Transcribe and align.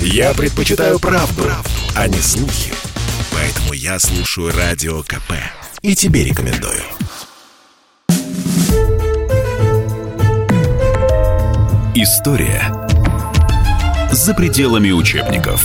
Я 0.00 0.34
предпочитаю 0.34 0.98
правду, 0.98 1.42
правду, 1.42 1.70
а 1.94 2.08
не 2.08 2.18
слухи. 2.18 2.72
Поэтому 3.32 3.72
я 3.72 3.98
слушаю 3.98 4.52
Радио 4.52 5.02
КП. 5.02 5.32
И 5.82 5.94
тебе 5.94 6.24
рекомендую. 6.24 6.82
История 11.94 12.88
за 14.12 14.34
пределами 14.34 14.90
учебников. 14.90 15.62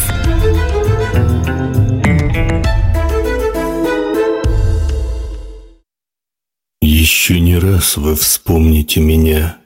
Еще 6.82 7.40
не 7.40 7.58
раз 7.58 7.98
вы 7.98 8.16
вспомните 8.16 9.00
меня, 9.00 9.61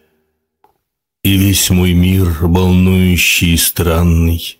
И 1.25 1.37
весь 1.37 1.71
мой 1.71 1.93
мир, 1.93 2.37
волнующий 2.39 3.55
и 3.55 3.57
странный, 3.57 4.59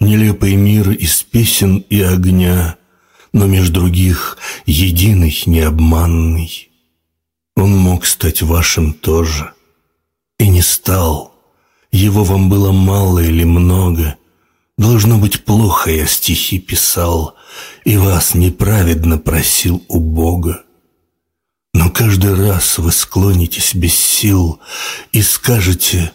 Нелепый 0.00 0.56
мир 0.56 0.90
из 0.90 1.22
песен 1.22 1.84
и 1.90 2.00
огня, 2.00 2.76
Но 3.32 3.46
меж 3.46 3.68
других 3.68 4.36
единый, 4.66 5.40
необманный. 5.46 6.72
Он 7.54 7.76
мог 7.76 8.04
стать 8.04 8.42
вашим 8.42 8.94
тоже, 8.94 9.52
и 10.40 10.48
не 10.48 10.60
стал. 10.60 11.36
Его 11.92 12.24
вам 12.24 12.50
было 12.50 12.72
мало 12.72 13.20
или 13.20 13.44
много. 13.44 14.16
Должно 14.76 15.18
быть, 15.18 15.44
плохо 15.44 15.92
я 15.92 16.06
стихи 16.06 16.58
писал, 16.58 17.36
И 17.84 17.96
вас 17.96 18.34
неправедно 18.34 19.18
просил 19.18 19.84
у 19.86 20.00
Бога. 20.00 20.64
Но 21.74 21.90
каждый 21.90 22.34
раз 22.34 22.78
вы 22.78 22.92
склонитесь 22.92 23.74
без 23.74 23.94
сил 23.94 24.60
и 25.12 25.22
скажете 25.22 26.12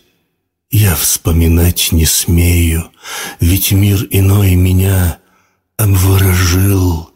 «Я 0.70 0.96
вспоминать 0.96 1.92
не 1.92 2.06
смею, 2.06 2.92
ведь 3.40 3.72
мир 3.72 4.08
иной 4.12 4.56
меня 4.56 5.20
обворожил 5.78 7.12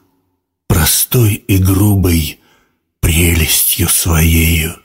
простой 0.68 1.34
и 1.34 1.58
грубой 1.58 2.40
прелестью 3.00 3.90
своею». 3.90 4.82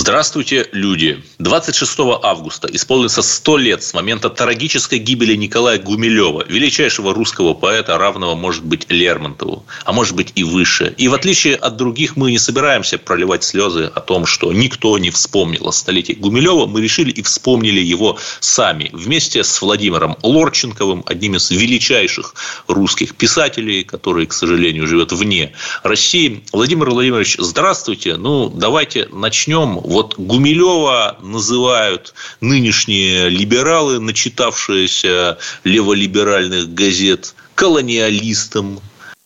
Здравствуйте, 0.00 0.68
люди! 0.70 1.24
26 1.40 1.98
августа 2.22 2.68
исполнится 2.70 3.20
100 3.20 3.56
лет 3.56 3.82
с 3.82 3.94
момента 3.94 4.30
трагической 4.30 5.00
гибели 5.00 5.34
Николая 5.34 5.80
Гумилева, 5.80 6.44
величайшего 6.48 7.12
русского 7.12 7.52
поэта, 7.52 7.98
равного, 7.98 8.36
может 8.36 8.64
быть, 8.64 8.86
Лермонтову, 8.88 9.66
а 9.84 9.92
может 9.92 10.14
быть 10.14 10.30
и 10.36 10.44
выше. 10.44 10.94
И 10.98 11.08
в 11.08 11.14
отличие 11.14 11.56
от 11.56 11.76
других 11.76 12.14
мы 12.14 12.30
не 12.30 12.38
собираемся 12.38 12.96
проливать 12.96 13.42
слезы 13.42 13.90
о 13.92 13.98
том, 13.98 14.24
что 14.24 14.52
никто 14.52 14.96
не 14.98 15.10
вспомнил 15.10 15.66
о 15.66 15.72
столетии 15.72 16.12
Гумилева. 16.12 16.66
Мы 16.66 16.80
решили 16.80 17.10
и 17.10 17.22
вспомнили 17.22 17.80
его 17.80 18.18
сами, 18.38 18.90
вместе 18.92 19.42
с 19.42 19.60
Владимиром 19.60 20.16
Лорченковым, 20.22 21.02
одним 21.06 21.34
из 21.34 21.50
величайших 21.50 22.36
русских 22.68 23.16
писателей, 23.16 23.82
который, 23.82 24.26
к 24.26 24.32
сожалению, 24.32 24.86
живет 24.86 25.10
вне 25.10 25.54
России. 25.82 26.44
Владимир 26.52 26.88
Владимирович, 26.90 27.34
здравствуйте. 27.40 28.16
Ну, 28.16 28.48
давайте 28.48 29.08
начнем 29.10 29.87
вот 29.88 30.18
Гумилева 30.18 31.16
называют 31.22 32.14
нынешние 32.40 33.28
либералы, 33.30 33.98
начитавшиеся 33.98 35.38
леволиберальных 35.64 36.74
газет, 36.74 37.34
колониалистом, 37.54 38.80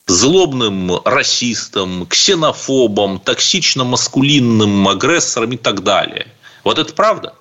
злобным 0.06 0.92
расистом, 1.04 2.06
ксенофобом, 2.06 3.20
токсично-маскулинным 3.24 4.88
агрессором 4.88 5.50
и 5.50 5.56
так 5.56 5.82
далее. 5.82 6.28
Вот 6.64 6.78
это 6.78 6.94
правда? 6.94 7.34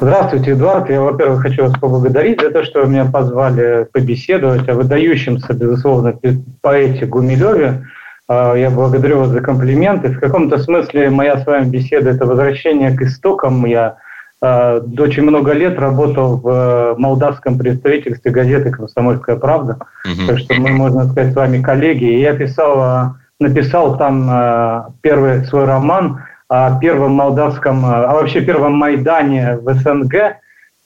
Здравствуйте, 0.00 0.52
Эдуард. 0.52 0.88
Я, 0.88 1.00
во-первых, 1.00 1.42
хочу 1.42 1.64
вас 1.64 1.72
поблагодарить 1.72 2.40
за 2.40 2.50
то, 2.50 2.64
что 2.64 2.82
вы 2.82 2.88
меня 2.88 3.06
позвали 3.06 3.88
побеседовать 3.92 4.68
о 4.68 4.74
выдающемся, 4.74 5.54
безусловно, 5.54 6.16
поэте 6.60 7.06
Гумилеве. 7.06 7.84
А, 8.28 8.54
я 8.54 8.70
благодарю 8.70 9.18
вас 9.18 9.28
за 9.28 9.40
комплименты. 9.40 10.08
В 10.08 10.20
каком-то 10.20 10.58
смысле 10.58 11.10
моя 11.10 11.38
с 11.38 11.46
вами 11.46 11.68
беседа– 11.68 12.10
это 12.10 12.26
возвращение 12.26 12.96
к 12.96 13.02
истокам. 13.02 13.64
Я 13.66 13.96
э, 14.42 14.80
очень 14.98 15.22
много 15.22 15.52
лет 15.52 15.78
работал 15.78 16.38
в 16.38 16.94
молдавском 16.98 17.58
представительстве 17.58 18.30
газеты 18.30 18.70
«Комсомольская 18.70 19.36
правда». 19.36 19.78
Угу. 20.04 20.26
Так 20.26 20.38
что 20.38 20.54
мы, 20.54 20.70
можно 20.70 21.06
сказать, 21.06 21.32
с 21.32 21.36
вами 21.36 21.62
коллеги. 21.62 22.04
И 22.04 22.20
я 22.20 22.34
писал, 22.34 23.14
написал 23.38 23.96
там 23.96 24.28
э, 24.30 24.82
первый 25.02 25.44
свой 25.44 25.64
роман 25.64 26.22
о 26.48 26.78
первом 26.78 27.12
молдавском, 27.12 27.84
а 27.84 28.12
вообще 28.12 28.40
первом 28.40 28.74
Майдане 28.74 29.58
в 29.60 29.72
СНГ. 29.74 30.14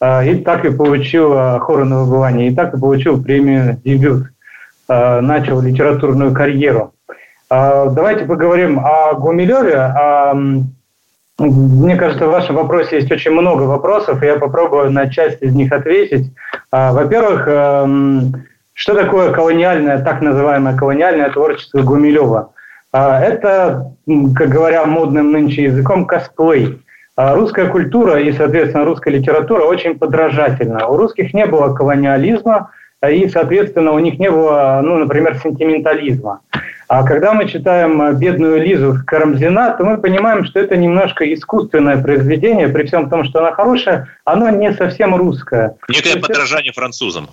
Э, 0.01 0.27
и 0.27 0.37
так 0.37 0.65
и 0.65 0.71
получил 0.71 1.33
э, 1.35 1.59
хоры 1.61 1.85
на 1.85 2.05
выбывание. 2.05 2.49
И 2.49 2.55
так 2.55 2.75
и 2.75 2.79
получил 2.79 3.23
премию 3.23 3.81
«Дебют». 3.85 4.27
Э, 4.89 5.21
начал 5.21 5.61
литературную 5.61 6.33
карьеру. 6.33 6.95
А, 7.53 7.87
давайте 7.87 8.27
поговорим 8.27 8.79
о 8.79 9.15
Гумилеве. 9.15 9.93
Мне 11.37 11.97
кажется, 11.97 12.27
в 12.27 12.31
вашем 12.31 12.57
вопросе 12.57 12.97
есть 12.97 13.11
очень 13.11 13.33
много 13.33 13.63
вопросов, 13.63 14.23
и 14.23 14.27
я 14.27 14.37
попробую 14.37 14.93
на 14.93 15.11
часть 15.11 15.43
из 15.43 15.53
них 15.53 15.73
ответить. 15.73 16.31
А, 16.71 16.93
во-первых, 16.93 17.43
что 18.73 18.95
такое 18.95 19.33
колониальное, 19.33 19.99
так 19.99 20.21
называемое 20.21 20.77
колониальное 20.77 21.31
творчество 21.31 21.83
Гумилева? 21.83 22.53
А, 22.93 23.21
это, 23.21 23.95
как 24.37 24.49
говоря 24.49 24.85
модным 24.85 25.33
нынче 25.33 25.65
языком, 25.65 26.07
косплей. 26.07 26.81
Русская 27.17 27.67
культура 27.67 28.21
и, 28.21 28.33
соответственно, 28.33 28.85
русская 28.85 29.11
литература 29.11 29.65
очень 29.65 29.99
подражательна. 29.99 30.87
У 30.87 30.97
русских 30.97 31.35
не 31.35 31.47
было 31.47 31.75
колониализма, 31.75 32.71
и, 33.07 33.29
соответственно, 33.29 33.91
у 33.93 33.99
них 33.99 34.21
не 34.21 34.31
было, 34.31 34.81
ну, 34.85 34.99
например, 34.99 35.37
сентиментализма. 35.43 36.41
А 36.91 37.05
когда 37.05 37.35
мы 37.35 37.47
читаем 37.47 38.03
э, 38.03 38.15
«Бедную 38.15 38.61
Лизу» 38.61 38.99
Карамзина, 39.07 39.77
то 39.79 39.85
мы 39.85 39.99
понимаем, 39.99 40.45
что 40.45 40.59
это 40.59 40.77
немножко 40.77 41.23
искусственное 41.33 42.03
произведение, 42.03 42.69
при 42.69 42.85
всем 42.85 43.09
том, 43.09 43.23
что 43.23 43.39
оно 43.39 43.53
хорошее, 43.53 44.09
оно 44.25 44.51
не 44.51 44.73
совсем 44.73 45.15
русское. 45.15 45.77
Некое 45.89 46.21
подражание 46.21 46.73
французам. 46.73 47.31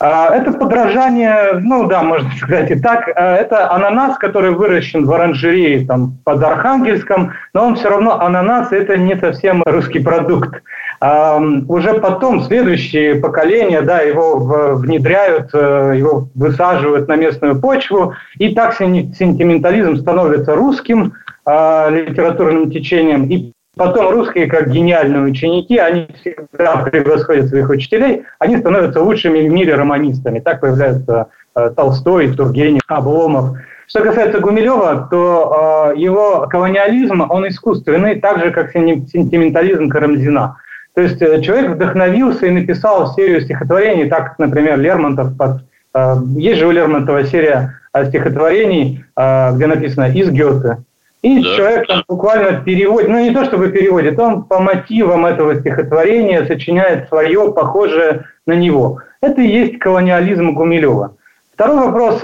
А, 0.00 0.34
это 0.34 0.52
подражание, 0.52 1.52
ну 1.60 1.86
да, 1.86 2.02
можно 2.02 2.30
сказать 2.36 2.70
и 2.70 2.74
так. 2.74 3.08
А, 3.16 3.36
это 3.36 3.72
ананас, 3.72 4.18
который 4.18 4.50
выращен 4.50 5.06
в 5.06 5.12
оранжерее 5.12 5.86
там, 5.86 6.18
под 6.22 6.42
Архангельском, 6.42 7.32
но 7.54 7.68
он 7.68 7.76
все 7.76 7.88
равно 7.88 8.20
ананас, 8.20 8.70
это 8.70 8.98
не 8.98 9.16
совсем 9.16 9.62
русский 9.64 10.00
продукт 10.00 10.62
уже 11.02 11.94
потом 11.94 12.42
следующие 12.42 13.16
поколения, 13.16 13.80
да, 13.80 14.00
его 14.00 14.74
внедряют, 14.74 15.48
э, 15.54 15.94
его 15.96 16.28
высаживают 16.34 17.08
на 17.08 17.16
местную 17.16 17.58
почву, 17.58 18.14
и 18.36 18.54
так 18.54 18.74
сентиментализм 18.74 19.96
становится 19.96 20.54
русским 20.54 21.14
а, 21.46 21.88
литературным 21.88 22.70
течением, 22.70 23.24
и 23.24 23.52
Потом 23.76 24.10
русские, 24.10 24.46
как 24.46 24.68
гениальные 24.68 25.22
ученики, 25.22 25.78
они 25.78 26.08
всегда 26.20 26.78
превосходят 26.84 27.48
своих 27.48 27.70
учителей, 27.70 28.24
они 28.38 28.58
становятся 28.58 29.00
лучшими 29.00 29.48
в 29.48 29.50
мире 29.50 29.74
романистами. 29.74 30.40
Так 30.40 30.60
появляются 30.60 31.28
э, 31.54 31.70
Толстой, 31.74 32.34
Тургенев, 32.34 32.82
Обломов. 32.88 33.56
Что 33.86 34.02
касается 34.02 34.40
Гумилева, 34.40 35.08
то 35.10 35.92
э, 35.94 35.98
его 35.98 36.46
колониализм, 36.50 37.24
он 37.26 37.48
искусственный, 37.48 38.20
так 38.20 38.40
же, 38.44 38.50
как 38.50 38.72
сентиментализм 38.72 39.88
Карамзина. 39.88 40.56
То 40.94 41.02
есть 41.02 41.22
э, 41.22 41.40
человек 41.40 41.70
вдохновился 41.70 42.46
и 42.46 42.50
написал 42.50 43.14
серию 43.14 43.40
стихотворений, 43.40 44.08
так 44.08 44.38
например, 44.38 44.78
Лермонтов 44.78 45.36
под... 45.36 45.62
Э, 45.94 46.16
есть 46.36 46.58
же 46.58 46.66
у 46.66 46.70
Лермонтова 46.70 47.24
серия 47.24 47.80
э, 47.92 48.06
стихотворений, 48.08 49.04
где 49.16 49.66
написано 49.66 50.10
«из 50.10 50.30
Гёте». 50.30 50.78
И 51.22 51.42
да, 51.42 51.56
человек 51.56 51.86
там 51.86 52.02
буквально 52.08 52.62
переводит, 52.62 53.10
ну 53.10 53.20
не 53.20 53.32
то 53.32 53.44
чтобы 53.44 53.68
переводит, 53.68 54.18
он 54.18 54.44
по 54.44 54.58
мотивам 54.58 55.26
этого 55.26 55.54
стихотворения 55.60 56.46
сочиняет 56.46 57.08
свое, 57.08 57.52
похожее 57.52 58.24
на 58.46 58.54
него. 58.54 59.00
Это 59.20 59.42
и 59.42 59.46
есть 59.46 59.78
колониализм 59.78 60.54
Гумилева. 60.54 61.16
Второй 61.52 61.90
вопрос, 61.90 62.22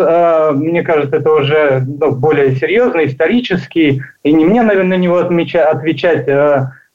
мне 0.57 0.83
кажется, 0.83 1.17
это 1.17 1.31
уже 1.31 1.85
ну, 1.87 2.13
более 2.13 2.57
серьезный, 2.57 3.09
исторический, 3.09 4.03
и 4.23 4.33
не 4.33 4.47
мне, 4.47 4.63
наверное, 4.63 4.97
на 4.97 5.03
него 5.03 5.19
отвечать 5.19 6.27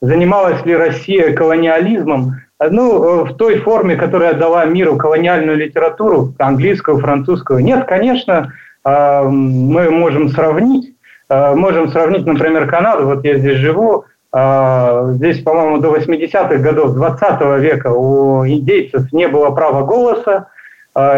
занималась 0.01 0.65
ли 0.65 0.75
Россия 0.75 1.33
колониализмом, 1.33 2.42
ну, 2.59 3.24
в 3.24 3.36
той 3.38 3.59
форме, 3.59 3.95
которая 3.95 4.33
дала 4.33 4.65
миру 4.65 4.98
колониальную 4.98 5.57
литературу, 5.57 6.33
английскую, 6.38 7.00
французскую. 7.00 7.59
Нет, 7.59 7.86
конечно, 7.88 8.53
а, 8.83 9.24
мы 9.24 9.89
можем 9.89 10.30
сравнить. 10.30 10.95
А, 11.30 11.56
можем 11.56 11.89
сравнить, 11.89 12.25
например, 12.25 12.68
Канаду. 12.68 13.06
Вот 13.06 13.24
я 13.25 13.38
здесь 13.38 13.57
живу. 13.57 14.06
А, 14.31 15.12
здесь, 15.13 15.42
по-моему, 15.42 15.80
до 15.80 15.95
80-х 15.95 16.57
годов 16.57 16.94
20 16.94 17.59
века 17.59 17.92
у 17.92 18.45
индейцев 18.45 19.12
не 19.12 19.27
было 19.27 19.51
права 19.51 19.83
голоса. 19.83 20.47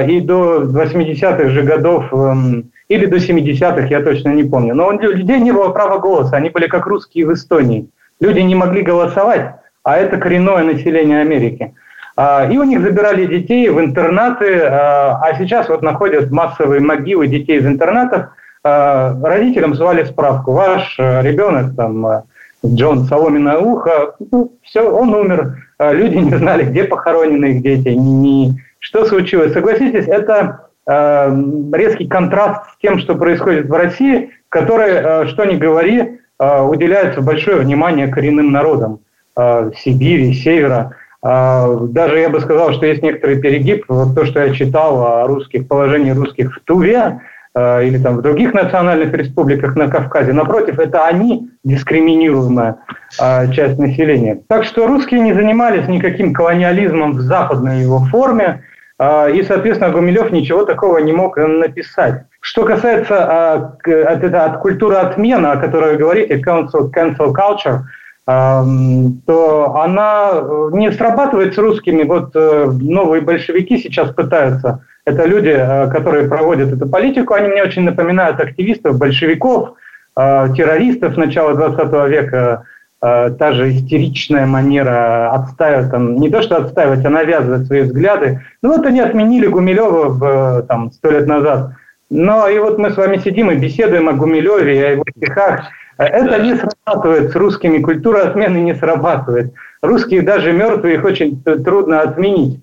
И 0.07 0.21
до 0.21 0.61
80-х 0.61 1.49
же 1.49 1.63
годов, 1.63 2.13
эм, 2.13 2.69
или 2.89 3.07
до 3.07 3.17
70-х, 3.17 3.87
я 3.87 4.03
точно 4.03 4.29
не 4.29 4.43
помню. 4.43 4.75
Но 4.75 4.89
у 4.89 4.91
людей 4.91 5.39
не 5.39 5.51
было 5.51 5.69
права 5.69 5.97
голоса. 5.97 6.37
Они 6.37 6.51
были 6.51 6.67
как 6.67 6.85
русские 6.85 7.25
в 7.25 7.33
Эстонии. 7.33 7.87
Люди 8.19 8.39
не 8.39 8.55
могли 8.55 8.81
голосовать, 8.83 9.55
а 9.83 9.97
это 9.97 10.17
коренное 10.17 10.63
население 10.63 11.21
Америки. 11.21 11.73
А, 12.15 12.47
и 12.49 12.57
у 12.57 12.63
них 12.63 12.81
забирали 12.81 13.25
детей 13.25 13.69
в 13.69 13.79
интернаты, 13.79 14.61
а 14.63 15.33
сейчас 15.37 15.67
вот 15.69 15.81
находят 15.81 16.31
массовые 16.31 16.79
могилы 16.79 17.27
детей 17.27 17.57
из 17.57 17.65
интернатов. 17.65 18.27
Родителям 18.63 19.75
звали 19.75 20.03
справку. 20.05 20.53
Ваш 20.53 20.97
ребенок, 20.97 21.75
там, 21.75 22.23
Джон 22.65 23.05
Соломенное 23.05 23.57
ухо, 23.57 24.15
ну, 24.31 24.53
все, 24.61 24.89
он 24.89 25.13
умер. 25.13 25.57
Люди 25.79 26.15
не 26.15 26.35
знали, 26.35 26.63
где 26.63 26.85
похоронены 26.85 27.45
их 27.47 27.61
дети, 27.61 27.89
ни, 27.89 28.55
что 28.79 29.05
случилось. 29.05 29.51
Согласитесь, 29.51 30.07
это 30.07 30.69
резкий 30.87 32.07
контраст 32.07 32.71
с 32.71 32.77
тем, 32.81 32.99
что 32.99 33.15
происходит 33.15 33.67
в 33.67 33.73
России, 33.73 34.29
которой, 34.47 35.27
что 35.27 35.43
ни 35.43 35.55
говори, 35.55 36.21
уделяется 36.39 37.21
большое 37.21 37.57
внимание 37.57 38.07
коренным 38.07 38.51
народам 38.51 38.99
Сибири, 39.35 40.33
Севера. 40.33 40.95
А, 41.23 41.77
даже 41.87 42.19
я 42.19 42.29
бы 42.29 42.41
сказал, 42.41 42.73
что 42.73 42.85
есть 42.85 43.01
некоторый 43.01 43.39
перегиб. 43.39 43.85
Вот 43.87 44.13
то, 44.13 44.25
что 44.25 44.43
я 44.43 44.53
читал 44.53 45.07
о 45.07 45.25
русских, 45.25 45.67
положении 45.67 46.11
русских 46.11 46.53
в 46.53 46.59
Туве 46.65 47.21
а, 47.55 47.81
или 47.81 47.97
там 47.97 48.17
в 48.17 48.21
других 48.21 48.53
национальных 48.53 49.13
республиках 49.13 49.75
на 49.77 49.87
Кавказе. 49.87 50.33
Напротив, 50.33 50.79
это 50.79 51.07
они 51.07 51.49
дискриминируемая 51.63 52.75
а, 53.19 53.47
часть 53.47 53.79
населения. 53.79 54.41
Так 54.47 54.65
что 54.65 54.85
русские 54.85 55.21
не 55.21 55.33
занимались 55.33 55.87
никаким 55.87 56.33
колониализмом 56.33 57.13
в 57.13 57.21
западной 57.21 57.81
его 57.81 57.99
форме. 57.99 58.63
И, 59.01 59.43
соответственно, 59.47 59.91
Гумилев 59.91 60.31
ничего 60.31 60.65
такого 60.65 60.99
не 60.99 61.13
мог 61.13 61.35
написать. 61.37 62.25
Что 62.39 62.63
касается 62.63 63.53
от, 63.53 63.87
от 63.87 64.57
культуры 64.59 64.95
отмена, 64.95 65.53
о 65.53 65.57
которой 65.57 65.93
вы 65.93 65.97
говорите, 65.97 66.35
cancel, 66.35 66.91
cancel 66.93 67.33
culture– 67.33 67.79
то 68.25 69.75
она 69.83 70.31
э, 70.33 70.69
не 70.73 70.91
срабатывает 70.93 71.55
с 71.55 71.57
русскими. 71.57 72.03
Вот 72.03 72.31
э, 72.35 72.71
новые 72.71 73.21
большевики 73.21 73.77
сейчас 73.77 74.11
пытаются. 74.11 74.85
Это 75.03 75.25
люди, 75.25 75.53
э, 75.53 75.89
которые 75.89 76.29
проводят 76.29 76.71
эту 76.71 76.87
политику. 76.87 77.33
Они 77.33 77.49
мне 77.49 77.63
очень 77.63 77.83
напоминают 77.83 78.39
активистов, 78.39 78.97
большевиков, 78.97 79.73
террористов 80.15 81.17
начала 81.17 81.55
20 81.55 82.09
века. 82.09 82.63
Та 83.03 83.51
же 83.51 83.69
истеричная 83.69 84.45
манера 84.45 85.29
отстаивать, 85.33 85.91
там, 85.91 86.15
не 86.15 86.29
то 86.29 86.41
что 86.41 86.55
отстаивать, 86.55 87.03
а 87.03 87.09
навязывать 87.09 87.67
свои 87.67 87.81
взгляды. 87.81 88.39
Ну 88.61 88.69
вот 88.69 88.85
они 88.85 89.01
отменили 89.01 89.45
Гумилева 89.47 90.07
в, 90.07 90.61
там, 90.69 90.89
сто 90.89 91.11
лет 91.11 91.27
назад. 91.27 91.71
Но 92.09 92.47
и 92.47 92.57
вот 92.59 92.77
мы 92.77 92.91
с 92.91 92.95
вами 92.95 93.17
сидим 93.17 93.51
и 93.51 93.55
беседуем 93.55 94.07
о 94.07 94.13
Гумилеве 94.13 94.79
и 94.79 94.83
о 94.83 94.91
его 94.91 95.03
стихах. 95.17 95.65
Это 95.97 96.41
не 96.41 96.55
срабатывает 96.55 97.31
с 97.31 97.35
русскими, 97.35 97.79
культура 97.79 98.21
отмены 98.25 98.59
не 98.59 98.73
срабатывает. 98.73 99.51
Русские 99.81 100.21
даже 100.21 100.53
мертвые, 100.53 100.95
их 100.95 101.03
очень 101.03 101.43
трудно 101.43 101.99
отменить. 101.99 102.61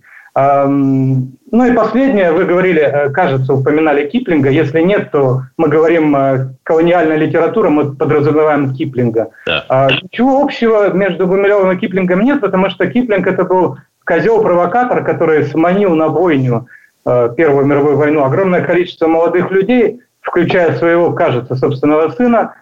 Ну 1.52 1.64
и 1.64 1.72
последнее, 1.72 2.30
вы 2.30 2.44
говорили, 2.44 2.80
э, 2.80 3.10
кажется, 3.10 3.54
упоминали 3.54 4.08
Киплинга. 4.08 4.50
Если 4.50 4.80
нет, 4.80 5.10
то 5.10 5.42
мы 5.56 5.68
говорим 5.68 6.14
э, 6.14 6.48
колониальная 6.62 7.16
литература, 7.16 7.70
мы 7.70 7.92
подразумеваем 7.92 8.72
Киплинга. 8.72 9.30
Да. 9.46 9.64
А, 9.68 9.88
ничего 9.90 10.42
общего 10.42 10.92
между 10.92 11.26
Гумилевым 11.26 11.72
и 11.72 11.76
Киплингом 11.76 12.20
нет, 12.20 12.40
потому 12.40 12.70
что 12.70 12.86
Киплинг 12.86 13.26
это 13.26 13.42
был 13.42 13.78
козел-провокатор, 14.04 15.02
который 15.02 15.44
сманил 15.44 15.96
на 15.96 16.08
бойню 16.08 16.68
э, 17.04 17.30
Первую 17.36 17.66
мировую 17.66 17.96
войну 17.96 18.24
огромное 18.24 18.62
количество 18.62 19.08
молодых 19.08 19.50
людей, 19.50 20.00
включая 20.20 20.76
своего, 20.78 21.12
кажется, 21.12 21.56
собственного 21.56 22.10
сына, 22.10 22.54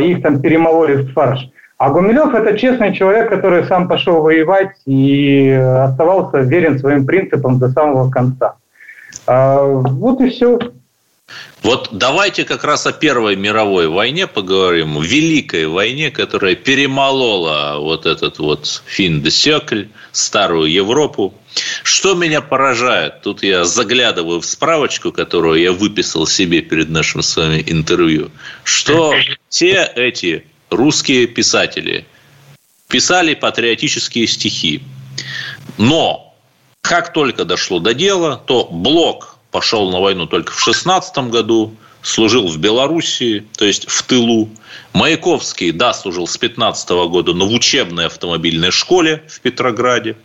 их 0.00 0.22
там 0.22 0.40
перемололи 0.40 1.02
в 1.02 1.12
фарш. 1.12 1.48
А 1.76 1.90
Гумилев– 1.90 2.34
это 2.34 2.56
честный 2.56 2.94
человек, 2.94 3.28
который 3.28 3.64
сам 3.66 3.88
пошел 3.88 4.22
воевать 4.22 4.76
и 4.86 5.50
оставался 5.50 6.38
верен 6.38 6.78
своим 6.78 7.04
принципам 7.04 7.58
до 7.58 7.68
самого 7.68 8.10
конца. 8.10 8.54
А, 9.26 9.62
вот 9.62 10.20
и 10.20 10.30
все. 10.30 10.58
Вот 11.62 11.88
давайте 11.92 12.44
как 12.44 12.62
раз 12.64 12.86
о 12.86 12.92
Первой 12.92 13.36
мировой 13.36 13.88
войне 13.88 14.26
поговорим, 14.26 15.00
Великой 15.00 15.66
войне, 15.66 16.10
которая 16.10 16.54
перемолола 16.54 17.78
вот 17.78 18.04
этот 18.04 18.38
вот 18.38 18.82
фин 18.84 19.22
де 19.22 19.30
старую 20.12 20.70
Европу. 20.70 21.34
Что 21.82 22.14
меня 22.14 22.42
поражает? 22.42 23.22
Тут 23.22 23.42
я 23.42 23.64
заглядываю 23.64 24.40
в 24.40 24.46
справочку, 24.46 25.10
которую 25.10 25.60
я 25.60 25.72
выписал 25.72 26.26
себе 26.26 26.60
перед 26.60 26.90
нашим 26.90 27.22
с 27.22 27.36
вами 27.36 27.64
интервью, 27.66 28.30
что 28.62 29.14
все 29.48 29.90
эти 29.96 30.44
русские 30.76 31.26
писатели 31.26 32.06
писали 32.88 33.34
патриотические 33.34 34.26
стихи. 34.26 34.82
Но 35.78 36.34
как 36.80 37.12
только 37.12 37.44
дошло 37.44 37.78
до 37.78 37.94
дела, 37.94 38.36
то 38.46 38.68
Блок 38.70 39.36
пошел 39.50 39.90
на 39.90 40.00
войну 40.00 40.26
только 40.26 40.52
в 40.52 40.60
16 40.60 41.16
году, 41.30 41.74
служил 42.02 42.48
в 42.48 42.58
Белоруссии, 42.58 43.46
то 43.56 43.64
есть 43.64 43.88
в 43.88 44.02
тылу. 44.02 44.50
Маяковский, 44.92 45.72
да, 45.72 45.94
служил 45.94 46.26
с 46.26 46.36
15 46.36 46.90
года, 47.08 47.32
но 47.32 47.46
в 47.46 47.52
учебной 47.52 48.06
автомобильной 48.06 48.70
школе 48.70 49.24
в 49.28 49.40
Петрограде. 49.40 50.16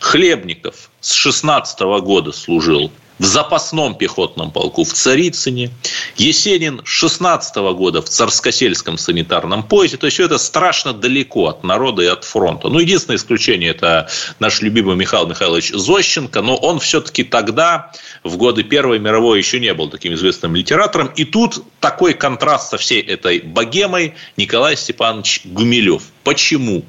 Хлебников 0.00 0.90
с 1.00 1.12
16 1.12 1.80
года 2.02 2.32
служил 2.32 2.90
в 3.18 3.24
запасном 3.24 3.94
пехотном 3.96 4.50
полку 4.50 4.84
в 4.84 4.92
Царицыне. 4.92 5.70
Есенин 6.16 6.80
16 6.84 7.56
года 7.56 8.02
в 8.02 8.08
Царскосельском 8.08 8.98
санитарном 8.98 9.62
поезде. 9.62 9.96
То 9.96 10.06
есть, 10.06 10.14
все 10.14 10.24
это 10.26 10.38
страшно 10.38 10.92
далеко 10.92 11.48
от 11.48 11.64
народа 11.64 12.02
и 12.02 12.06
от 12.06 12.24
фронта. 12.24 12.68
Ну, 12.68 12.78
единственное 12.78 13.16
исключение– 13.16 13.70
это 13.70 14.08
наш 14.38 14.62
любимый 14.62 14.96
Михаил 14.96 15.26
Михайлович 15.26 15.70
Зощенко. 15.72 16.42
Но 16.42 16.56
он 16.56 16.78
все-таки 16.78 17.24
тогда, 17.24 17.92
в 18.24 18.36
годы 18.36 18.62
Первой 18.62 18.98
мировой, 18.98 19.38
еще 19.38 19.60
не 19.60 19.74
был 19.74 19.88
таким 19.88 20.14
известным 20.14 20.54
литератором. 20.54 21.08
И 21.16 21.24
тут 21.24 21.62
такой 21.80 22.14
контраст 22.14 22.70
со 22.70 22.78
всей 22.78 23.00
этой 23.00 23.40
богемой 23.40 24.14
Николай 24.36 24.76
Степанович 24.76 25.42
Гумилев. 25.44 26.02
Почему? 26.24 26.84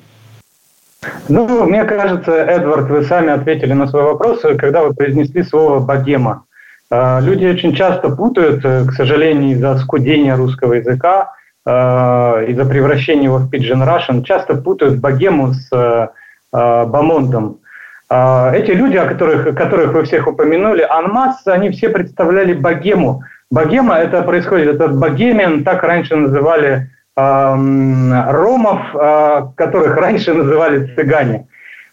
Ну, 1.30 1.66
мне 1.66 1.86
кажется, 1.86 2.32
Эдвард, 2.32 2.90
вы 2.90 3.04
сами 3.04 3.30
ответили 3.32 3.74
на 3.74 3.88
свой 3.88 4.04
вопрос, 4.04 4.42
когда 4.58 4.84
вы 4.84 4.94
произнесли 4.94 5.44
слово 5.44 5.80
«богема». 5.80 6.46
А, 6.92 7.20
люди 7.22 7.46
очень 7.46 7.76
часто 7.76 8.10
путают, 8.10 8.66
э, 8.66 8.86
к 8.86 8.94
сожалению, 8.94 9.52
из-за 9.52 9.78
скудения 9.78 10.36
русского 10.36 10.74
языка, 10.74 11.34
а, 11.66 12.42
из-за 12.48 12.66
превращения 12.66 13.26
его 13.26 13.38
в 13.38 13.50
pidgin 13.50 13.86
Russian, 13.86 14.24
часто 14.24 14.56
путают 14.56 15.00
богему 15.00 15.54
с 15.54 15.70
а, 15.72 16.86
бомондом. 16.86 17.60
Эти 18.12 18.72
люди, 18.72 18.98
о 18.98 19.06
которых, 19.06 19.56
которых 19.56 19.94
вы 19.94 20.04
всех 20.04 20.28
упомянули, 20.28 20.82
анмасс, 20.82 21.46
они 21.46 21.70
все 21.70 21.90
представляли 21.90 22.54
богему. 22.54 23.22
Богема– 23.52 23.96
это 24.00 24.24
происходит, 24.24 24.74
этот 24.74 24.98
богемен, 24.98 25.64
так 25.64 25.84
раньше 25.84 26.16
называли 26.16 26.90
ромов, 28.32 28.82
а, 28.94 29.52
которых 29.56 29.98
раньше 29.98 30.34
называли 30.34 30.94
цыгане. 30.96 31.48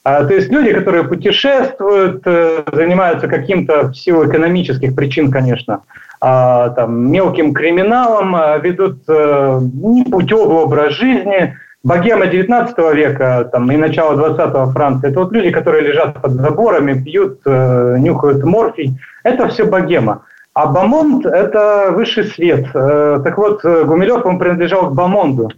А, 0.04 0.25
то 0.25 0.35
есть 0.35 0.50
люди, 0.52 0.73
которые 0.73 1.02
путешествуют, 1.02 2.23
э, 2.26 2.62
занимаются 2.73 3.26
каким-то 3.26 3.88
в 3.88 3.95
силу 3.95 4.25
экономических 4.25 4.95
причин, 4.95 5.33
конечно, 5.33 5.83
а, 6.21 6.71
там, 6.71 7.11
мелким 7.11 7.52
криминалом, 7.52 8.37
ведут 8.62 9.02
э, 9.09 9.61
непутевый 9.62 10.59
образ 10.59 10.92
жизни. 10.92 11.56
Богема 11.83 12.26
19 12.26 12.78
века 12.95 13.49
там, 13.50 13.71
и 13.73 13.76
начало 13.76 14.14
20-го 14.16 14.71
Франции– 14.71 15.09
это 15.11 15.18
вот 15.18 15.33
люди, 15.33 15.50
которые 15.50 15.88
лежат 15.88 16.23
под 16.23 16.33
заборами, 16.33 17.02
пьют, 17.02 17.40
э, 17.45 17.97
нюхают 17.99 18.45
морфий. 18.45 18.97
Это 19.25 19.49
все 19.49 19.64
богема. 19.64 20.23
А 20.57 20.69
Бамонд– 20.69 21.27
это 21.27 21.91
высший 21.91 22.25
свет. 22.25 22.65
Э, 22.73 23.21
так 23.23 23.37
вот, 23.37 23.63
э, 23.63 23.85
Гумилев, 23.85 24.25
он 24.25 24.39
принадлежал 24.39 24.89
к 24.89 24.95
Бамонду. 24.95 25.51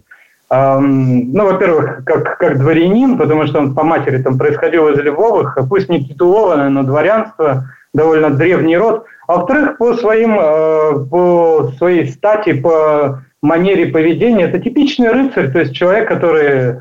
Ну, 0.51 1.45
во-первых, 1.45 2.03
как, 2.05 2.37
как 2.39 2.57
дворянин, 2.57 3.17
потому 3.17 3.45
что 3.45 3.59
он 3.59 3.75
по 3.75 3.83
матери 3.83 4.21
там 4.21 4.37
происходил 4.37 4.89
из 4.89 4.97
Львовых, 4.99 5.57
пусть 5.69 5.89
не 5.89 6.03
титулованное, 6.03 6.69
но 6.69 6.81
дворянство, 6.81 7.69
довольно 7.93 8.31
древний 8.31 8.75
род. 8.75 9.05
А 9.27 9.37
во-вторых, 9.37 9.77
по, 9.77 9.93
своим, 9.93 10.37
э, 10.37 11.05
по 11.09 11.71
своей 11.77 12.07
стати, 12.07 12.53
по 12.53 13.21
манере 13.43 13.85
поведения, 13.85 14.45
это 14.45 14.59
типичный 14.59 15.11
рыцарь, 15.11 15.51
то 15.51 15.59
есть 15.59 15.73
человек, 15.73 16.09
который 16.09 16.79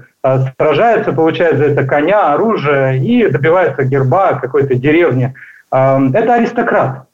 сражается, 0.57 1.13
получает 1.13 1.59
за 1.59 1.67
это 1.67 1.85
коня, 1.85 2.33
оружие 2.33 2.99
и 2.99 3.29
добивается 3.29 3.85
герба 3.85 4.41
какой-то 4.41 4.75
деревни. 4.75 5.35
Это 5.71 6.35
аристократ. 6.35 7.08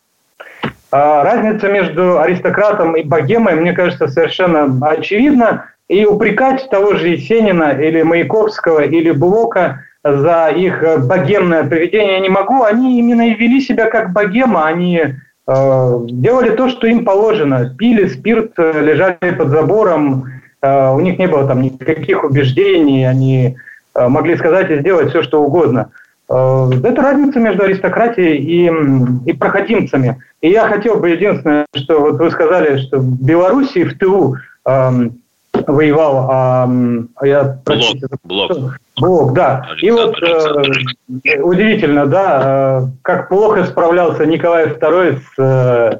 А 0.96 1.24
разница 1.24 1.68
между 1.68 2.20
аристократом 2.20 2.94
и 2.94 3.02
богемой, 3.02 3.56
мне 3.56 3.72
кажется, 3.72 4.06
совершенно 4.06 4.78
очевидна. 4.86 5.64
И 5.88 6.06
упрекать 6.06 6.70
того 6.70 6.94
же 6.94 7.08
Есенина 7.08 7.72
или 7.72 8.02
Маяковского 8.02 8.84
или 8.84 9.10
Блока 9.10 9.80
за 10.04 10.50
их 10.54 10.84
богемное 11.04 11.64
поведение 11.64 12.12
я 12.12 12.20
не 12.20 12.28
могу. 12.28 12.62
Они 12.62 13.00
именно 13.00 13.28
и 13.28 13.34
вели 13.34 13.60
себя 13.60 13.90
как 13.90 14.12
богема. 14.12 14.66
Они 14.66 15.00
э, 15.00 15.98
делали 16.10 16.50
то, 16.50 16.68
что 16.68 16.86
им 16.86 17.04
положено. 17.04 17.74
Пили 17.76 18.06
спирт, 18.06 18.56
лежали 18.56 19.34
под 19.36 19.48
забором. 19.48 20.26
Э, 20.62 20.92
у 20.92 21.00
них 21.00 21.18
не 21.18 21.26
было 21.26 21.44
там 21.48 21.60
никаких 21.60 22.22
убеждений. 22.22 23.04
Они 23.04 23.56
э, 23.96 24.08
могли 24.08 24.36
сказать 24.36 24.70
и 24.70 24.78
сделать 24.78 25.10
все, 25.10 25.24
что 25.24 25.42
угодно. 25.42 25.90
Э, 26.28 26.70
это 26.82 27.02
разница 27.02 27.38
между 27.38 27.64
аристократией 27.64 28.38
и, 28.38 29.30
и 29.30 29.32
проходимцами. 29.34 30.22
И 30.40 30.50
я 30.50 30.68
хотел 30.68 30.96
бы 30.96 31.10
единственное, 31.10 31.66
что 31.74 32.00
вот 32.00 32.18
вы 32.18 32.30
сказали, 32.30 32.78
что 32.78 32.98
в 32.98 33.22
Белоруссии 33.22 33.84
в 33.84 33.98
ТУ 33.98 34.36
эм, 34.66 35.20
воевал, 35.66 36.64
эм, 36.64 37.08
я 37.22 37.58
простите, 37.64 38.06
блок, 38.24 38.52
блок. 38.52 38.78
блок, 38.96 39.32
да. 39.34 39.66
Александр, 39.70 39.82
и 39.82 39.90
вот 39.90 40.22
э, 40.22 41.40
удивительно, 41.40 42.06
да, 42.06 42.82
э, 42.82 42.86
как 43.02 43.28
плохо 43.28 43.64
справлялся 43.64 44.26
Николай 44.26 44.66
II 44.66 45.18
с 45.18 45.38
э, 45.38 45.98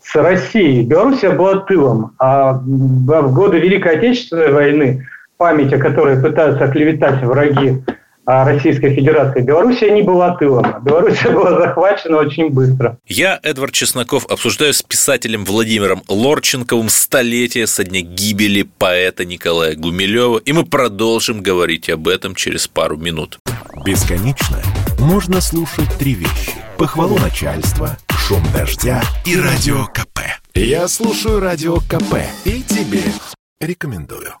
с 0.00 0.16
Россией. 0.16 0.84
Белоруссия 0.84 1.30
была 1.30 1.56
тылом, 1.60 2.12
а 2.18 2.54
в 2.54 3.34
годы 3.34 3.58
Великой 3.58 3.98
Отечественной 3.98 4.52
войны, 4.52 5.06
память 5.36 5.72
о 5.72 5.78
которой 5.78 6.20
пытаются 6.20 6.64
оклеветать 6.64 7.22
враги 7.22 7.82
Российской 8.26 8.94
Федерации. 8.94 9.40
Белоруссия 9.40 9.90
не 9.90 10.02
была 10.02 10.36
тылом. 10.36 10.82
Белоруссия 10.82 11.30
была 11.32 11.58
захвачена 11.58 12.18
очень 12.18 12.50
быстро. 12.50 12.98
Я, 13.06 13.38
Эдвард 13.42 13.72
Чесноков, 13.72 14.26
обсуждаю 14.26 14.74
с 14.74 14.82
писателем 14.82 15.44
Владимиром 15.44 16.02
Лорченковым 16.08 16.88
столетие 16.88 17.66
со 17.66 17.84
дня 17.84 18.00
гибели 18.00 18.62
поэта 18.62 19.24
Николая 19.24 19.76
Гумилева, 19.76 20.38
и 20.38 20.52
мы 20.52 20.64
продолжим 20.64 21.40
говорить 21.40 21.88
об 21.88 22.08
этом 22.08 22.34
через 22.34 22.66
пару 22.66 22.96
минут. 22.96 23.38
Бесконечно 23.84 24.60
можно 24.98 25.40
слушать 25.40 25.92
три 25.98 26.14
вещи. 26.14 26.52
Похвалу 26.78 27.18
начальства, 27.18 27.96
шум 28.10 28.42
дождя 28.52 29.02
и 29.24 29.38
радио 29.38 29.86
КП. 29.86 30.20
Я 30.54 30.88
слушаю 30.88 31.40
радио 31.40 31.76
КП 31.76 32.16
и 32.44 32.62
тебе 32.62 33.02
рекомендую. 33.60 34.34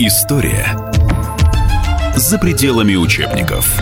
История 0.00 0.92
за 2.16 2.38
пределами 2.38 2.96
учебников. 2.96 3.80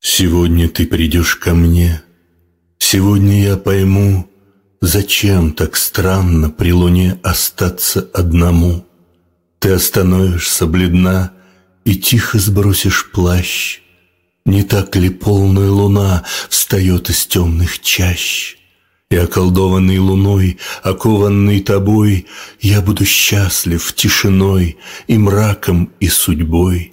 Сегодня 0.00 0.70
ты 0.70 0.86
придешь 0.86 1.36
ко 1.36 1.52
мне, 1.54 2.02
Сегодня 2.78 3.42
я 3.42 3.56
пойму, 3.58 4.26
Зачем 4.80 5.52
так 5.52 5.76
странно 5.76 6.48
при 6.48 6.72
луне 6.72 7.20
остаться 7.22 8.08
одному? 8.14 8.86
Ты 9.58 9.72
остановишься 9.72 10.66
бледна 10.66 11.32
и 11.84 11.96
тихо 11.96 12.38
сбросишь 12.38 13.10
плащ. 13.10 13.80
Не 14.46 14.62
так 14.62 14.96
ли 14.96 15.10
полная 15.10 15.70
луна 15.70 16.24
встает 16.48 17.10
из 17.10 17.26
темных 17.26 17.80
чащ? 17.80 18.55
И 19.08 19.16
околдованный 19.16 19.98
луной, 19.98 20.58
окованный 20.82 21.60
тобой, 21.60 22.26
Я 22.60 22.80
буду 22.80 23.04
счастлив 23.04 23.92
тишиной 23.94 24.78
и 25.06 25.16
мраком 25.16 25.92
и 26.00 26.08
судьбой. 26.08 26.92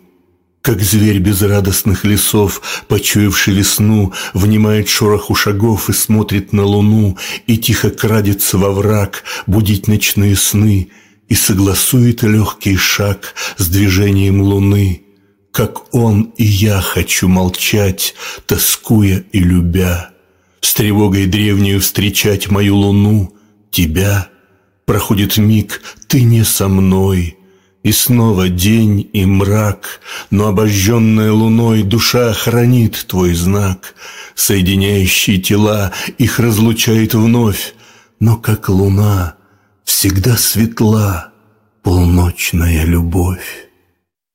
Как 0.62 0.80
зверь 0.82 1.18
безрадостных 1.18 2.06
лесов, 2.06 2.62
почуявший 2.88 3.56
весну, 3.56 4.14
Внимает 4.36 4.90
шороху 4.90 5.34
шагов 5.34 5.90
и 5.90 5.94
смотрит 5.94 6.54
на 6.54 6.66
луну, 6.66 7.18
И 7.48 7.58
тихо 7.58 7.90
крадется 7.90 8.60
во 8.60 8.72
враг 8.72 9.24
будить 9.48 9.88
ночные 9.88 10.36
сны, 10.36 10.90
И 11.30 11.34
согласует 11.34 12.22
легкий 12.22 12.78
шаг 12.78 13.34
с 13.58 13.68
движением 13.68 14.40
луны. 14.40 15.02
Как 15.52 15.92
он 15.96 16.34
и 16.38 16.44
я 16.44 16.80
хочу 16.80 17.28
молчать, 17.28 18.14
тоскуя 18.46 19.24
и 19.32 19.40
любя, 19.40 20.13
с 20.64 20.74
тревогой 20.74 21.26
древнюю 21.26 21.82
встречать 21.82 22.50
мою 22.50 22.78
луну, 22.78 23.36
тебя. 23.70 24.30
Проходит 24.86 25.38
миг, 25.38 25.82
ты 26.08 26.24
не 26.24 26.44
со 26.44 26.70
мной, 26.70 27.38
и 27.84 27.92
снова 27.92 28.48
день 28.48 29.10
и 29.12 29.26
мрак, 29.26 30.00
но 30.32 30.48
обожженная 30.48 31.34
луной 31.34 31.84
душа 31.84 32.32
хранит 32.34 33.06
твой 33.08 33.34
знак, 33.34 33.94
соединяющий 34.36 35.42
тела, 35.42 35.92
их 36.18 36.40
разлучает 36.40 37.14
вновь, 37.14 37.76
но 38.22 38.38
как 38.38 38.70
луна 38.70 39.36
всегда 39.84 40.38
светла 40.38 41.32
полночная 41.82 42.86
любовь. 42.86 43.63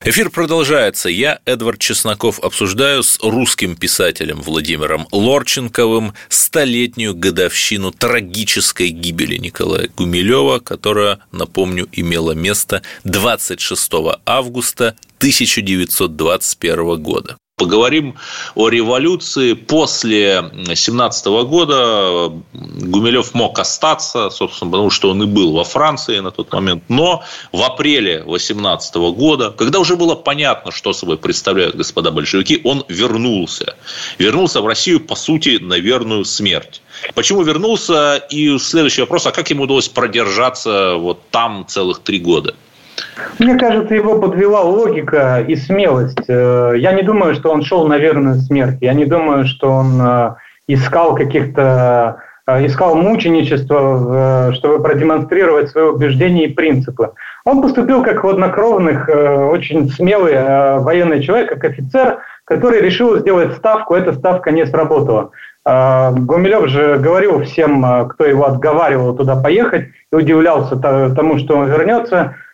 Эфир 0.08 0.30
продолжается. 0.30 1.10
Я, 1.10 1.40
Эдвард 1.44 1.80
Чесноков, 1.80 2.40
обсуждаю 2.40 3.02
с 3.02 3.18
русским 3.20 3.76
писателем 3.76 4.40
Владимиром 4.40 5.06
Лорченковым 5.12 6.14
столетнюю 6.30 7.14
годовщину 7.14 7.90
трагической 7.90 8.88
гибели 8.88 9.36
Николая 9.36 9.90
Гумилева, 9.94 10.60
которая, 10.60 11.18
напомню, 11.30 11.88
имела 11.92 12.32
место 12.32 12.82
26 13.04 13.92
августа 14.24 14.96
1921 15.18 17.02
года. 17.02 17.36
Поговорим 17.58 18.14
о 18.54 18.68
революции. 18.68 19.54
После 19.54 20.48
17 20.72 21.26
года 21.26 22.32
Гумилев 22.52 23.34
мог 23.34 23.58
остаться, 23.58 24.30
собственно, 24.30 24.70
потому 24.70 24.90
что 24.90 25.10
он 25.10 25.24
и 25.24 25.26
был 25.26 25.52
во 25.52 25.64
Франции 25.64 26.20
на 26.20 26.30
тот 26.30 26.52
момент. 26.52 26.84
Но 26.86 27.24
в 27.50 27.60
апреле 27.64 28.22
18 28.22 28.94
года, 28.94 29.50
когда 29.50 29.80
уже 29.80 29.96
было 29.96 30.14
понятно, 30.14 30.70
что 30.70 30.92
собой 30.92 31.18
представляют 31.18 31.74
господа 31.74 32.12
большевики, 32.12 32.60
он 32.62 32.84
вернулся. 32.86 33.74
Вернулся 34.18 34.60
в 34.60 34.66
Россию, 34.68 35.00
по 35.00 35.16
сути, 35.16 35.58
на 35.60 35.78
верную 35.80 36.24
смерть. 36.24 36.80
Почему 37.16 37.42
вернулся? 37.42 38.24
И 38.30 38.56
следующий 38.58 39.00
вопрос, 39.00 39.26
а 39.26 39.32
как 39.32 39.50
ему 39.50 39.64
удалось 39.64 39.88
продержаться 39.88 40.94
вот 40.94 41.28
там 41.30 41.66
целых 41.66 41.98
три 41.98 42.20
года? 42.20 42.54
Мне 43.38 43.56
кажется, 43.56 43.94
его 43.94 44.18
подвела 44.18 44.62
логика 44.62 45.44
и 45.46 45.56
смелость. 45.56 46.24
Э, 46.28 46.74
я 46.76 46.92
не 46.92 47.02
думаю, 47.02 47.34
что 47.34 47.50
он 47.50 47.62
шел 47.62 47.86
на 47.86 47.98
верную 47.98 48.36
смерть. 48.36 48.78
Я 48.80 48.94
не 48.94 49.04
думаю, 49.04 49.44
что 49.46 49.70
он 49.70 50.00
э, 50.00 50.34
искал 50.66 51.14
каких-то 51.14 52.18
э, 52.46 52.66
искал 52.66 52.94
мученичество, 52.96 54.52
чтобы 54.54 54.82
продемонстрировать 54.82 55.70
свои 55.70 55.84
убеждения 55.84 56.46
и 56.46 56.54
принципы. 56.54 57.12
Он 57.44 57.62
поступил 57.62 58.02
как 58.02 58.20
хладнокровных, 58.20 59.08
очень 59.08 59.90
смелый 59.90 60.34
военный 60.80 61.22
человек, 61.22 61.50
как 61.50 61.64
офицер, 61.64 62.18
который 62.44 62.80
решил 62.80 63.18
сделать 63.18 63.54
ставку, 63.56 63.94
эта 63.94 64.12
ставка 64.12 64.50
не 64.50 64.66
сработала. 64.66 65.30
Гумилев 65.64 66.68
же 66.68 66.98
говорил 66.98 67.42
всем, 67.42 68.08
кто 68.08 68.24
его 68.24 68.46
отговаривал 68.46 69.14
туда 69.14 69.36
поехать, 69.36 69.88
и 70.10 70.16
удивлялся 70.16 70.76
тому, 70.76 71.38
что 71.38 71.56
он 71.56 71.68
вернется– 71.68 72.34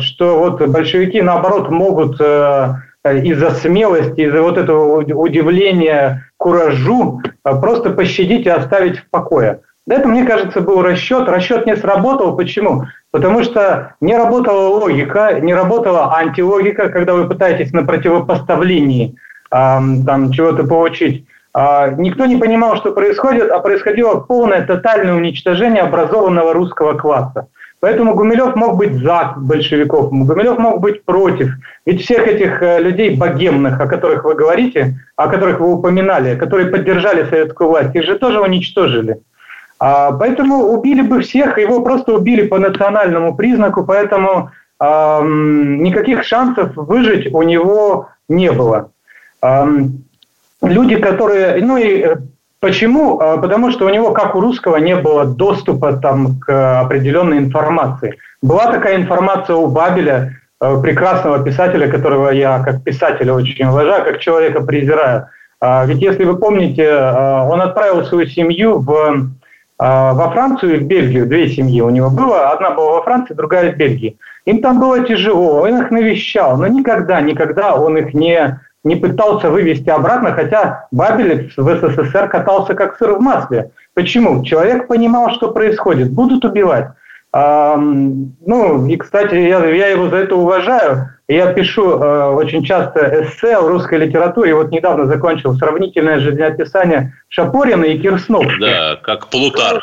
что 0.00 0.38
вот 0.38 0.64
большевики, 0.68 1.20
наоборот, 1.22 1.70
могут 1.70 2.20
э, 2.20 2.74
из-за 3.04 3.50
смелости, 3.50 4.20
из-за 4.20 4.42
вот 4.42 4.58
этого 4.58 4.98
удивления, 4.98 6.30
куражу 6.36 7.20
э, 7.44 7.60
просто 7.60 7.90
пощадить 7.90 8.46
и 8.46 8.50
оставить 8.50 8.98
в 8.98 9.10
покое. 9.10 9.60
Это, 9.88 10.06
мне 10.06 10.24
кажется, 10.24 10.60
был 10.60 10.82
расчет. 10.82 11.28
Расчет 11.28 11.66
не 11.66 11.76
сработал. 11.76 12.36
Почему? 12.36 12.84
Потому 13.10 13.42
что 13.42 13.94
не 14.00 14.16
работала 14.16 14.68
логика, 14.68 15.40
не 15.40 15.52
работала 15.52 16.14
антилогика, 16.16 16.90
когда 16.90 17.14
вы 17.14 17.28
пытаетесь 17.28 17.72
на 17.72 17.82
противопоставлении 17.82 19.16
там 19.50 20.30
чего-то 20.30 20.62
получить. 20.62 21.26
А, 21.52 21.88
никто 21.88 22.26
не 22.26 22.36
понимал, 22.36 22.76
что 22.76 22.92
происходит, 22.92 23.50
а 23.50 23.58
происходило 23.58 24.20
полное 24.20 24.64
тотальное 24.64 25.14
уничтожение 25.14 25.82
образованного 25.82 26.52
русского 26.52 26.96
класса. 26.96 27.48
Поэтому 27.80 28.14
Гумилев 28.14 28.56
мог 28.56 28.76
быть 28.76 28.94
за 29.02 29.34
большевиков, 29.36 30.10
Гумилев 30.10 30.58
мог 30.58 30.80
быть 30.80 31.02
против. 31.04 31.48
Ведь 31.86 32.02
всех 32.02 32.26
этих 32.28 32.62
э, 32.62 32.78
людей 32.80 33.16
богемных, 33.16 33.80
о 33.80 33.86
которых 33.86 34.24
вы 34.24 34.34
говорите, 34.34 35.00
о 35.16 35.28
которых 35.28 35.60
вы 35.60 35.72
упоминали, 35.72 36.36
которые 36.36 36.68
поддержали 36.68 37.24
советскую 37.24 37.70
власть, 37.70 37.96
их 37.96 38.04
же 38.04 38.18
тоже 38.18 38.40
уничтожили. 38.40 39.22
А, 39.78 40.12
поэтому 40.12 40.66
убили 40.74 41.00
бы 41.00 41.22
всех, 41.22 41.56
его 41.56 41.80
просто 41.82 42.14
убили 42.14 42.46
по 42.46 42.58
национальному 42.58 43.34
признаку, 43.34 43.84
поэтому 43.84 44.50
никаких 44.82 46.24
шансов 46.24 46.74
выжить 46.74 47.34
у 47.34 47.42
него 47.42 48.08
не 48.30 48.50
было. 48.50 48.92
Люди, 50.62 50.96
которые, 50.96 51.62
ну 51.62 51.76
и 51.76 52.00
э, 52.02 52.16
Почему? 52.60 53.18
А, 53.18 53.38
потому 53.38 53.70
что 53.70 53.86
у 53.86 53.88
него, 53.88 54.12
как 54.12 54.34
у 54.34 54.40
русского, 54.40 54.76
не 54.76 54.94
было 54.94 55.24
доступа 55.24 55.94
там, 55.94 56.38
к 56.38 56.80
определенной 56.80 57.38
информации. 57.38 58.18
Была 58.42 58.70
такая 58.70 58.96
информация 58.96 59.56
у 59.56 59.66
Бабеля, 59.66 60.38
э, 60.60 60.80
прекрасного 60.82 61.42
писателя, 61.42 61.90
которого 61.90 62.30
я 62.30 62.62
как 62.62 62.82
писателя 62.84 63.32
очень 63.32 63.64
уважаю, 63.64 64.04
как 64.04 64.20
человека 64.20 64.60
презираю. 64.60 65.28
А, 65.62 65.86
ведь 65.86 66.02
если 66.02 66.24
вы 66.24 66.36
помните, 66.36 66.86
а, 66.90 67.46
он 67.50 67.62
отправил 67.62 68.04
свою 68.04 68.26
семью 68.26 68.78
в, 68.78 69.30
во 69.78 70.30
Францию 70.30 70.76
и 70.76 70.78
в 70.80 70.86
Бельгию. 70.86 71.26
Две 71.26 71.48
семьи 71.48 71.80
у 71.80 71.88
него 71.88 72.10
было. 72.10 72.50
Одна 72.50 72.72
была 72.72 72.96
во 72.96 73.02
Франции, 73.02 73.32
другая 73.32 73.72
в 73.72 73.76
Бельгии. 73.76 74.18
Им 74.44 74.60
там 74.60 74.78
было 74.78 75.00
тяжело, 75.00 75.62
он 75.62 75.80
их 75.80 75.90
навещал, 75.90 76.58
но 76.58 76.66
никогда, 76.66 77.22
никогда 77.22 77.74
он 77.74 77.96
их 77.96 78.12
не 78.12 78.60
не 78.84 78.96
пытался 78.96 79.50
вывести 79.50 79.90
обратно, 79.90 80.32
хотя 80.32 80.86
Бабель 80.90 81.52
в 81.56 81.76
СССР 81.76 82.28
катался 82.28 82.74
как 82.74 82.96
сыр 82.96 83.12
в 83.12 83.20
масле. 83.20 83.72
Почему? 83.94 84.42
Человек 84.44 84.86
понимал, 84.86 85.30
что 85.30 85.52
происходит. 85.52 86.10
Будут 86.10 86.44
убивать. 86.44 86.88
А, 87.32 87.76
ну, 87.76 88.86
и, 88.86 88.96
кстати, 88.96 89.34
я, 89.34 89.64
я 89.66 89.88
его 89.88 90.08
за 90.08 90.16
это 90.16 90.34
уважаю. 90.34 91.10
Я 91.28 91.52
пишу 91.52 91.90
э, 91.92 92.24
очень 92.30 92.64
часто 92.64 93.22
эссе 93.22 93.56
о 93.56 93.68
русской 93.68 93.98
литературе. 93.98 94.52
Вот 94.52 94.72
недавно 94.72 95.06
закончил 95.06 95.54
сравнительное 95.54 96.18
жизнеописание 96.18 97.14
Шапорина 97.28 97.84
и 97.84 97.98
Кирсновки. 97.98 98.58
Да, 98.60 98.96
как 98.96 99.28
Плутар. 99.28 99.80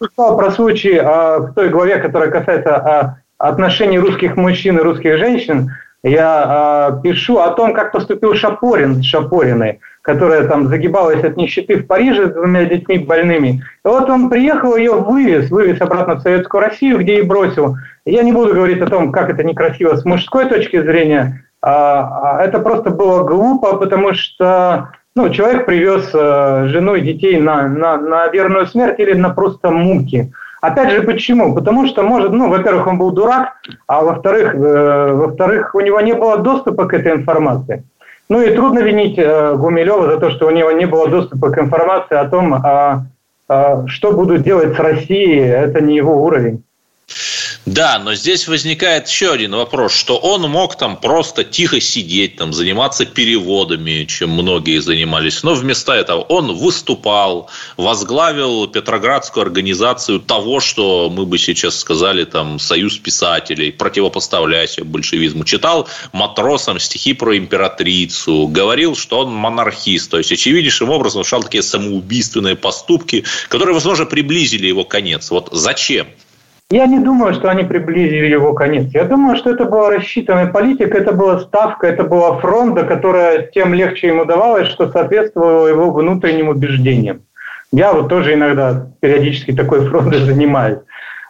Писал 0.00 0.36
про 0.36 0.50
случай 0.50 0.94
э, 0.94 1.38
в 1.38 1.52
той 1.54 1.68
главе, 1.68 1.98
которая 1.98 2.32
касается 2.32 2.70
э, 2.70 3.22
отношений 3.38 4.00
русских 4.00 4.36
мужчин 4.36 4.78
и 4.78 4.82
русских 4.82 5.18
женщин. 5.18 5.70
Я 6.02 6.90
э, 6.92 7.02
пишу 7.02 7.38
о 7.38 7.50
том, 7.50 7.74
как 7.74 7.92
поступил 7.92 8.34
Шапорин 8.34 9.02
с 9.02 9.06
Шапориной 9.06 9.80
которая 10.08 10.48
там 10.48 10.68
загибалась 10.68 11.22
от 11.22 11.36
нищеты 11.36 11.76
в 11.76 11.86
Париже 11.86 12.30
с 12.30 12.32
двумя 12.32 12.64
детьми 12.64 12.96
больными. 12.96 13.62
И 13.84 13.88
вот 13.88 14.08
он 14.08 14.30
приехал, 14.30 14.74
ее 14.74 14.92
вывез, 14.92 15.50
вывез 15.50 15.82
обратно 15.82 16.14
в 16.14 16.22
Советскую 16.22 16.62
Россию, 16.62 17.00
где 17.00 17.18
и 17.18 17.22
бросил. 17.22 17.76
Я 18.06 18.22
не 18.22 18.32
буду 18.32 18.54
говорить 18.54 18.80
о 18.80 18.86
том, 18.86 19.12
как 19.12 19.28
это 19.28 19.44
некрасиво 19.44 19.96
с 19.96 20.06
мужской 20.06 20.46
точки 20.46 20.80
зрения. 20.80 21.44
А 21.60 22.40
это 22.42 22.60
просто 22.60 22.88
было 22.88 23.22
глупо, 23.24 23.76
потому 23.76 24.14
что 24.14 24.92
ну, 25.14 25.28
человек 25.28 25.66
привез 25.66 26.08
э, 26.14 26.68
жену 26.68 26.94
и 26.94 27.02
детей 27.02 27.38
на, 27.38 27.68
на, 27.68 27.98
на 27.98 28.28
верную 28.28 28.66
смерть 28.66 29.00
или 29.00 29.12
на 29.12 29.28
просто 29.28 29.70
муки. 29.70 30.32
Опять 30.60 30.90
же, 30.90 31.02
почему? 31.02 31.54
Потому 31.54 31.86
что, 31.86 32.02
может, 32.02 32.32
ну, 32.32 32.48
во-первых, 32.48 32.86
он 32.86 32.98
был 32.98 33.12
дурак, 33.12 33.54
а 33.86 34.02
во-вторых, 34.02 34.54
э, 34.54 35.12
во-вторых, 35.12 35.74
у 35.74 35.80
него 35.80 36.00
не 36.00 36.14
было 36.14 36.38
доступа 36.38 36.86
к 36.86 36.94
этой 36.94 37.12
информации. 37.12 37.84
Ну 38.28 38.42
и 38.42 38.54
трудно 38.54 38.80
винить 38.80 39.18
э, 39.18 39.54
Гумилева 39.54 40.10
за 40.10 40.18
то, 40.18 40.30
что 40.30 40.46
у 40.46 40.50
него 40.50 40.72
не 40.72 40.86
было 40.86 41.08
доступа 41.08 41.50
к 41.50 41.58
информации 41.58 42.16
о 42.16 42.28
том, 42.28 42.54
а, 42.54 43.06
а, 43.48 43.86
что 43.86 44.12
будут 44.12 44.42
делать 44.42 44.74
с 44.74 44.78
Россией. 44.78 45.40
Это 45.40 45.80
не 45.80 45.96
его 45.96 46.22
уровень. 46.22 46.64
Да, 47.68 47.98
но 47.98 48.14
здесь 48.14 48.48
возникает 48.48 49.08
еще 49.08 49.30
один 49.30 49.54
вопрос, 49.54 49.92
что 49.92 50.16
он 50.16 50.50
мог 50.50 50.78
там 50.78 50.96
просто 50.96 51.44
тихо 51.44 51.82
сидеть, 51.82 52.36
там, 52.36 52.54
заниматься 52.54 53.04
переводами, 53.04 54.06
чем 54.06 54.30
многие 54.30 54.80
занимались. 54.80 55.42
Но 55.42 55.52
вместо 55.52 55.92
этого 55.92 56.22
он 56.22 56.56
выступал, 56.56 57.50
возглавил 57.76 58.68
Петроградскую 58.68 59.42
организацию 59.42 60.20
того, 60.20 60.60
что 60.60 61.10
мы 61.14 61.26
бы 61.26 61.36
сейчас 61.36 61.78
сказали, 61.78 62.24
там, 62.24 62.58
Союз 62.58 62.96
писателей, 62.96 63.70
противопоставляясь 63.70 64.78
большевизму. 64.78 65.44
Читал 65.44 65.88
матросам 66.12 66.80
стихи 66.80 67.12
про 67.12 67.36
императрицу, 67.36 68.46
говорил, 68.48 68.96
что 68.96 69.18
он 69.18 69.34
монархист. 69.34 70.10
То 70.10 70.16
есть, 70.16 70.32
очевиднейшим 70.32 70.88
образом 70.88 71.22
совершал 71.22 71.42
такие 71.42 71.62
самоубийственные 71.62 72.56
поступки, 72.56 73.24
которые, 73.50 73.74
возможно, 73.74 74.06
приблизили 74.06 74.68
его 74.68 74.86
конец. 74.86 75.30
Вот 75.30 75.50
зачем? 75.52 76.06
Я 76.70 76.86
не 76.86 76.98
думаю, 76.98 77.32
что 77.32 77.48
они 77.50 77.64
приблизили 77.64 78.26
его 78.26 78.52
конец. 78.52 78.90
Я 78.92 79.04
думаю, 79.04 79.38
что 79.38 79.50
это 79.50 79.64
была 79.64 79.88
рассчитанная 79.88 80.48
политика, 80.48 80.98
это 80.98 81.12
была 81.12 81.40
ставка, 81.40 81.86
это 81.86 82.04
была 82.04 82.36
фронта, 82.40 82.84
которая 82.84 83.46
тем 83.46 83.72
легче 83.72 84.08
ему 84.08 84.26
давалась, 84.26 84.68
что 84.68 84.90
соответствовало 84.90 85.66
его 85.66 85.90
внутренним 85.90 86.48
убеждениям. 86.48 87.22
Я 87.72 87.94
вот 87.94 88.10
тоже 88.10 88.34
иногда 88.34 88.86
периодически 89.00 89.52
такой 89.52 89.88
фронтой 89.88 90.20
занимаюсь. 90.26 90.80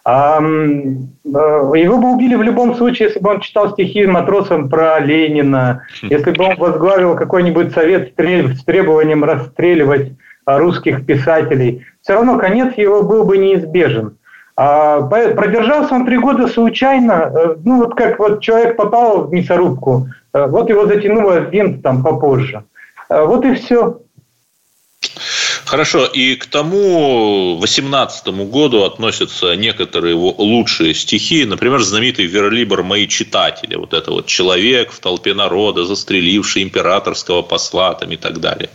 А, 0.05 0.41
его 0.41 1.99
бы 1.99 2.15
убили 2.15 2.35
в 2.35 2.43
любом 2.43 2.75
случае, 2.75 3.07
если 3.07 3.21
бы 3.21 3.31
он 3.31 3.41
читал 3.41 3.71
стихи 3.71 4.07
матросам 4.07 4.69
про 4.69 4.99
Ленина, 4.99 5.85
если 6.03 6.33
бы 6.33 6.47
он 6.47 6.57
возглавил 6.57 7.15
какой-нибудь 7.15 7.73
совет 7.73 8.13
с 8.17 8.65
требованием 8.65 9.23
расстреливать 9.23 10.15
русских 10.47 11.07
писателей. 11.07 11.87
Все 12.03 12.15
равно 12.15 12.39
конец 12.39 12.75
его 12.77 13.05
был 13.05 13.25
бы 13.25 13.39
неизбежен. 13.39 14.17
А, 14.61 15.03
продержался 15.03 15.95
он 15.95 16.05
три 16.05 16.19
года 16.19 16.49
случайно, 16.49 17.31
э, 17.33 17.55
ну 17.65 17.77
вот 17.77 17.95
как 17.95 18.19
вот 18.19 18.41
человек 18.41 18.77
попал 18.77 19.29
в 19.29 19.33
мясорубку, 19.33 20.09
э, 20.33 20.47
вот 20.49 20.69
его 20.69 20.85
затянуло 20.85 21.39
винт 21.39 21.81
там 21.85 22.03
попозже. 22.03 22.65
Э, 23.09 23.25
вот 23.25 23.45
и 23.45 23.55
все. 23.55 24.01
Хорошо, 25.69 26.07
и 26.07 26.35
к 26.35 26.47
тому 26.47 27.59
18 27.59 28.27
году 28.29 28.85
относятся 28.85 29.55
некоторые 29.55 30.15
его 30.15 30.35
лучшие 30.39 30.95
стихи, 30.95 31.45
например, 31.45 31.83
знаменитый 31.83 32.25
«Верлибр 32.25 32.83
мои 32.83 33.07
читатели», 33.07 33.75
вот 33.75 33.93
это 33.93 34.11
вот 34.11 34.25
«Человек 34.27 34.93
в 34.93 34.99
толпе 35.01 35.35
народа, 35.35 35.85
застреливший 35.85 36.63
императорского 36.63 37.43
посла» 37.43 37.93
там 37.93 38.11
и 38.11 38.17
так 38.17 38.41
далее. 38.41 38.71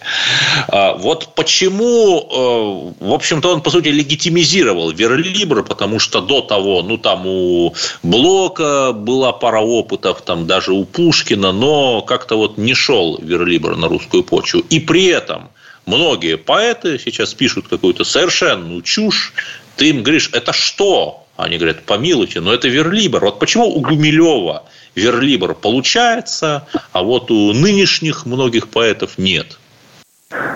А 0.68 0.94
вот 0.94 1.34
почему, 1.34 2.94
э, 3.00 3.06
в 3.06 3.12
общем-то, 3.12 3.54
он, 3.54 3.62
по 3.62 3.72
сути, 3.72 3.88
легитимизировал 3.88 4.92
Верлибр, 4.92 5.64
потому 5.64 5.98
что 5.98 6.22
до 6.22 6.42
того, 6.42 6.84
ну, 6.84 7.00
там 7.00 7.26
у 7.26 7.74
Блока 8.04 8.92
была 8.94 9.32
пара 9.32 9.62
опытов, 9.62 10.22
там 10.22 10.46
даже 10.46 10.74
у 10.74 10.86
Пушкина, 10.86 11.54
но 11.54 12.04
как-то 12.04 12.38
вот 12.38 12.60
не 12.60 12.76
шел 12.76 13.18
Верлибр 13.20 13.76
на 13.78 13.88
русскую 13.88 14.24
почву. 14.24 14.60
И 14.70 14.80
при 14.80 15.06
этом– 15.06 15.50
Многие 15.86 16.38
поэты 16.38 16.98
сейчас 16.98 17.34
пишут 17.34 17.68
какую-то 17.68 18.04
совершенную 18.04 18.82
чушь. 18.82 19.34
Ты 19.76 19.90
им 19.90 20.04
говоришь, 20.04 20.30
это 20.34 20.54
что? 20.54 21.26
Они 21.36 21.58
говорят, 21.58 21.84
помилуйте, 21.84 22.40
но 22.40 22.54
это 22.54 22.68
верлибр. 22.68 23.20
Вот 23.20 23.40
почему 23.40 23.66
у 23.66 23.82
Гумилева 23.82 24.64
верлибр 24.96 25.56
получается, 25.56 26.68
а 26.92 27.04
вот 27.04 27.32
у 27.32 27.54
нынешних 27.54 28.26
многих 28.26 28.70
поэтов 28.70 29.18
нет? 29.18 29.58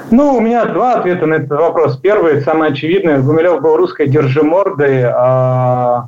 Ну, 0.10 0.36
у 0.36 0.40
меня 0.40 0.66
два 0.66 0.96
ответа 0.96 1.26
на 1.26 1.36
этот 1.36 1.50
вопрос. 1.50 1.98
Первый, 1.98 2.42
самый 2.42 2.70
очевидный, 2.70 3.20
Гумилев 3.20 3.62
был 3.62 3.76
русской 3.76 4.08
держимордой, 4.08 5.04
а, 5.04 6.08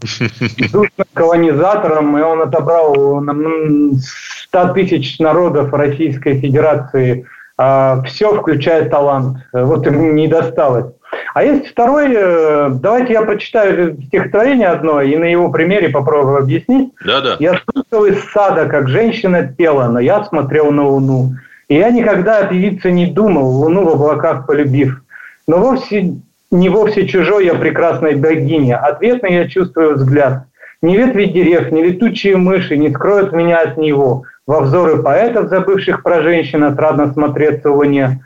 колонизатором, 1.13 2.17
и 2.17 2.21
он 2.21 2.41
отобрал 2.41 3.21
100 4.47 4.73
тысяч 4.73 5.19
народов 5.19 5.73
Российской 5.73 6.39
Федерации– 6.39 7.27
а, 7.61 8.01
все, 8.03 8.33
включая 8.39 8.89
талант. 8.89 9.39
Вот 9.51 9.85
ему 9.85 10.13
не 10.13 10.29
досталось. 10.29 10.93
А 11.33 11.43
есть 11.43 11.67
второй, 11.67 12.07
э, 12.15 12.69
давайте 12.75 13.11
я 13.11 13.23
прочитаю 13.23 14.01
стихотворение 14.01 14.69
одно 14.69 15.01
и 15.01 15.17
на 15.17 15.25
его 15.25 15.51
примере 15.51 15.89
попробую 15.89 16.37
объяснить. 16.37 16.93
Да, 17.03 17.19
да. 17.19 17.35
Я 17.39 17.59
слышал 17.65 18.05
из 18.05 18.23
сада, 18.31 18.67
как 18.67 18.87
женщина 18.87 19.43
пела, 19.43 19.89
но 19.89 19.99
я 19.99 20.23
смотрел 20.23 20.71
на 20.71 20.87
луну. 20.87 21.33
И 21.67 21.75
я 21.75 21.89
никогда 21.89 22.37
о 22.37 22.45
певице 22.45 22.91
не 22.91 23.07
думал, 23.07 23.49
луну 23.49 23.83
в 23.83 23.89
облаках 23.89 24.47
полюбив. 24.47 25.01
Но 25.45 25.57
вовсе 25.57 26.15
не 26.51 26.69
вовсе 26.69 27.07
чужой 27.07 27.45
я 27.45 27.55
прекрасной 27.55 28.15
богине. 28.15 28.77
Ответный 28.77 29.33
я 29.33 29.49
чувствую 29.49 29.95
взгляд. 29.95 30.45
Ни 30.81 30.95
ветви 30.95 31.25
дерев, 31.25 31.73
ни 31.73 31.81
летучие 31.81 32.37
мыши 32.37 32.77
не 32.77 32.89
скроют 32.89 33.33
меня 33.33 33.59
от 33.63 33.75
него 33.75 34.23
во 34.49 34.61
взоры 34.61 35.03
поэтов, 35.03 35.49
забывших 35.49 36.01
про 36.01 36.23
женщин, 36.23 36.63
отрадно 36.63 37.13
смотреться 37.13 37.69
в 37.69 37.75
луне, 37.75 38.19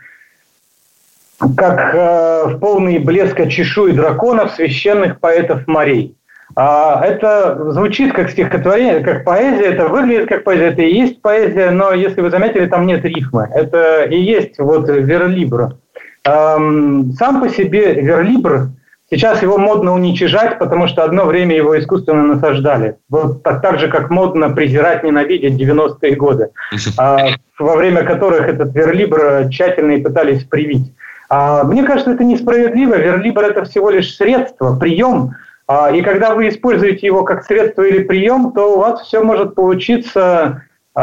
как 1.58 1.94
э, 1.94 2.44
в 2.46 2.60
полный 2.60 3.00
блеска 3.00 3.50
чешуи 3.50 3.92
драконов 3.92 4.54
священных 4.54 5.20
поэтов 5.20 5.68
морей. 5.68 6.16
А, 6.56 7.04
это 7.04 7.74
звучит 7.74 8.14
как 8.14 8.30
стихотворение, 8.30 9.02
как 9.02 9.26
поэзия, 9.26 9.74
это 9.74 9.90
выглядит 9.90 10.30
как 10.30 10.46
поэзия, 10.46 10.68
это 10.68 10.84
и 10.84 10.94
есть 10.94 11.22
поэзия, 11.22 11.72
но 11.72 11.92
если 11.92 12.22
вы 12.22 12.30
заметили, 12.30 12.68
там 12.68 12.88
нет 12.88 13.04
рифмы. 13.04 13.50
Это 13.54 14.06
и 14.06 14.18
есть 14.18 14.60
вот 14.60 14.88
верлибр. 14.88 15.76
Эм, 16.24 17.12
сам 17.20 17.42
по 17.42 17.50
себе 17.50 17.96
верлибр 17.96 18.70
Сейчас 19.14 19.44
его 19.44 19.60
модно 19.60 19.94
уничижать, 19.94 20.58
потому 20.58 20.88
что 20.88 21.04
одно 21.04 21.26
время 21.26 21.56
его 21.56 21.78
искусственно 21.78 22.24
насаждали. 22.24 22.98
Вот 23.10 23.44
так, 23.44 23.62
так 23.62 23.80
же, 23.80 23.88
как 23.88 24.10
модно 24.10 24.50
презирать, 24.50 25.04
ненавидеть 25.04 25.54
90-е 25.54 26.16
годы, 26.16 26.50
а, 26.98 27.28
во 27.60 27.76
время 27.76 28.04
которых 28.04 28.50
этот 28.50 28.74
верлибр 28.74 29.50
тщательно 29.52 29.92
и 29.92 30.02
пытались 30.02 30.44
привить. 30.46 30.96
А, 31.30 31.64
мне 31.64 31.84
кажется, 31.84 32.14
это 32.14 32.24
несправедливо. 32.24 32.96
Верлибр– 32.96 33.44
это 33.44 33.66
всего 33.66 33.92
лишь 33.92 34.16
средство, 34.16 34.76
прием. 34.76 35.36
А, 35.68 35.92
и 35.92 36.02
когда 36.02 36.34
вы 36.34 36.50
используете 36.50 37.06
его 37.06 37.24
как 37.24 37.44
средство 37.44 37.84
или 37.84 38.02
прием, 38.02 38.52
то 38.52 38.74
у 38.74 38.80
вас 38.80 39.02
все 39.02 39.22
может 39.22 39.54
получиться 39.54 40.64
у 40.96 41.00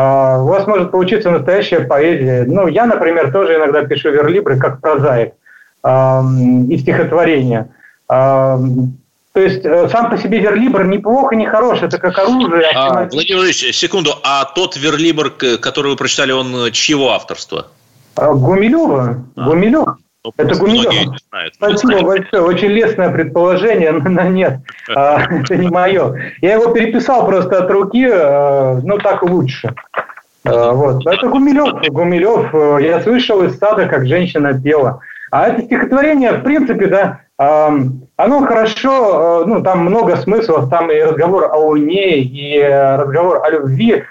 вас 0.46 0.68
может 0.68 0.92
получиться 0.92 1.32
настоящая 1.32 1.80
поэзия. 1.80 2.44
Ну, 2.46 2.68
я, 2.68 2.86
например, 2.86 3.32
тоже 3.32 3.56
иногда 3.56 3.84
пишу 3.84 4.10
верлибры 4.12 4.56
как 4.56 4.80
прозаик 4.80 5.32
и 5.84 6.78
стихотворения. 6.78 7.70
То 9.32 9.40
есть 9.40 9.64
э, 9.64 9.88
сам 9.88 10.10
по 10.10 10.18
себе 10.18 10.40
верлибр 10.40 10.84
неплохо, 10.84 11.36
не 11.36 11.46
хорош, 11.46 11.82
это 11.82 11.98
как 11.98 12.18
оружие. 12.18 12.66
А, 12.74 13.04
Владимир 13.04 13.36
Владимирович, 13.36 13.76
секунду, 13.76 14.14
а 14.24 14.44
тот 14.44 14.76
верлибр, 14.76 15.30
который 15.30 15.92
вы 15.92 15.96
прочитали, 15.96 16.32
он 16.32 16.72
чьего 16.72 17.10
авторства? 17.10 17.68
А, 18.16 18.34
Гумилева. 18.34 19.24
А. 19.36 19.44
Гумилев. 19.44 19.86
Ну, 20.24 20.32
это 20.36 20.54
Гумилев. 20.56 21.16
Спасибо 21.54 22.02
большое. 22.02 22.42
Очень 22.42 22.68
лестное 22.68 23.10
предположение, 23.10 23.92
но 23.92 24.24
нет, 24.24 24.60
а, 24.94 25.22
это 25.30 25.56
не 25.56 25.68
мое. 25.68 26.34
Я 26.42 26.54
его 26.54 26.72
переписал 26.72 27.24
просто 27.24 27.62
от 27.62 27.70
руки, 27.70 28.08
э, 28.10 28.80
ну 28.82 28.98
так 28.98 29.22
лучше. 29.22 29.72
Вот. 30.42 31.06
Это 31.06 31.28
Гумилев. 31.28 31.88
Гумилев. 31.88 32.52
Э, 32.52 32.78
я 32.82 33.00
слышал 33.00 33.42
из 33.44 33.58
сада, 33.58 33.86
как 33.86 34.06
женщина 34.06 34.60
пела. 34.60 35.00
А 35.30 35.46
это 35.46 35.62
стихотворение, 35.62 36.32
в 36.32 36.42
принципе, 36.42 36.86
да, 36.88 37.20
оно 37.42 38.44
хорошо, 38.46 39.44
ну, 39.46 39.62
там 39.62 39.86
много 39.86 40.16
смыслов, 40.16 40.68
там 40.68 40.90
и 40.90 41.00
разговор 41.00 41.50
о 41.50 41.56
Луне, 41.56 42.18
и 42.18 42.60
разговор 42.62 43.40
о 43.42 43.50
любви. 43.50 44.04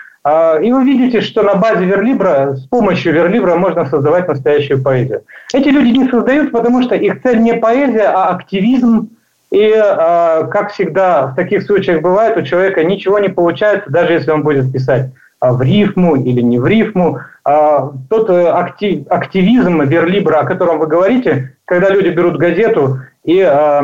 И 0.64 0.72
вы 0.72 0.84
видите, 0.84 1.22
что 1.22 1.44
на 1.44 1.54
базе 1.54 1.86
верлибра, 1.86 2.56
с 2.56 2.66
помощью 2.66 3.14
верлибра 3.14 3.56
можно 3.56 3.86
создавать 3.86 4.28
настоящую 4.28 4.82
поэзию. 4.82 5.22
Эти 5.54 5.70
люди 5.70 5.96
не 5.96 6.10
создают, 6.10 6.52
потому 6.52 6.82
что 6.82 6.96
их 6.96 7.22
цель 7.22 7.40
не 7.40 7.54
поэзия, 7.54 8.08
а 8.08 8.30
активизм, 8.30 9.10
и, 9.52 9.74
э, 9.76 10.48
как 10.52 10.72
всегда 10.72 11.28
в 11.28 11.36
таких 11.36 11.64
случаях 11.64 12.02
бывает, 12.02 12.38
у 12.38 12.44
человека 12.44 12.84
ничего 12.84 13.20
не 13.20 13.30
получается, 13.30 13.90
даже 13.90 14.14
если 14.14 14.32
он 14.32 14.44
будет 14.44 14.72
писать 14.72 15.08
а, 15.08 15.12
в 15.42 15.62
рифму 15.62 16.16
или 16.16 16.42
не 16.42 16.60
в 16.60 16.68
рифму. 16.68 17.20
А, 17.44 17.92
тот 18.10 18.30
э, 18.30 18.48
актив, 18.48 19.06
активизм 19.10 19.82
верлибра, 19.82 20.40
о 20.40 20.46
котором 20.46 20.80
вы 20.80 20.88
говорите, 20.88 21.56
когда 21.66 21.90
люди 21.90 22.10
берут 22.10 22.38
газету 22.38 23.00
и 23.24 23.40
э, 23.40 23.82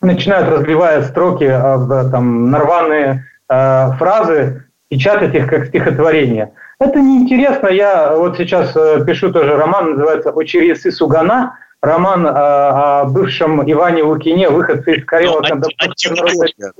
начинают, 0.00 0.48
разливая 0.48 1.02
строки 1.02 1.44
в 1.44 2.10
там, 2.10 2.50
нарванные 2.50 3.26
фразы, 3.46 4.64
печатать 4.88 5.34
их 5.34 5.46
как 5.46 5.66
стихотворение. 5.66 6.52
Это 6.78 6.98
неинтересно. 6.98 7.68
Я 7.68 8.16
вот 8.16 8.36
сейчас 8.38 8.72
пишу 9.06 9.30
тоже 9.30 9.56
роман, 9.56 9.90
называется 9.90 10.30
«Очересы 10.30 10.90
Сугана», 10.90 11.54
роман 11.82 12.26
о, 12.26 13.04
бывшем 13.04 13.70
Иване 13.70 14.04
Лукине, 14.04 14.48
выходце 14.48 14.96
из 14.96 15.04
Карела. 15.04 15.42
Ну, 15.42 15.60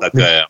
такая. 0.01 0.49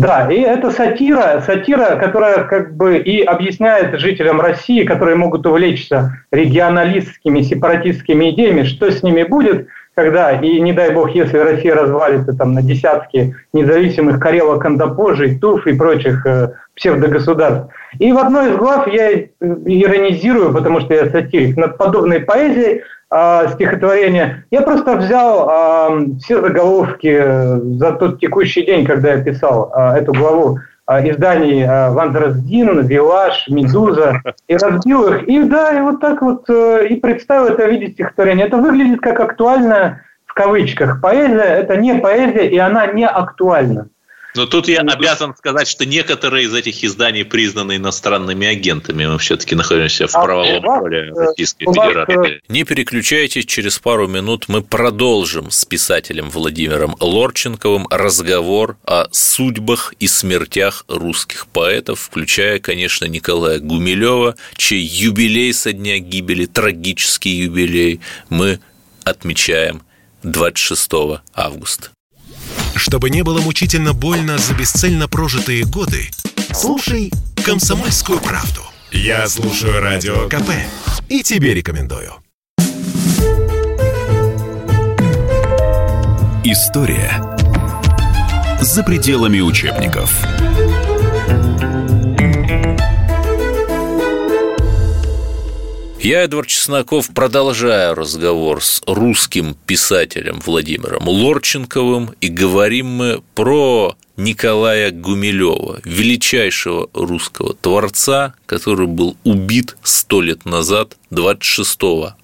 Да, 0.00 0.32
и 0.32 0.40
это 0.40 0.70
сатира, 0.70 1.42
сатира, 1.44 1.96
которая 1.96 2.44
как 2.44 2.74
бы 2.74 2.96
и 2.96 3.22
объясняет 3.22 4.00
жителям 4.00 4.40
России, 4.40 4.84
которые 4.84 5.14
могут 5.14 5.46
увлечься 5.46 6.24
регионалистскими, 6.32 7.42
сепаратистскими 7.42 8.30
идеями, 8.30 8.62
что 8.62 8.90
с 8.90 9.02
ними 9.02 9.24
будет, 9.24 9.68
когда, 9.94 10.32
и 10.32 10.58
не 10.60 10.72
дай 10.72 10.94
бог, 10.94 11.10
если 11.10 11.36
Россия 11.36 11.74
развалится 11.74 12.32
там 12.32 12.54
на 12.54 12.62
десятки 12.62 13.36
независимых 13.52 14.18
Карело-Кандапожий, 14.18 15.38
Туф 15.38 15.66
и 15.66 15.74
прочих 15.74 16.24
э, 16.24 16.52
псевдогосударств. 16.76 17.70
И 17.98 18.10
в 18.10 18.16
одной 18.16 18.52
из 18.52 18.56
глав 18.56 18.88
я 18.88 19.10
иронизирую, 19.40 20.54
потому 20.54 20.80
что 20.80 20.94
я 20.94 21.10
сатирик, 21.10 21.58
над 21.58 21.76
подобной 21.76 22.20
поэзией, 22.20 22.84
э, 23.10 23.48
стихотворения. 23.54 24.44
Я 24.50 24.62
просто 24.62 24.96
взял 24.96 25.48
э, 25.48 26.06
все 26.20 26.40
заголовки 26.40 27.22
за 27.78 27.92
тот 27.92 28.20
текущий 28.20 28.64
день, 28.64 28.84
когда 28.84 29.14
я 29.14 29.22
писал 29.22 29.72
э, 29.74 29.98
эту 29.98 30.12
главу 30.12 30.58
э, 30.88 31.10
изданий 31.10 31.62
э, 31.62 31.90
Вандерсдин, 31.90 32.86
Вилаж, 32.86 33.48
Медуза, 33.48 34.22
и 34.48 34.56
разбил 34.56 35.12
их. 35.12 35.28
И 35.28 35.42
да, 35.44 35.78
и 35.78 35.80
вот 35.80 36.00
так 36.00 36.22
вот 36.22 36.48
э, 36.48 36.86
и 36.88 36.96
представил 36.96 37.46
это 37.46 37.66
в 37.66 37.70
виде 37.70 37.92
стихотворения. 37.92 38.44
Это 38.44 38.56
выглядит 38.56 39.00
как 39.00 39.20
актуальная, 39.20 40.02
в 40.26 40.34
кавычках, 40.34 41.00
поэзия. 41.00 41.42
Это 41.42 41.76
не 41.76 41.94
поэзия, 41.94 42.48
и 42.48 42.58
она 42.58 42.86
не 42.86 43.06
актуальна. 43.06 43.88
Но 44.34 44.46
тут 44.46 44.68
я 44.68 44.80
обязан 44.80 45.34
сказать, 45.36 45.66
что 45.68 45.86
некоторые 45.86 46.44
из 46.44 46.54
этих 46.54 46.84
изданий 46.84 47.24
признаны 47.24 47.76
иностранными 47.76 48.46
агентами. 48.46 49.06
Мы 49.06 49.18
все-таки 49.18 49.54
находимся 49.54 50.06
в 50.06 50.14
а 50.14 50.22
правовом 50.22 50.62
поле 50.62 51.12
Российской 51.12 51.64
Федерации. 51.64 52.36
Э, 52.36 52.40
Не 52.48 52.64
переключайтесь, 52.64 53.44
через 53.46 53.78
пару 53.78 54.06
минут 54.06 54.44
мы 54.48 54.62
продолжим 54.62 55.50
с 55.50 55.64
писателем 55.64 56.30
Владимиром 56.30 56.96
Лорченковым 57.00 57.86
разговор 57.90 58.76
о 58.84 59.06
судьбах 59.10 59.94
и 59.98 60.06
смертях 60.06 60.84
русских 60.88 61.46
поэтов, 61.48 62.00
включая, 62.00 62.60
конечно, 62.60 63.06
Николая 63.06 63.58
Гумилева, 63.58 64.36
чей 64.56 64.82
юбилей 64.82 65.52
со 65.52 65.72
дня 65.72 65.98
гибели, 65.98 66.46
трагический 66.46 67.44
юбилей, 67.44 68.00
мы 68.28 68.60
отмечаем 69.04 69.82
26 70.22 71.22
августа. 71.34 71.90
Чтобы 72.74 73.10
не 73.10 73.22
было 73.22 73.40
мучительно 73.40 73.92
больно 73.92 74.38
за 74.38 74.54
бесцельно 74.54 75.08
прожитые 75.08 75.64
годы, 75.64 76.10
слушай 76.52 77.12
«Комсомольскую 77.44 78.20
правду». 78.20 78.62
Я 78.92 79.28
слушаю 79.28 79.80
Радио 79.80 80.28
КП 80.28 80.50
и 81.08 81.22
тебе 81.22 81.54
рекомендую. 81.54 82.14
История 86.42 87.36
за 88.60 88.82
пределами 88.82 89.40
учебников. 89.40 90.12
Я, 96.02 96.22
Эдвард 96.22 96.48
Чесноков, 96.48 97.10
продолжаю 97.12 97.94
разговор 97.94 98.64
с 98.64 98.80
русским 98.86 99.54
писателем 99.66 100.40
Владимиром 100.40 101.06
Лорченковым, 101.06 102.14
и 102.22 102.28
говорим 102.28 102.86
мы 102.86 103.22
про 103.34 103.98
Николая 104.16 104.92
Гумилева, 104.92 105.82
величайшего 105.84 106.88
русского 106.94 107.52
творца, 107.52 108.32
который 108.46 108.86
был 108.86 109.18
убит 109.24 109.76
сто 109.82 110.22
лет 110.22 110.46
назад, 110.46 110.96
26 111.10 111.78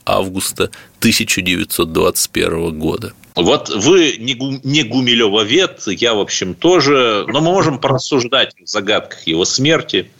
августа 0.06 0.70
1921 1.00 2.78
года. 2.78 3.12
Вот 3.36 3.68
вы 3.68 4.16
не, 4.18 4.32
гу, 4.32 4.58
не 4.64 4.82
Гумилевовед, 4.82 5.82
я, 5.88 6.14
в 6.14 6.20
общем, 6.20 6.54
тоже, 6.54 7.26
но 7.28 7.42
мы 7.42 7.52
можем 7.52 7.78
порассуждать 7.78 8.54
о 8.54 8.64
загадках 8.64 9.26
его 9.26 9.44
смерти. 9.44 10.10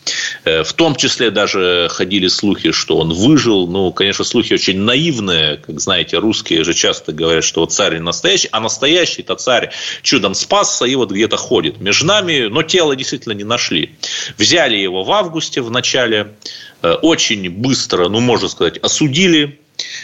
Э, 0.45 0.63
в 0.63 0.75
том 0.75 0.95
числе 0.95 1.31
даже 1.31 1.89
ходили 1.91 2.29
слухи, 2.29 2.73
что 2.73 2.99
он 2.99 3.15
выжил. 3.15 3.67
Ну, 3.69 3.91
конечно, 3.91 4.23
слухи 4.23 4.53
очень 4.53 4.79
наивные. 4.81 5.57
Как 5.57 5.81
знаете, 5.81 6.19
русские 6.19 6.63
же 6.63 6.75
часто 6.75 7.13
говорят, 7.13 7.43
что 7.43 7.63
вот 7.63 7.73
царь 7.73 7.95
не 7.95 8.01
настоящий, 8.01 8.51
а 8.53 8.61
настоящий-то 8.61 9.35
царь 9.37 9.71
чудом 10.03 10.35
спасся 10.35 10.85
и 10.85 10.95
вот 10.95 11.11
где-то 11.11 11.39
ходит 11.39 11.81
между 11.81 12.05
нами, 12.05 12.49
но 12.49 12.63
тело 12.63 12.95
действительно 12.97 13.33
не 13.33 13.45
нашли. 13.45 13.93
Взяли 14.37 14.77
его 14.77 15.05
в 15.05 15.11
августе 15.11 15.63
в 15.63 15.71
начале, 15.71 16.35
э, 16.83 16.93
очень 16.93 17.49
быстро, 17.49 18.11
ну, 18.11 18.21
можно 18.21 18.49
сказать, 18.49 18.77
осудили, 18.77 19.59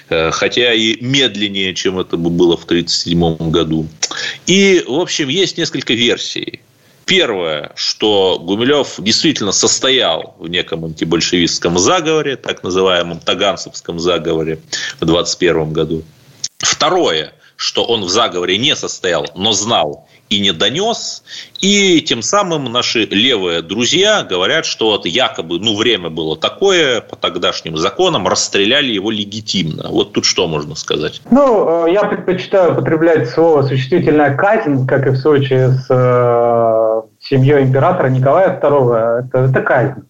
хотя 0.09 0.73
и 0.73 1.03
медленнее, 1.03 1.75
чем 1.75 1.99
это 1.99 2.17
бы 2.17 2.31
было 2.31 2.57
в 2.57 2.65
1937 2.65 3.51
году. 3.51 3.87
И, 4.47 4.85
в 4.87 5.01
общем, 5.01 5.29
есть 5.29 5.59
несколько 5.59 5.95
версий. 5.95 6.61
Первое, 7.05 7.73
что 7.75 8.39
Гумилев 8.41 8.95
действительно 8.99 9.53
состоял 9.53 10.37
в 10.39 10.49
неком 10.49 10.85
антибольшевистском 10.85 11.79
заговоре, 11.79 12.37
так 12.37 12.63
называемом 12.63 13.19
Таганцевском 13.19 13.99
заговоре 13.99 14.57
в 14.99 15.03
1921 15.03 15.73
году. 15.73 16.05
Второе, 16.59 17.33
что 17.57 17.85
он 17.85 18.03
в 18.03 18.09
заговоре 18.09 18.57
не 18.57 18.77
состоял, 18.77 19.27
но 19.35 19.53
знал 19.53 20.09
и 20.33 20.41
не 20.41 20.53
донес. 20.53 21.23
И 21.61 22.01
тем 22.01 22.23
самым 22.23 22.65
наши 22.65 23.05
левые 23.05 23.63
друзья 23.63 24.23
говорят, 24.23 24.65
что 24.65 24.91
вот 24.91 25.07
якобы 25.07 25.59
ну, 25.61 25.77
время 25.77 26.09
было 26.09 26.37
такое, 26.37 27.01
по 27.01 27.17
тогдашним 27.17 27.77
законам 27.77 28.27
расстреляли 28.27 28.93
его 28.93 29.11
легитимно. 29.11 29.89
Вот 29.91 30.13
тут 30.13 30.25
что 30.25 30.49
можно 30.49 30.75
сказать? 30.75 31.21
Ну, 31.31 31.87
э, 31.87 31.93
я 31.93 32.05
предпочитаю 32.05 32.73
употреблять 32.73 33.29
слово 33.31 33.63
«существительная 33.63 34.35
казнь», 34.37 34.87
как 34.87 35.07
и 35.07 35.11
в 35.11 35.17
случае 35.17 35.71
с 35.73 35.87
э, 35.91 37.03
семьей 37.21 37.63
императора 37.63 38.09
Николая 38.09 38.59
II. 38.59 39.27
Это, 39.27 39.39
это 39.39 39.61
казнь. 39.61 40.03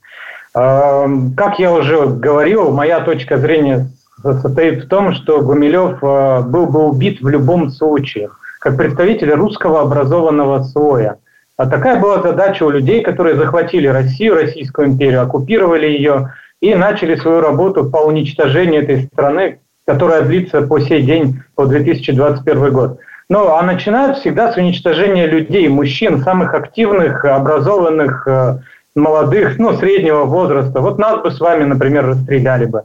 Э, 0.55 1.07
как 1.37 1.59
я 1.59 1.73
уже 1.73 2.07
говорил, 2.07 2.71
моя 2.71 3.01
точка 3.01 3.39
зрения 3.39 3.91
состоит 4.23 4.85
в 4.85 4.89
том, 4.89 5.15
что 5.15 5.41
Гумилев 5.41 6.01
был 6.01 6.67
бы 6.67 6.87
убит 6.87 7.21
в 7.21 7.29
любом 7.29 7.71
случае 7.71 8.31
как 8.63 8.77
представители 8.77 9.33
русского 9.33 9.81
образованного 9.81 10.63
слоя. 10.63 11.17
А 11.57 11.67
такая 11.67 12.01
была 12.01 12.23
задача 12.23 12.63
у 12.63 12.71
людей, 12.71 13.03
которые 13.03 13.35
захватили 13.35 13.89
Россию, 13.89 14.37
Российскую 14.37 14.87
империю, 14.87 15.23
оккупировали 15.23 15.87
ее 15.87 16.35
и 16.61 16.73
начали 16.77 17.17
свою 17.17 17.41
работу 17.41 17.91
по 17.91 17.97
уничтожению 17.97 18.85
этой 18.85 19.03
страны, 19.07 19.59
которая 19.85 20.23
длится 20.23 20.63
по 20.63 20.79
сей 20.79 21.03
день, 21.03 21.43
по 21.57 21.67
2021 21.67 22.73
год. 22.73 23.01
Но 23.29 23.57
а 23.57 23.63
начинают 23.63 24.19
всегда 24.19 24.53
с 24.53 24.57
уничтожения 24.57 25.27
людей, 25.27 25.69
мужчин, 25.69 26.23
самых 26.23 26.55
активных, 26.55 27.25
образованных, 27.25 28.29
э, 28.29 28.59
молодых, 28.95 29.59
ну, 29.59 29.77
среднего 29.77 30.25
возраста. 30.25 30.81
Вот 30.81 31.01
нас 31.01 31.21
бы 31.21 31.33
с 31.33 31.41
вами, 31.41 31.65
например, 31.65 32.07
расстреляли 32.07 32.67
бы, 32.67 32.83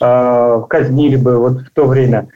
э, 0.00 0.62
казнили 0.68 1.16
бы 1.16 1.38
вот 1.38 1.60
в 1.60 1.70
то 1.70 1.86
время. 1.86 2.26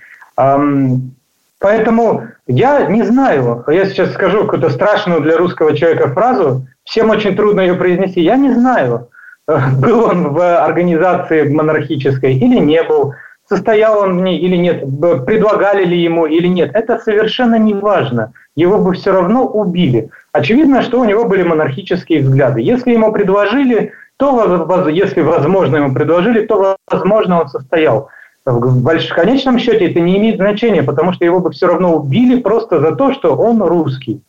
Поэтому 1.64 2.24
я 2.46 2.88
не 2.88 3.04
знаю, 3.04 3.64
я 3.68 3.86
сейчас 3.86 4.12
скажу 4.12 4.44
какую-то 4.44 4.68
страшную 4.68 5.22
для 5.22 5.38
русского 5.38 5.74
человека 5.74 6.10
фразу, 6.10 6.66
всем 6.84 7.08
очень 7.08 7.34
трудно 7.34 7.62
ее 7.62 7.72
произнести. 7.72 8.20
Я 8.20 8.36
не 8.36 8.50
знаю, 8.50 9.08
был 9.46 10.04
он 10.04 10.34
в 10.34 10.62
организации 10.62 11.48
монархической 11.48 12.34
или 12.34 12.58
не 12.58 12.82
был, 12.82 13.14
состоял 13.48 13.98
он 13.98 14.18
в 14.18 14.20
ней 14.20 14.36
или 14.40 14.56
нет, 14.56 14.82
предлагали 15.24 15.86
ли 15.86 15.96
ему 15.96 16.26
или 16.26 16.48
нет. 16.48 16.70
Это 16.74 16.98
совершенно 16.98 17.58
не 17.58 17.72
важно. 17.72 18.34
Его 18.56 18.76
бы 18.76 18.92
все 18.92 19.12
равно 19.12 19.46
убили. 19.46 20.10
Очевидно, 20.32 20.82
что 20.82 21.00
у 21.00 21.04
него 21.04 21.24
были 21.24 21.44
монархические 21.44 22.20
взгляды. 22.20 22.60
Если 22.60 22.92
ему 22.92 23.10
предложили, 23.10 23.94
то, 24.18 24.86
если 24.90 25.22
возможно 25.22 25.76
ему 25.76 25.94
предложили, 25.94 26.44
то, 26.44 26.76
возможно, 26.90 27.40
он 27.40 27.48
состоял 27.48 28.10
в, 28.44 28.82
больш... 28.82 29.08
в 29.08 29.14
конечном 29.14 29.58
счете 29.58 29.90
это 29.90 30.00
не 30.00 30.18
имеет 30.18 30.36
значения, 30.36 30.82
потому 30.82 31.12
что 31.12 31.24
его 31.24 31.40
бы 31.40 31.50
все 31.50 31.66
равно 31.66 31.96
убили 31.96 32.40
просто 32.40 32.80
за 32.80 32.94
то, 32.94 33.12
что 33.12 33.36
он 33.36 33.62
русский. 33.62 34.22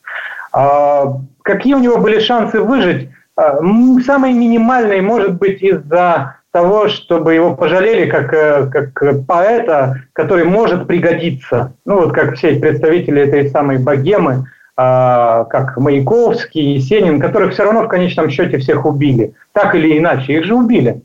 А, 0.52 1.18
какие 1.42 1.74
у 1.74 1.78
него 1.78 1.98
были 1.98 2.18
шансы 2.18 2.60
выжить? 2.60 3.10
А, 3.36 3.58
самые 4.04 4.34
минимальные, 4.34 5.02
может 5.02 5.34
быть, 5.34 5.62
из-за 5.62 6.36
того, 6.50 6.88
чтобы 6.88 7.34
его 7.34 7.54
пожалели 7.54 8.08
как, 8.08 8.32
э, 8.32 8.66
как 8.94 9.26
поэта, 9.26 9.96
который 10.14 10.44
может 10.44 10.86
пригодиться. 10.86 11.74
Ну, 11.84 12.00
вот 12.00 12.14
как 12.14 12.36
все 12.36 12.58
представители 12.58 13.20
этой 13.20 13.50
самой 13.50 13.76
богемы, 13.76 14.46
а, 14.78 15.44
как 15.44 15.76
Маяковский, 15.76 16.74
Есенин, 16.74 17.20
которых 17.20 17.52
все 17.52 17.64
равно 17.64 17.82
в 17.82 17.88
конечном 17.88 18.30
счете 18.30 18.56
всех 18.56 18.86
убили. 18.86 19.34
Так 19.52 19.74
или 19.74 19.98
иначе, 19.98 20.32
их 20.32 20.44
же 20.44 20.54
убили. 20.54 21.02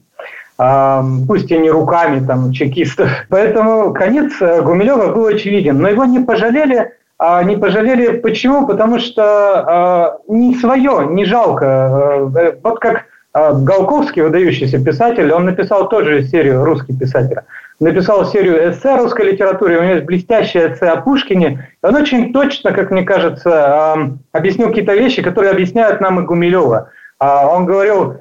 А, 0.64 1.04
пусть 1.28 1.50
и 1.50 1.58
не 1.58 1.72
руками 1.72 2.24
там, 2.24 2.52
чекистов. 2.52 3.10
Поэтому 3.30 3.94
конец 3.94 4.34
э, 4.40 4.62
Гумилева 4.62 5.12
был 5.12 5.26
очевиден. 5.26 5.80
Но 5.80 5.90
его 5.90 6.06
не 6.06 6.20
пожалели, 6.20 6.92
а 7.18 7.42
не 7.44 7.58
пожалели 7.58 8.20
почему? 8.20 8.68
Потому 8.68 9.00
что 9.00 10.20
не 10.28 10.54
свое, 10.54 11.08
не 11.10 11.26
жалко. 11.26 12.30
Э, 12.36 12.52
вот 12.62 12.78
как 12.78 13.06
а 13.34 13.54
Голковский, 13.54 14.22
выдающийся 14.22 14.84
писатель, 14.84 15.32
он 15.32 15.46
написал 15.46 15.90
тоже 15.90 16.22
серию 16.24 16.64
«Русский 16.64 16.94
писатель». 16.94 17.40
Написал 17.80 18.26
серию 18.26 18.70
эссе 18.70 18.96
русской 18.98 19.32
литературе, 19.32 19.80
у 19.80 19.82
него 19.82 19.94
есть 19.94 20.06
блестящее 20.06 20.74
эссе 20.74 20.90
о 20.90 21.02
Пушкине. 21.02 21.70
Он 21.82 21.96
очень 21.96 22.34
точно, 22.34 22.72
как 22.72 22.92
мне 22.92 23.02
кажется, 23.02 24.20
объяснил 24.32 24.68
какие-то 24.68 24.94
вещи, 24.94 25.24
которые 25.24 25.54
объясняют 25.54 26.02
нам 26.02 26.20
и 26.20 26.24
Гумилева. 26.24 26.92
А 27.20 27.48
он 27.48 27.66
говорил, 27.66 28.14
э, 28.14 28.18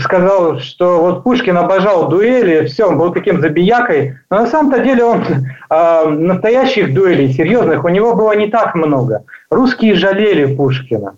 сказал, 0.00 0.58
что 0.58 1.00
вот 1.00 1.22
Пушкин 1.22 1.56
обожал 1.56 2.08
дуэли, 2.08 2.66
все, 2.66 2.88
он 2.88 2.98
был 2.98 3.12
таким 3.12 3.40
забиякой. 3.40 4.18
Но 4.30 4.40
на 4.40 4.46
самом-то 4.46 4.80
деле 4.80 5.04
он 5.04 5.22
э, 5.22 6.08
настоящих 6.08 6.92
дуэлей, 6.92 7.32
серьезных, 7.32 7.84
у 7.84 7.88
него 7.88 8.14
было 8.14 8.32
не 8.36 8.48
так 8.48 8.74
много. 8.74 9.24
Русские 9.50 9.94
жалели 9.94 10.54
Пушкина. 10.54 11.14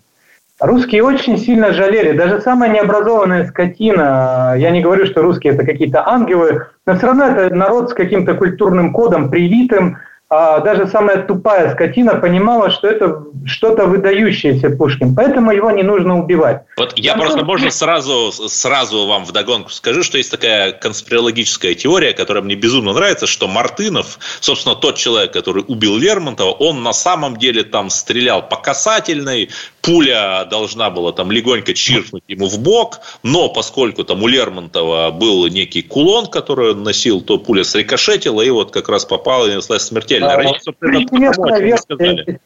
Русские 0.59 1.03
очень 1.03 1.37
сильно 1.37 1.73
жалели, 1.73 2.17
даже 2.17 2.39
самая 2.39 2.69
необразованная 2.69 3.45
скотина, 3.45 4.53
я 4.57 4.71
не 4.71 4.81
говорю, 4.81 5.05
что 5.05 5.21
русские 5.21 5.53
это 5.53 5.65
какие-то 5.65 6.07
ангелы, 6.07 6.67
но 6.85 6.95
все 6.95 7.07
равно 7.07 7.25
это 7.25 7.53
народ 7.53 7.89
с 7.89 7.93
каким-то 7.93 8.35
культурным 8.35 8.93
кодом 8.93 9.29
привитым, 9.29 9.97
а 10.27 10.59
даже 10.59 10.87
самая 10.87 11.21
тупая 11.23 11.71
скотина 11.73 12.15
понимала, 12.15 12.71
что 12.71 12.87
это 12.87 13.23
что-то 13.45 13.85
выдающееся 13.85 14.71
Пушкин, 14.71 15.13
поэтому 15.15 15.51
его 15.51 15.69
не 15.69 15.83
нужно 15.83 16.17
убивать. 16.17 16.63
Вот 16.77 16.93
я 16.97 17.13
а 17.13 17.17
просто, 17.17 17.45
можно 17.45 17.69
сразу, 17.69 18.31
сразу 18.31 19.05
вам 19.05 19.23
вдогонку 19.23 19.69
скажу, 19.69 20.01
что 20.01 20.17
есть 20.17 20.31
такая 20.31 20.71
конспирологическая 20.71 21.75
теория, 21.75 22.13
которая 22.13 22.43
мне 22.43 22.55
безумно 22.55 22.93
нравится, 22.93 23.27
что 23.27 23.47
Мартынов, 23.47 24.17
собственно, 24.39 24.75
тот 24.75 24.95
человек, 24.95 25.31
который 25.31 25.63
убил 25.67 25.95
Лермонтова, 25.95 26.51
он 26.51 26.81
на 26.81 26.93
самом 26.93 27.37
деле 27.37 27.63
там 27.63 27.91
стрелял 27.91 28.41
по 28.41 28.55
касательной, 28.55 29.49
пуля 29.81 30.45
должна 30.49 30.89
была 30.89 31.11
там 31.11 31.31
легонько 31.31 31.75
чиркнуть 31.75 32.23
ему 32.27 32.47
в 32.47 32.59
бок, 32.59 32.99
но 33.21 33.49
поскольку 33.49 34.03
там 34.03 34.23
у 34.23 34.27
Лермонтова 34.27 35.11
был 35.11 35.45
некий 35.47 35.83
кулон, 35.83 36.25
который 36.25 36.71
он 36.71 36.81
носил, 36.81 37.21
то 37.21 37.37
пуля 37.37 37.63
срикошетила 37.63 38.41
и 38.41 38.49
вот 38.49 38.71
как 38.71 38.89
раз 38.89 39.05
попала 39.05 39.45
и 39.45 39.49
нанесла 39.51 39.77
смертельно. 40.19 41.03
Интересная 41.03 41.59
версия, 41.59 42.39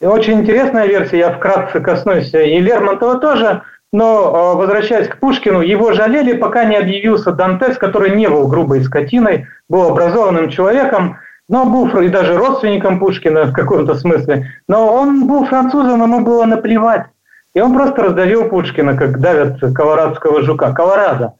очень 0.00 0.40
интересная 0.40 0.86
версия, 0.86 1.18
я 1.18 1.32
вкратце 1.32 1.80
коснусь 1.80 2.32
и 2.34 2.60
Лермонтова 2.60 3.18
тоже, 3.18 3.62
но 3.92 4.52
э, 4.54 4.58
возвращаясь 4.58 5.08
к 5.08 5.18
Пушкину, 5.18 5.62
его 5.62 5.92
жалели, 5.92 6.36
пока 6.36 6.64
не 6.64 6.76
объявился 6.76 7.32
Дантес, 7.32 7.78
который 7.78 8.14
не 8.14 8.28
был 8.28 8.46
грубой 8.46 8.82
скотиной, 8.84 9.46
был 9.68 9.88
образованным 9.88 10.50
человеком, 10.50 11.16
но 11.48 11.64
был 11.64 11.86
и 12.00 12.08
даже 12.08 12.36
родственником 12.36 12.98
Пушкина 12.98 13.44
в 13.44 13.52
каком-то 13.52 13.94
смысле. 13.94 14.52
Но 14.68 14.92
он 14.92 15.26
был 15.26 15.46
французом, 15.46 16.02
ему 16.02 16.20
было 16.20 16.44
наплевать. 16.44 17.06
И 17.54 17.60
он 17.60 17.72
просто 17.72 18.02
раздавил 18.02 18.48
Пушкина, 18.48 18.96
как 18.96 19.20
давят 19.20 19.60
колорадского 19.74 20.42
жука, 20.42 20.72
колорадо. 20.72 21.34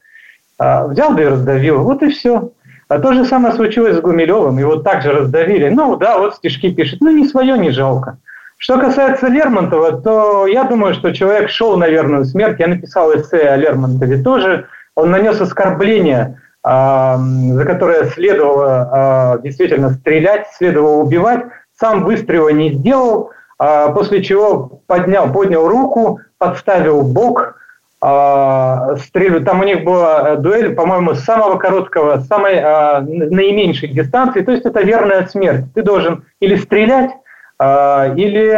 А, 0.57 0.87
взял 0.87 1.13
да 1.13 1.21
и 1.21 1.27
раздавил. 1.27 1.83
Вот 1.83 2.01
и 2.01 2.09
все. 2.09 2.51
А 2.87 2.99
то 2.99 3.13
же 3.13 3.25
самое 3.25 3.53
случилось 3.53 3.97
с 3.97 4.01
Гумилевым. 4.01 4.57
Его 4.57 4.77
также 4.77 5.11
раздавили. 5.11 5.69
Ну 5.69 5.97
да, 5.97 6.17
вот 6.19 6.35
стишки 6.35 6.73
пишет. 6.73 7.01
Ну 7.01 7.11
не 7.11 7.27
свое 7.27 7.57
не 7.57 7.71
жалко. 7.71 8.17
Что 8.57 8.79
касается 8.79 9.27
Лермонтова, 9.27 10.01
то 10.01 10.47
я 10.47 10.63
думаю, 10.63 10.93
что 10.93 11.13
человек 11.13 11.49
шел 11.49 11.77
на 11.77 11.87
верную 11.87 12.25
смерть. 12.25 12.59
Я 12.59 12.67
написал 12.67 13.13
эссе 13.15 13.49
о 13.49 13.57
Лермонтове 13.57 14.23
тоже. 14.23 14.67
Он 14.95 15.11
нанес 15.11 15.39
оскорбление 15.39 16.39
за 16.67 17.63
которое 17.65 18.05
следовало 18.07 18.89
а, 18.91 19.37
действительно 19.37 19.91
стрелять, 19.91 20.47
следовало 20.57 20.97
убивать, 20.97 21.45
сам 21.79 22.03
выстрела 22.03 22.49
не 22.49 22.73
сделал, 22.73 23.31
а, 23.57 23.89
после 23.93 24.21
чего 24.21 24.81
поднял, 24.85 25.31
поднял 25.31 25.67
руку, 25.69 26.19
подставил 26.37 27.03
бок, 27.03 27.55
а, 27.99 28.95
стрелю. 28.97 29.43
Там 29.43 29.61
у 29.61 29.63
них 29.63 29.83
была 29.83 30.35
дуэль, 30.35 30.75
по-моему, 30.75 31.15
с 31.15 31.23
самого 31.23 31.57
короткого, 31.57 32.19
с 32.19 32.27
самой 32.27 32.61
наименьшей 33.01 33.89
дистанции. 33.89 34.41
То 34.41 34.51
есть 34.51 34.65
это 34.65 34.81
верная 34.81 35.25
смерть. 35.27 35.65
Ты 35.73 35.83
должен 35.83 36.25
или 36.39 36.55
стрелять, 36.55 37.11
или 37.59 38.53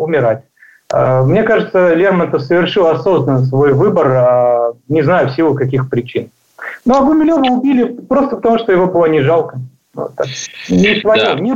умирать. 0.00 0.42
Мне 0.92 1.42
кажется, 1.42 1.94
Лермонтов 1.94 2.42
совершил 2.42 2.86
осознанно 2.86 3.44
свой 3.44 3.72
выбор, 3.72 4.74
не 4.88 5.02
знаю 5.02 5.28
в 5.28 5.32
силу 5.32 5.54
каких 5.54 5.88
причин. 5.90 6.30
Ну, 6.84 6.94
а 6.96 7.02
Гумилева 7.02 7.44
убили 7.44 7.84
просто 7.84 8.36
потому, 8.36 8.58
что 8.58 8.72
его 8.72 8.86
было 8.86 9.06
не 9.06 9.20
жалко. 9.20 9.58
Вот 9.94 10.14
так. 10.14 10.26
Не 10.68 11.00
свое, 11.00 11.24
да. 11.24 11.34
не 11.34 11.54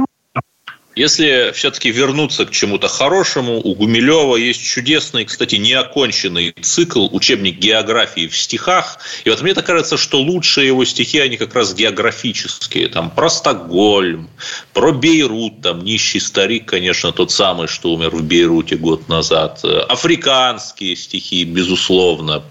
если 0.96 1.52
все-таки 1.54 1.90
вернуться 1.90 2.46
к 2.46 2.50
чему-то 2.50 2.88
хорошему, 2.88 3.60
у 3.62 3.74
Гумилева 3.74 4.36
есть 4.36 4.62
чудесный, 4.62 5.24
кстати, 5.24 5.54
неоконченный 5.54 6.52
цикл 6.60 7.06
учебник 7.12 7.58
географии 7.58 8.26
в 8.26 8.36
стихах. 8.36 8.98
И 9.24 9.30
вот 9.30 9.40
мне 9.40 9.54
так 9.54 9.66
кажется, 9.66 9.96
что 9.96 10.20
лучшие 10.20 10.66
его 10.66 10.84
стихи, 10.84 11.20
они 11.20 11.36
как 11.36 11.54
раз 11.54 11.74
географические. 11.74 12.88
Там 12.88 13.10
про 13.10 13.30
Стокгольм, 13.30 14.28
про 14.72 14.92
Бейрут, 14.92 15.62
там 15.62 15.84
нищий 15.84 16.18
старик, 16.18 16.66
конечно, 16.66 17.12
тот 17.12 17.30
самый, 17.30 17.68
что 17.68 17.92
умер 17.92 18.10
в 18.10 18.22
Бейруте 18.24 18.76
год 18.76 19.08
назад. 19.08 19.64
Африканские 19.88 20.96
стихи, 20.96 21.44
безусловно. 21.44 22.42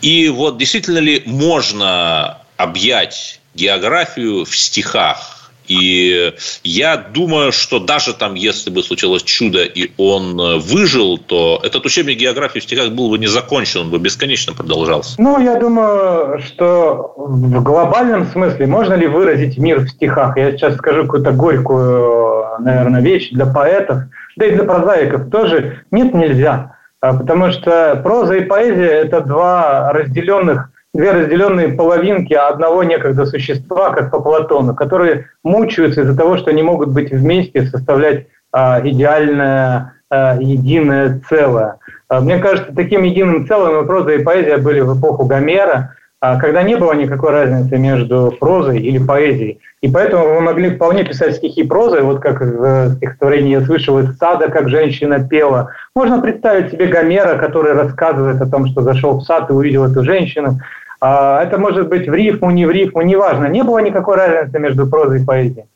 И 0.00 0.28
вот 0.28 0.58
действительно 0.58 0.98
ли 0.98 1.22
можно 1.26 2.38
объять 2.56 3.40
географию 3.54 4.44
в 4.44 4.56
стихах? 4.56 5.31
И 5.68 6.34
я 6.64 6.96
думаю, 6.96 7.52
что 7.52 7.78
даже 7.78 8.14
там, 8.14 8.34
если 8.34 8.70
бы 8.70 8.82
случилось 8.82 9.22
чудо, 9.22 9.62
и 9.62 9.92
он 9.96 10.40
э, 10.40 10.58
выжил, 10.58 11.18
то 11.18 11.60
этот 11.62 11.86
учебник 11.86 12.18
географии 12.18 12.58
в 12.58 12.64
стихах 12.64 12.90
был 12.90 13.10
бы 13.10 13.18
не 13.18 13.26
закончен, 13.26 13.82
он 13.82 13.90
бы 13.90 13.98
бесконечно 13.98 14.52
продолжался. 14.52 15.14
Ну, 15.18 15.38
я 15.40 15.58
думаю, 15.58 16.40
что 16.42 17.14
в 17.16 17.62
глобальном 17.62 18.26
смысле 18.26 18.66
можно 18.66 18.94
ли 18.94 19.06
выразить 19.06 19.58
мир 19.58 19.80
в 19.80 19.88
стихах? 19.88 20.36
Я 20.36 20.52
сейчас 20.52 20.76
скажу 20.76 21.02
какую-то 21.02 21.32
горькую, 21.32 22.60
наверное, 22.60 23.00
вещь 23.00 23.30
для 23.30 23.46
поэтов, 23.46 24.04
да 24.36 24.46
и 24.46 24.52
для 24.52 24.64
прозаиков 24.64 25.30
тоже. 25.30 25.84
Нет, 25.90 26.14
нельзя. 26.14 26.76
А, 27.00 27.14
потому 27.14 27.50
что 27.50 28.00
проза 28.02 28.34
и 28.36 28.44
поэзия– 28.44 28.86
это 29.04 29.20
два 29.20 29.92
разделенных 29.92 30.71
две 30.94 31.10
разделенные 31.12 31.68
половинки 31.68 32.34
одного 32.34 32.82
некогда 32.82 33.24
существа, 33.26 33.90
как 33.90 34.10
по 34.10 34.20
Платону, 34.20 34.74
которые 34.74 35.26
мучаются 35.42 36.02
из-за 36.02 36.16
того, 36.16 36.36
что 36.36 36.52
не 36.52 36.62
могут 36.62 36.90
быть 36.90 37.10
вместе, 37.10 37.64
составлять 37.66 38.26
а, 38.52 38.80
идеальное 38.84 39.94
а, 40.10 40.36
единое 40.38 41.20
целое. 41.28 41.78
А, 42.08 42.20
мне 42.20 42.38
кажется, 42.38 42.74
таким 42.74 43.02
единым 43.04 43.46
целым 43.46 43.82
и 43.82 43.86
проза 43.86 44.12
и 44.12 44.22
поэзия 44.22 44.58
были 44.58 44.80
в 44.80 44.98
эпоху 44.98 45.24
Гомера, 45.24 45.96
когда 46.22 46.62
не 46.62 46.76
было 46.76 46.92
никакой 46.92 47.30
разницы 47.30 47.76
между 47.78 48.32
прозой 48.38 48.80
или 48.80 48.98
поэзией. 48.98 49.58
И 49.80 49.90
поэтому 49.90 50.36
вы 50.36 50.40
могли 50.40 50.70
вполне 50.70 51.02
писать 51.02 51.34
стихи 51.34 51.64
прозой, 51.64 52.02
вот 52.02 52.20
как 52.20 52.40
в 52.40 52.94
стихотворении 52.94 53.58
«Я 53.58 53.62
слышал 53.62 53.98
из 53.98 54.16
сада, 54.16 54.48
как 54.48 54.68
женщина 54.68 55.26
пела». 55.26 55.70
Можно 55.96 56.20
представить 56.20 56.70
себе 56.70 56.86
Гомера, 56.86 57.36
который 57.36 57.72
рассказывает 57.72 58.40
о 58.40 58.46
том, 58.46 58.68
что 58.68 58.82
зашел 58.82 59.18
в 59.18 59.24
сад 59.24 59.50
и 59.50 59.52
увидел 59.52 59.84
эту 59.84 60.04
женщину. 60.04 60.60
А, 61.00 61.42
это 61.42 61.58
может 61.58 61.88
быть 61.88 62.08
в 62.08 62.14
рифму, 62.14 62.52
не 62.52 62.64
в 62.64 62.70
рифму, 62.70 63.02
неважно. 63.02 63.46
Не 63.46 63.64
было 63.64 63.80
никакой 63.80 64.16
разницы 64.16 64.60
между 64.60 64.86
прозой 64.86 65.20
и 65.20 65.24
поэзией. 65.24 65.66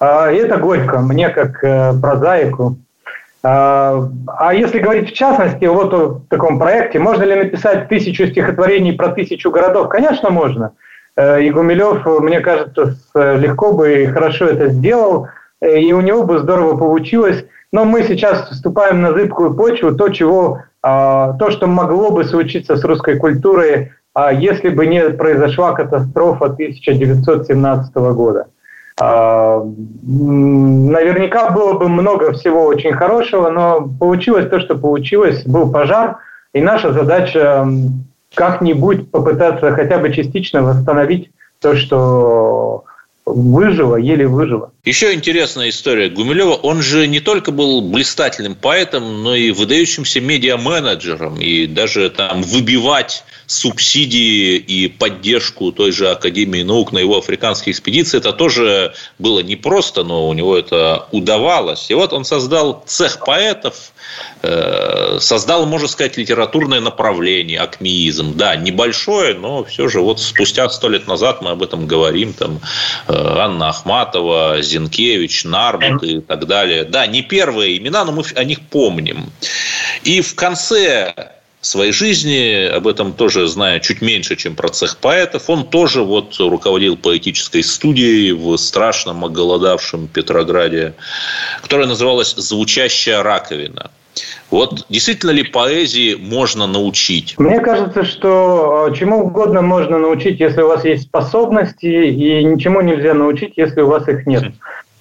А, 0.00 0.32
и 0.32 0.36
это 0.36 0.56
горько 0.56 1.00
мне, 1.00 1.28
как 1.28 1.62
э, 1.62 1.92
прозаику. 2.00 2.78
А, 3.44 4.08
а 4.26 4.54
если 4.54 4.78
говорить 4.78 5.10
в 5.10 5.14
частности 5.14 5.64
вот 5.64 5.92
о 5.94 6.20
таком 6.28 6.58
проекте, 6.58 6.98
можно 6.98 7.24
ли 7.24 7.34
написать 7.34 7.88
тысячу 7.88 8.26
стихотворений 8.26 8.92
про 8.92 9.08
тысячу 9.08 9.50
городов? 9.50 9.88
Конечно, 9.88 10.30
можно. 10.30 10.72
Э, 11.16 11.42
и 11.42 11.50
Гумилев, 11.50 12.06
мне 12.20 12.40
кажется, 12.40 12.96
легко 13.14 13.72
бы 13.72 14.02
и 14.02 14.06
хорошо 14.06 14.46
это 14.46 14.68
сделал, 14.68 15.28
э, 15.60 15.80
и 15.80 15.92
у 15.92 16.00
него 16.00 16.22
бы 16.22 16.38
здорово 16.38 16.76
получилось. 16.76 17.44
Но 17.72 17.84
мы 17.84 18.02
сейчас 18.02 18.48
вступаем 18.50 19.00
на 19.00 19.12
зыбкую 19.12 19.54
почву, 19.54 19.92
то, 19.92 20.10
чего, 20.10 20.62
то, 20.82 21.48
что 21.48 21.66
могло 21.66 22.10
бы 22.10 22.22
случиться 22.24 22.76
с 22.76 22.84
русской 22.84 23.18
культурой 23.18 23.92
а 24.14 24.32
если 24.32 24.68
бы 24.68 24.86
не 24.86 25.08
произошла 25.10 25.72
катастрофа 25.72 26.46
1917 26.46 27.94
года. 27.94 28.48
А, 29.00 29.62
наверняка 30.02 31.50
было 31.50 31.78
бы 31.78 31.88
много 31.88 32.32
всего 32.32 32.64
очень 32.66 32.92
хорошего, 32.92 33.50
но 33.50 33.88
получилось 33.98 34.48
то, 34.48 34.60
что 34.60 34.76
получилось. 34.76 35.44
Был 35.44 35.70
пожар, 35.72 36.18
и 36.52 36.60
наша 36.60 36.92
задача 36.92 37.66
как-нибудь 38.34 39.10
попытаться 39.10 39.72
хотя 39.72 39.98
бы 39.98 40.12
частично 40.12 40.62
восстановить 40.62 41.30
то, 41.60 41.74
что 41.74 42.84
выжило, 43.24 43.96
еле 43.96 44.26
выжило. 44.26 44.71
Еще 44.84 45.14
интересная 45.14 45.68
история 45.68 46.08
Гумилева. 46.08 46.54
Он 46.54 46.82
же 46.82 47.06
не 47.06 47.20
только 47.20 47.52
был 47.52 47.82
блистательным 47.82 48.56
поэтом, 48.56 49.22
но 49.22 49.32
и 49.32 49.52
выдающимся 49.52 50.20
медиа-менеджером. 50.20 51.40
И 51.40 51.68
даже 51.68 52.10
там 52.10 52.42
выбивать 52.42 53.22
субсидии 53.46 54.56
и 54.56 54.88
поддержку 54.88 55.70
той 55.70 55.92
же 55.92 56.10
Академии 56.10 56.62
наук 56.62 56.90
на 56.90 56.98
его 56.98 57.18
африканской 57.18 57.72
экспедиции, 57.72 58.18
это 58.18 58.32
тоже 58.32 58.94
было 59.20 59.40
непросто, 59.40 60.02
но 60.02 60.28
у 60.28 60.32
него 60.32 60.56
это 60.56 61.06
удавалось. 61.12 61.90
И 61.90 61.94
вот 61.94 62.12
он 62.12 62.24
создал 62.24 62.82
цех 62.84 63.20
поэтов, 63.24 63.92
э, 64.42 65.18
создал, 65.20 65.66
можно 65.66 65.86
сказать, 65.86 66.16
литературное 66.16 66.80
направление, 66.80 67.60
акмеизм. 67.60 68.36
Да, 68.36 68.56
небольшое, 68.56 69.34
но 69.34 69.62
все 69.62 69.86
же 69.86 70.00
вот 70.00 70.20
спустя 70.20 70.68
сто 70.70 70.88
лет 70.88 71.06
назад 71.06 71.40
мы 71.40 71.50
об 71.50 71.62
этом 71.62 71.86
говорим. 71.86 72.32
Там 72.32 72.60
э, 73.06 73.12
Анна 73.14 73.68
Ахматова, 73.68 74.60
Зинкевич, 74.72 75.44
Нарбут 75.44 76.02
и 76.02 76.20
так 76.20 76.46
далее. 76.46 76.84
Да, 76.84 77.06
не 77.06 77.22
первые 77.22 77.78
имена, 77.78 78.04
но 78.04 78.12
мы 78.12 78.24
о 78.34 78.44
них 78.44 78.60
помним. 78.60 79.30
И 80.02 80.20
в 80.20 80.34
конце 80.34 81.32
своей 81.60 81.92
жизни, 81.92 82.66
об 82.66 82.88
этом 82.88 83.12
тоже 83.12 83.46
знаю 83.46 83.80
чуть 83.80 84.02
меньше, 84.02 84.36
чем 84.36 84.56
про 84.56 84.68
цех 84.68 84.96
поэтов, 84.96 85.48
он 85.48 85.66
тоже 85.68 86.02
вот 86.02 86.36
руководил 86.38 86.96
поэтической 86.96 87.62
студией 87.62 88.32
в 88.32 88.56
страшном 88.56 89.24
оголодавшем 89.24 90.08
Петрограде, 90.08 90.94
которая 91.62 91.86
называлась 91.86 92.34
«Звучащая 92.36 93.22
раковина». 93.22 93.90
Вот 94.50 94.84
действительно 94.88 95.30
ли 95.30 95.44
поэзии 95.44 96.14
можно 96.14 96.66
научить? 96.66 97.34
Мне 97.38 97.60
кажется, 97.60 98.04
что 98.04 98.88
э, 98.90 98.94
чему 98.94 99.24
угодно 99.24 99.62
можно 99.62 99.98
научить, 99.98 100.40
если 100.40 100.60
у 100.60 100.68
вас 100.68 100.84
есть 100.84 101.04
способности, 101.04 101.86
и 101.86 102.44
ничему 102.44 102.82
нельзя 102.82 103.14
научить, 103.14 103.54
если 103.56 103.80
у 103.80 103.88
вас 103.88 104.06
их 104.08 104.26
нет. 104.26 104.52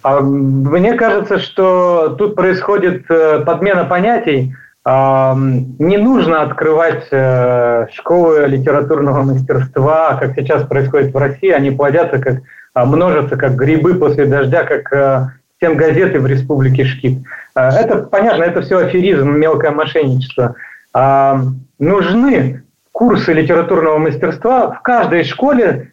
А 0.03 0.21
мне 0.21 0.93
кажется, 0.93 1.39
что 1.39 2.15
тут 2.17 2.35
происходит 2.35 3.03
э, 3.09 3.43
подмена 3.45 3.85
понятий. 3.85 4.55
Не 4.83 5.97
нужно 5.97 6.41
открывать 6.41 7.05
э, 7.11 7.85
школы 7.93 8.47
литературного 8.47 9.21
мастерства, 9.21 10.15
как 10.15 10.33
сейчас 10.33 10.63
происходит 10.63 11.13
в 11.13 11.17
России. 11.17 11.51
Они 11.51 11.69
плодятся, 11.69 12.17
как 12.17 12.41
а, 12.73 12.85
множатся, 12.85 13.37
как 13.37 13.55
грибы 13.57 13.93
после 13.93 14.25
дождя, 14.25 14.63
как 14.63 15.31
всем 15.61 15.77
газеты 15.77 16.19
в 16.19 16.25
республике 16.25 16.85
Шкит. 16.85 17.19
А, 17.53 17.69
это 17.79 17.99
понятно, 17.99 18.41
это 18.41 18.63
все 18.63 18.79
аферизм, 18.79 19.29
мелкое 19.29 19.69
мошенничество. 19.69 20.55
А, 20.91 21.39
нужны 21.77 22.63
курсы 22.91 23.31
литературного 23.31 23.99
мастерства 23.99 24.71
в 24.71 24.81
каждой 24.81 25.23
школе, 25.23 25.91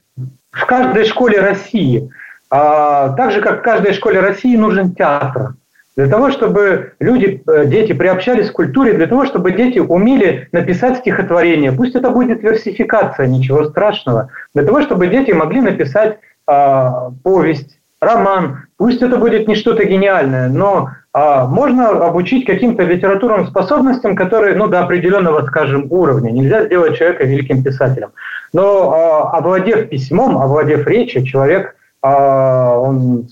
в 0.52 0.64
каждой 0.64 1.04
школе 1.04 1.40
России. 1.40 2.10
А, 2.50 3.10
так 3.10 3.30
же, 3.30 3.42
как 3.42 3.58
в 3.58 3.62
каждой 3.62 3.92
школе 3.92 4.20
России 4.20 4.56
нужен 4.56 4.94
театр. 4.94 5.52
Для 5.98 6.06
того, 6.06 6.30
чтобы 6.30 6.94
люди, 6.98 7.42
э, 7.46 7.66
дети 7.66 7.92
приобщались 7.92 8.50
к 8.50 8.54
культуре, 8.54 8.94
для 8.94 9.08
того, 9.08 9.26
чтобы 9.26 9.50
дети 9.50 9.80
умели 9.80 10.48
написать 10.52 10.98
стихотворение. 10.98 11.72
Пусть 11.72 11.94
это 11.94 12.08
будет 12.10 12.42
версификация, 12.42 13.26
ничего 13.26 13.64
страшного. 13.64 14.30
Для 14.54 14.62
того, 14.62 14.80
чтобы 14.80 15.08
дети 15.08 15.32
могли 15.32 15.60
написать 15.60 16.20
э, 16.46 16.90
повесть, 17.22 17.77
роман. 18.00 18.66
Пусть 18.76 19.02
это 19.02 19.16
будет 19.16 19.48
не 19.48 19.54
что-то 19.54 19.84
гениальное, 19.84 20.48
но 20.48 20.90
а, 21.12 21.46
можно 21.46 21.88
обучить 22.06 22.46
каким-то 22.46 22.84
литературным 22.84 23.46
способностям, 23.46 24.14
которые, 24.14 24.54
ну, 24.54 24.68
до 24.68 24.80
определенного, 24.80 25.44
скажем, 25.46 25.86
уровня. 25.90 26.30
Нельзя 26.30 26.66
сделать 26.66 26.96
человека 26.96 27.24
великим 27.24 27.62
писателем. 27.62 28.10
Но 28.52 28.92
а, 28.92 29.38
овладев 29.38 29.88
письмом, 29.88 30.38
овладев 30.38 30.86
речью, 30.86 31.24
человек, 31.24 31.74
а, 32.02 32.78
он 32.78 33.26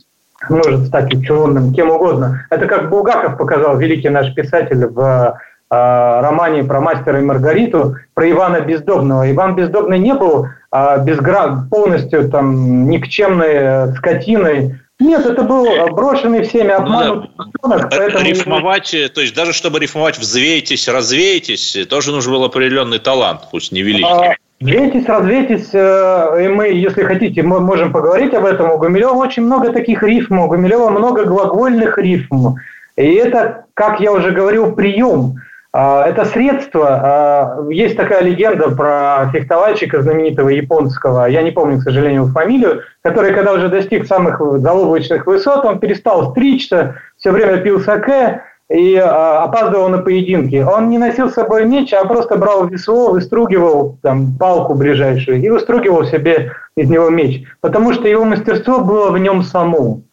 может 0.48 0.86
стать 0.86 1.14
ученым, 1.14 1.72
кем 1.72 1.90
угодно. 1.90 2.46
Это 2.50 2.66
как 2.66 2.90
Булгаков 2.90 3.36
показал, 3.36 3.78
великий 3.78 4.08
наш 4.08 4.34
писатель 4.34 4.86
в 4.86 5.38
а, 5.68 6.22
романе 6.22 6.64
про 6.64 6.80
мастера 6.80 7.18
и 7.18 7.24
Маргариту, 7.24 7.96
про 8.14 8.30
Ивана 8.30 8.60
Бездобного. 8.60 9.30
Иван 9.30 9.54
Бездобный 9.54 9.98
не 9.98 10.14
был 10.14 10.48
а, 10.76 10.98
безгра... 10.98 11.66
полностью 11.70 12.28
там 12.28 12.88
никчемной 12.88 13.54
э, 13.54 13.94
скотиной. 13.94 14.80
Нет, 14.98 15.26
это 15.26 15.42
был 15.42 15.66
брошенный 15.90 16.42
всеми 16.42 16.70
обманутый 16.70 17.30
ну, 17.62 17.68
да. 17.68 17.88
поэтому... 17.90 18.24
Рифмовать, 18.24 18.94
э, 18.94 19.08
то 19.08 19.20
есть 19.20 19.34
даже 19.34 19.52
чтобы 19.52 19.78
рифмовать 19.78 20.18
«взвейтесь», 20.18 20.88
«развейтесь», 20.88 21.76
тоже 21.88 22.12
нужен 22.12 22.32
был 22.32 22.44
определенный 22.44 22.98
талант, 22.98 23.42
пусть 23.50 23.72
невеликий. 23.72 24.06
А, 24.06 24.34
Вейтесь, 24.58 25.06
развейтесь, 25.06 25.68
э, 25.72 26.44
и 26.44 26.48
мы, 26.48 26.68
если 26.68 27.02
хотите, 27.02 27.42
мы 27.42 27.60
можем 27.60 27.92
поговорить 27.92 28.32
об 28.32 28.46
этом. 28.46 28.70
У 28.70 28.78
Гумилева 28.78 29.12
очень 29.12 29.42
много 29.42 29.70
таких 29.70 30.02
рифм, 30.02 30.38
у 30.38 30.48
Гумилева 30.48 30.88
много 30.88 31.24
глагольных 31.24 31.98
рифм. 31.98 32.54
И 32.96 33.02
это, 33.02 33.66
как 33.74 34.00
я 34.00 34.12
уже 34.12 34.30
говорил, 34.30 34.72
прием. 34.72 35.42
А, 35.72 36.06
это 36.06 36.24
средство. 36.24 36.88
А, 36.88 37.66
есть 37.70 37.96
такая 37.96 38.22
легенда 38.22 38.70
про 38.70 39.30
фехтовальщика 39.32 40.02
знаменитого 40.02 40.48
японского, 40.48 41.26
я 41.26 41.42
не 41.42 41.50
помню, 41.50 41.78
к 41.78 41.82
сожалению, 41.82 42.26
фамилию, 42.26 42.82
который, 43.02 43.34
когда 43.34 43.52
уже 43.52 43.68
достиг 43.68 44.06
самых 44.06 44.40
заоблачных 44.60 45.26
высот, 45.26 45.64
он 45.64 45.78
перестал 45.78 46.30
стричься, 46.30 46.96
все 47.16 47.30
время 47.30 47.58
пил 47.58 47.80
саке 47.80 48.42
и 48.70 48.96
а, 48.96 49.44
опаздывал 49.44 49.88
на 49.88 49.98
поединки. 49.98 50.56
Он 50.56 50.88
не 50.88 50.98
носил 50.98 51.30
с 51.30 51.34
собой 51.34 51.64
меч, 51.66 51.92
а 51.92 52.04
просто 52.04 52.36
брал 52.36 52.66
весло, 52.66 53.10
выстругивал 53.10 53.98
там, 54.02 54.36
палку 54.38 54.74
ближайшую 54.74 55.40
и 55.40 55.48
выстругивал 55.48 56.04
себе 56.04 56.52
из 56.76 56.90
него 56.90 57.10
меч. 57.10 57.44
Потому 57.60 57.92
что 57.92 58.08
его 58.08 58.24
мастерство 58.24 58.80
было 58.80 59.10
в 59.10 59.18
нем 59.18 59.42
самом. 59.42 60.05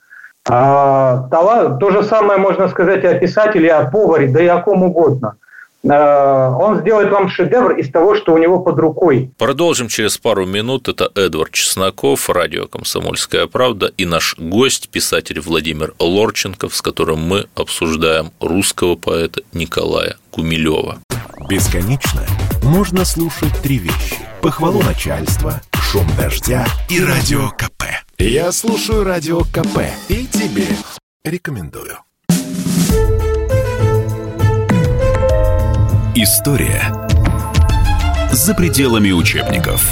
А, 0.46 1.28
то 1.30 1.90
же 1.92 2.04
самое 2.04 2.40
можно 2.40 2.68
сказать 2.68 3.06
о 3.06 3.16
писателе, 3.16 3.74
о 3.74 3.90
поваре, 3.90 4.28
да 4.28 4.44
и 4.44 4.48
о 4.48 4.60
ком 4.60 4.84
угодно. 4.84 5.36
Э, 5.84 6.50
он 6.50 6.80
сделает 6.80 7.12
вам 7.12 7.30
шедевр 7.30 7.74
из 7.74 7.90
того, 7.92 8.16
что 8.16 8.34
у 8.34 8.38
него 8.38 8.60
под 8.60 8.80
рукой. 8.80 9.32
Продолжим 9.38 9.90
через 9.90 10.18
пару 10.18 10.46
минут. 10.46 10.88
Это 10.88 11.12
Эдвард 11.16 11.52
Чесноков, 11.52 12.30
радио 12.30 12.68
«Комсомольская 12.68 13.48
правда» 13.48 13.92
и 13.98 14.06
наш 14.06 14.36
гость, 14.38 14.90
писатель 14.90 15.42
Владимир 15.42 15.94
Лорченков, 16.00 16.76
с 16.76 16.82
которым 16.82 17.20
мы 17.20 17.48
обсуждаем 17.56 18.32
русского 18.40 18.96
поэта 18.96 19.42
Николая 19.54 20.16
Кумилева. 20.32 21.00
Бесконечно 21.50 22.22
можно 22.64 23.04
слушать 23.04 23.52
три 23.62 23.78
вещи. 23.78 24.16
Похвалу 24.42 24.82
начальства, 24.82 25.62
шум 25.74 26.08
дождя 26.18 26.66
и 26.90 27.04
радио 27.04 27.50
КП. 27.50 27.84
Я 28.26 28.54
слушаю 28.54 29.04
радио 29.04 29.42
КП 29.42 29.80
и 30.08 30.26
тебе 30.26 30.66
рекомендую. 31.26 31.98
История 36.16 36.82
за 38.32 38.56
пределами 38.56 39.12
учебников. 39.12 39.86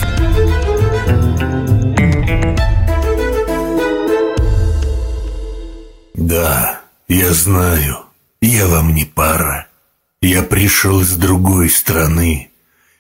Да, 6.13 6.79
я 7.09 7.33
знаю, 7.33 7.97
я 8.39 8.67
вам 8.67 8.95
не 8.95 9.03
пара. 9.03 9.67
Я 10.21 10.41
пришел 10.41 11.01
из 11.01 11.17
другой 11.17 11.69
страны, 11.69 12.49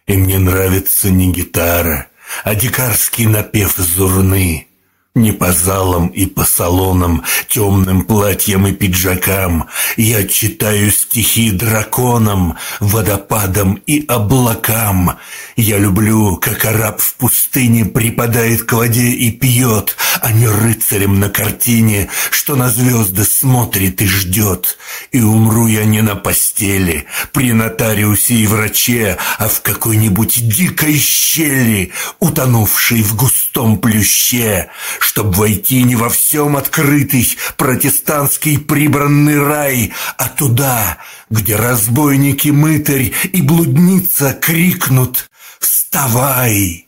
и 0.07 0.17
мне 0.17 0.39
нравится 0.39 1.09
не 1.09 1.31
гитара, 1.31 2.07
а 2.43 2.53
дикарский 2.53 3.27
напев 3.27 3.77
зурны. 3.77 4.67
Не 5.13 5.33
по 5.33 5.51
залам 5.51 6.07
и 6.07 6.25
по 6.25 6.45
салонам, 6.45 7.25
темным 7.49 8.05
платьям 8.05 8.65
и 8.65 8.71
пиджакам 8.71 9.67
Я 9.97 10.25
читаю 10.25 10.89
стихи 10.89 11.51
драконам, 11.51 12.55
водопадам 12.79 13.73
и 13.85 14.05
облакам. 14.07 15.17
Я 15.57 15.79
люблю, 15.79 16.37
как 16.37 16.63
араб 16.63 17.01
в 17.01 17.15
пустыне 17.15 17.83
припадает 17.83 18.63
к 18.63 18.71
воде 18.71 19.09
и 19.09 19.31
пьет, 19.31 19.97
А 20.21 20.31
не 20.31 20.47
рыцарем 20.47 21.19
на 21.19 21.27
картине, 21.27 22.07
что 22.29 22.55
на 22.55 22.69
звезды 22.69 23.25
смотрит 23.25 24.01
и 24.01 24.07
ждет. 24.07 24.77
И 25.11 25.21
умру 25.21 25.67
я 25.67 25.83
не 25.83 26.01
на 26.01 26.15
постели, 26.15 27.05
при 27.33 27.51
нотариусе 27.51 28.35
и 28.35 28.47
враче, 28.47 29.17
А 29.39 29.49
в 29.49 29.61
какой-нибудь 29.61 30.47
дикой 30.47 30.97
щели, 30.97 31.91
утонувшей 32.19 33.03
в 33.03 33.15
густом 33.51 33.79
плюще, 33.79 34.69
Чтоб 34.99 35.35
войти 35.35 35.83
не 35.83 35.95
во 35.95 36.09
всем 36.09 36.55
открытый 36.55 37.27
протестантский 37.57 38.59
прибранный 38.59 39.43
рай, 39.43 39.93
а 40.17 40.29
туда, 40.29 40.97
где 41.29 41.55
разбойники 41.55 42.49
мытарь 42.49 43.11
и 43.33 43.41
блудница 43.41 44.33
крикнут 44.33 45.29
Вставай! 45.59 46.87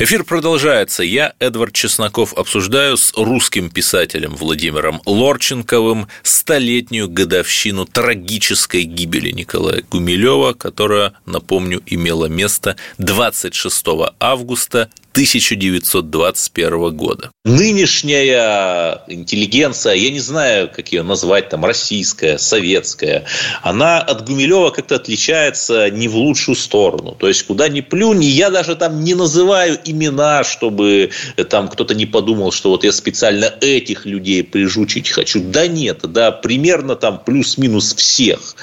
Эфир 0.00 0.22
продолжается. 0.22 1.02
Я, 1.02 1.32
Эдвард 1.40 1.74
Чесноков, 1.74 2.32
обсуждаю 2.34 2.96
с 2.96 3.12
русским 3.16 3.68
писателем 3.68 4.36
Владимиром 4.36 5.02
Лорченковым 5.04 6.06
столетнюю 6.22 7.08
годовщину 7.08 7.84
трагической 7.84 8.82
гибели 8.82 9.32
Николая 9.32 9.82
Гумилева, 9.90 10.52
которая, 10.52 11.14
напомню, 11.26 11.82
имела 11.84 12.26
место 12.26 12.76
26 12.98 13.86
августа 14.20 14.88
1921 15.18 16.96
года. 16.96 17.32
Нынешняя 17.44 19.02
интеллигенция, 19.08 19.94
я 19.94 20.10
не 20.12 20.20
знаю, 20.20 20.70
как 20.72 20.92
ее 20.92 21.02
назвать, 21.02 21.48
там, 21.48 21.64
российская, 21.64 22.38
советская, 22.38 23.24
она 23.62 23.98
от 23.98 24.24
Гумилева 24.28 24.70
как-то 24.70 24.94
отличается 24.94 25.90
не 25.90 26.06
в 26.06 26.14
лучшую 26.14 26.54
сторону. 26.54 27.16
То 27.18 27.26
есть, 27.26 27.42
куда 27.42 27.68
ни 27.68 27.80
плюнь, 27.80 28.22
я 28.22 28.50
даже 28.50 28.76
там 28.76 29.02
не 29.02 29.16
называю 29.16 29.76
имена, 29.84 30.44
чтобы 30.44 31.10
там 31.50 31.66
кто-то 31.66 31.96
не 31.96 32.06
подумал, 32.06 32.52
что 32.52 32.70
вот 32.70 32.84
я 32.84 32.92
специально 32.92 33.52
этих 33.60 34.06
людей 34.06 34.44
прижучить 34.44 35.08
хочу. 35.08 35.42
Да 35.42 35.66
нет, 35.66 36.02
да, 36.02 36.30
примерно 36.30 36.94
там 36.94 37.20
плюс-минус 37.24 37.92
всех. 37.94 38.54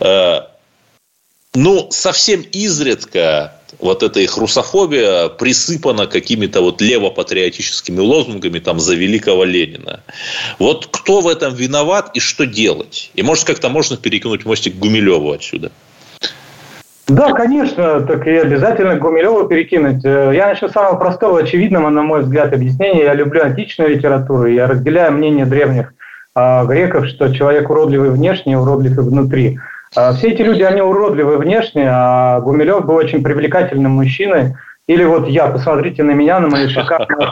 Э, 0.00 0.40
ну, 1.54 1.88
совсем 1.92 2.40
изредка 2.40 3.60
вот 3.78 4.02
эта 4.02 4.20
их 4.20 4.36
русофобия 4.36 5.28
присыпана 5.28 6.06
какими-то 6.06 6.60
вот 6.60 6.80
левопатриотическими 6.80 7.98
лозунгами 8.00 8.58
там 8.58 8.80
за 8.80 8.94
великого 8.94 9.44
Ленина. 9.44 10.00
Вот 10.58 10.88
кто 10.90 11.20
в 11.20 11.28
этом 11.28 11.54
виноват 11.54 12.10
и 12.14 12.20
что 12.20 12.46
делать? 12.46 13.10
И 13.14 13.22
может 13.22 13.44
как-то 13.44 13.68
можно 13.68 13.96
перекинуть 13.96 14.44
мостик 14.44 14.76
Гумилеву 14.76 15.32
отсюда? 15.32 15.70
Да, 17.06 17.32
конечно, 17.32 18.00
так 18.00 18.26
и 18.26 18.30
обязательно 18.30 18.96
Гумилеву 18.96 19.46
перекинуть. 19.46 20.02
Э, 20.04 20.32
я 20.34 20.48
начну 20.48 20.68
с 20.68 20.72
самого 20.72 20.96
простого, 20.96 21.40
очевидного, 21.40 21.90
на 21.90 22.02
мой 22.02 22.22
взгляд, 22.22 22.54
объяснения. 22.54 23.04
Я 23.04 23.14
люблю 23.14 23.42
античную 23.42 23.90
литературу, 23.90 24.46
я 24.46 24.66
разделяю 24.66 25.12
мнение 25.12 25.44
древних 25.44 25.92
э, 26.34 26.66
греков, 26.66 27.06
что 27.08 27.34
человек 27.34 27.68
уродливый 27.68 28.10
внешне, 28.10 28.58
уродлив 28.58 28.96
и 28.96 29.02
внутри. 29.02 29.58
А, 29.96 30.12
все 30.12 30.30
эти 30.30 30.42
люди, 30.42 30.62
они 30.62 30.80
уродливы 30.80 31.38
внешне, 31.38 31.88
а 31.88 32.40
Гумилев 32.40 32.84
был 32.84 32.96
очень 32.96 33.22
привлекательным 33.22 33.92
мужчиной. 33.92 34.54
Или 34.86 35.04
вот 35.04 35.28
я, 35.28 35.46
посмотрите 35.46 36.02
на 36.02 36.10
меня, 36.10 36.40
на 36.40 36.48
мои 36.48 36.68
шикарные 36.68 37.30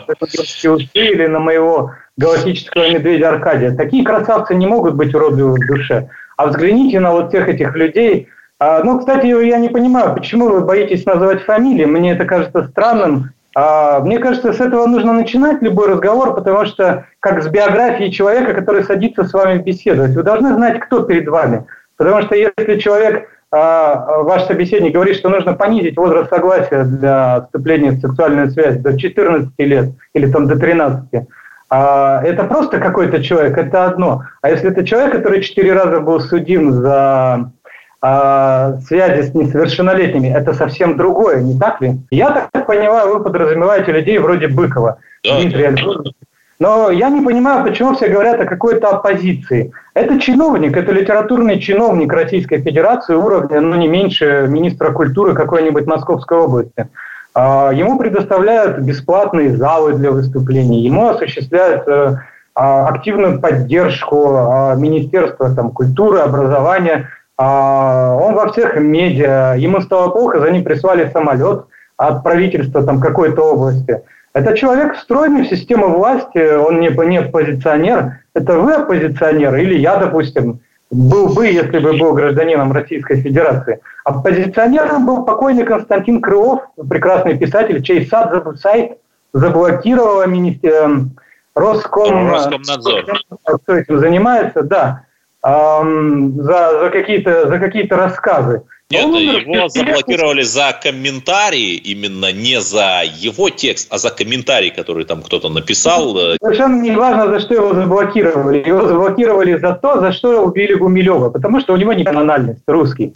усы, 0.71 0.89
или 0.95 1.27
на 1.27 1.39
моего 1.39 1.93
галактического 2.17 2.91
медведя 2.91 3.31
Аркадия. 3.31 3.77
Такие 3.77 4.05
красавцы 4.05 4.55
не 4.55 4.67
могут 4.67 4.95
быть 4.95 5.15
уродливы 5.15 5.55
в 5.55 5.67
душе. 5.67 6.09
А 6.37 6.47
взгляните 6.47 6.99
на 7.01 7.13
вот 7.13 7.29
всех 7.29 7.49
этих 7.49 7.75
людей. 7.75 8.29
А, 8.59 8.83
ну, 8.83 8.99
кстати, 8.99 9.27
я 9.27 9.59
не 9.59 9.69
понимаю, 9.69 10.15
почему 10.15 10.49
вы 10.49 10.63
боитесь 10.63 11.05
называть 11.05 11.43
фамилии. 11.43 11.85
Мне 11.85 12.13
это 12.13 12.25
кажется 12.25 12.69
странным. 12.69 13.33
А, 13.55 14.01
мне 14.01 14.19
кажется, 14.19 14.55
с 14.55 14.61
этого 14.61 14.87
нужно 14.87 15.13
начинать 15.13 15.61
любой 15.61 15.89
разговор, 15.89 16.35
потому 16.35 16.65
что 16.65 17.07
как 17.21 17.43
с 17.43 17.49
биографией 17.49 18.13
человека, 18.13 18.55
который 18.55 18.85
садится 18.85 19.25
с 19.25 19.33
вами 19.35 19.61
беседовать. 19.61 20.15
Вы 20.15 20.23
должны 20.23 20.55
знать, 20.55 20.81
кто 20.81 21.03
перед 21.03 21.29
вами– 21.29 21.67
Потому 22.03 22.23
что 22.23 22.35
если 22.35 22.81
человек, 22.81 23.29
а, 23.53 24.23
ваш 24.23 24.47
собеседник, 24.47 24.93
говорит, 24.93 25.15
что 25.15 25.29
нужно 25.29 25.55
понизить 25.55 25.97
возраст 25.97 26.31
согласия 26.31 26.83
для 26.83 27.43
вступления 27.43 27.93
в 27.93 28.01
сексуальную 28.01 28.51
связь 28.51 28.79
до 28.79 28.99
14 28.99 29.53
лет 29.59 29.91
или 30.15 30.31
там 30.33 30.49
до 30.49 30.59
13, 30.59 31.29
а, 31.71 32.21
это 32.25 32.43
просто 32.43 32.81
какой-то 32.81 33.23
человек, 33.23 33.57
это 33.57 33.87
одно. 33.87 34.25
А 34.41 34.51
если 34.51 34.69
это 34.71 34.85
человек, 34.85 35.13
который 35.13 35.43
четыре 35.43 35.75
раза 35.75 36.01
был 36.01 36.19
судим 36.19 36.73
за 36.73 37.53
а, 38.01 38.79
связи 38.89 39.29
с 39.29 39.35
несовершеннолетними, 39.35 40.27
это 40.27 40.55
совсем 40.55 40.97
другое, 40.97 41.41
не 41.41 41.57
так 41.57 41.81
ли? 41.81 42.01
Я 42.11 42.49
так 42.53 42.67
понимаю, 42.67 43.15
вы 43.15 43.23
подразумеваете 43.23 43.93
людей 43.93 44.19
вроде 44.19 44.49
Быкова, 44.49 44.99
да, 45.23 45.41
Дмитрия 45.41 45.71
да. 45.71 46.11
Но 46.59 46.91
я 46.91 47.09
не 47.11 47.21
понимаю, 47.21 47.65
почему 47.65 47.95
все 47.95 48.09
говорят 48.09 48.41
о 48.41 48.47
какой-то 48.47 48.91
оппозиции. 48.91 49.73
Это 49.95 50.21
чиновник, 50.21 50.77
это 50.77 50.93
литературный 50.93 51.59
чиновник 51.59 52.13
Российской 52.13 52.61
Федерации 52.61 53.15
уровня, 53.15 53.61
ну, 53.61 53.77
не 53.77 53.89
меньше 53.89 54.47
министра 54.49 54.93
культуры 54.93 55.35
какой-нибудь 55.35 55.87
Московской 55.87 56.39
области. 56.39 56.89
А, 57.35 57.71
ему 57.73 57.99
предоставляют 57.99 58.79
бесплатные 58.79 59.57
залы 59.57 59.95
для 59.95 60.11
выступлений, 60.11 60.81
ему 60.81 61.09
осуществляют 61.09 61.89
э, 61.89 62.17
а, 62.55 62.89
активную 62.89 63.41
поддержку 63.41 64.35
а, 64.37 64.75
Министерства 64.75 65.55
там, 65.55 65.71
культуры, 65.71 66.19
образования. 66.19 67.09
Он 67.39 68.35
во 68.35 68.53
всех 68.53 68.77
медиа, 68.77 69.55
ему 69.57 69.81
стало 69.81 70.11
плохо, 70.11 70.39
за 70.39 70.51
ним 70.51 70.63
прислали 70.63 71.11
самолет 71.13 71.65
от 71.97 72.23
правительства 72.23 72.85
там, 72.85 73.01
какой-то 73.01 73.43
области. 73.43 74.03
Это 74.35 74.57
человек 74.57 74.97
встроенный 74.97 75.43
в 75.43 75.49
систему 75.49 75.89
власти, 75.89 76.57
он 76.57 76.81
не, 76.81 76.89
не 77.07 77.19
оппозиционер. 77.19 78.21
Это 78.35 78.59
вы 78.59 78.75
оппозиционер 78.75 79.55
или 79.57 79.79
я, 79.79 79.97
допустим, 79.97 80.61
был 80.91 81.35
бы, 81.35 81.47
если 81.47 81.79
бы 81.79 81.97
был 81.97 82.15
гражданином 82.15 82.73
Российской 82.73 83.21
Федерации. 83.21 83.81
Оппозиционером 84.05 85.07
был 85.07 85.25
покойный 85.25 85.65
Константин 85.65 86.21
Крылов, 86.21 86.63
прекрасный 86.89 87.37
писатель, 87.37 87.83
чей 87.83 88.07
сад, 88.07 88.45
сайт 88.59 88.99
заблокировала 89.33 90.27
министер... 90.27 90.73
Эм, 90.73 91.13
Роском... 91.55 92.31
Роскомнадзор. 92.31 93.05
Кто 93.45 93.77
этим 93.77 93.99
занимается, 93.99 94.63
да. 94.63 95.05
За, 95.43 96.81
за 96.81 96.91
какие-то 96.91 97.49
за 97.49 97.59
какие 97.59 97.87
рассказы. 97.89 98.63
Нет, 98.93 99.05
он 99.05 99.15
его 99.17 99.69
заблокировали 99.69 100.43
за 100.43 100.79
комментарии, 100.83 101.75
именно 101.75 102.33
не 102.33 102.61
за 102.61 103.03
его 103.05 103.51
текст, 103.51 103.89
а 103.91 103.99
за 103.99 104.11
комментарий, 104.11 104.71
который 104.71 105.05
там 105.05 105.23
кто-то 105.23 105.49
написал. 105.49 106.17
Совершенно 106.41 106.81
не 106.81 106.93
важно, 106.93 107.29
за 107.29 107.41
что 107.41 107.55
его 107.55 107.75
заблокировали. 107.75 108.67
Его 108.67 108.87
заблокировали 108.87 109.59
за 109.59 109.75
то, 109.75 110.01
за 110.01 110.13
что 110.13 110.45
убили 110.45 110.75
Гумилева, 110.75 111.31
потому 111.31 111.61
что 111.61 111.73
у 111.73 111.77
него 111.77 111.93
не 111.93 112.05
национальность, 112.23 112.63
русский. 112.67 113.15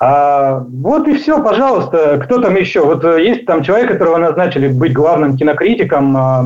А, 0.00 0.64
вот 0.68 1.08
и 1.08 1.14
все, 1.14 1.42
пожалуйста. 1.42 2.20
Кто 2.24 2.40
там 2.40 2.56
еще? 2.56 2.84
Вот 2.84 3.04
э, 3.04 3.24
есть 3.24 3.46
там 3.46 3.62
человек, 3.62 3.92
которого 3.92 4.18
назначили 4.18 4.68
быть 4.68 4.92
главным 4.92 5.36
кинокритиком. 5.36 6.16
А, 6.16 6.44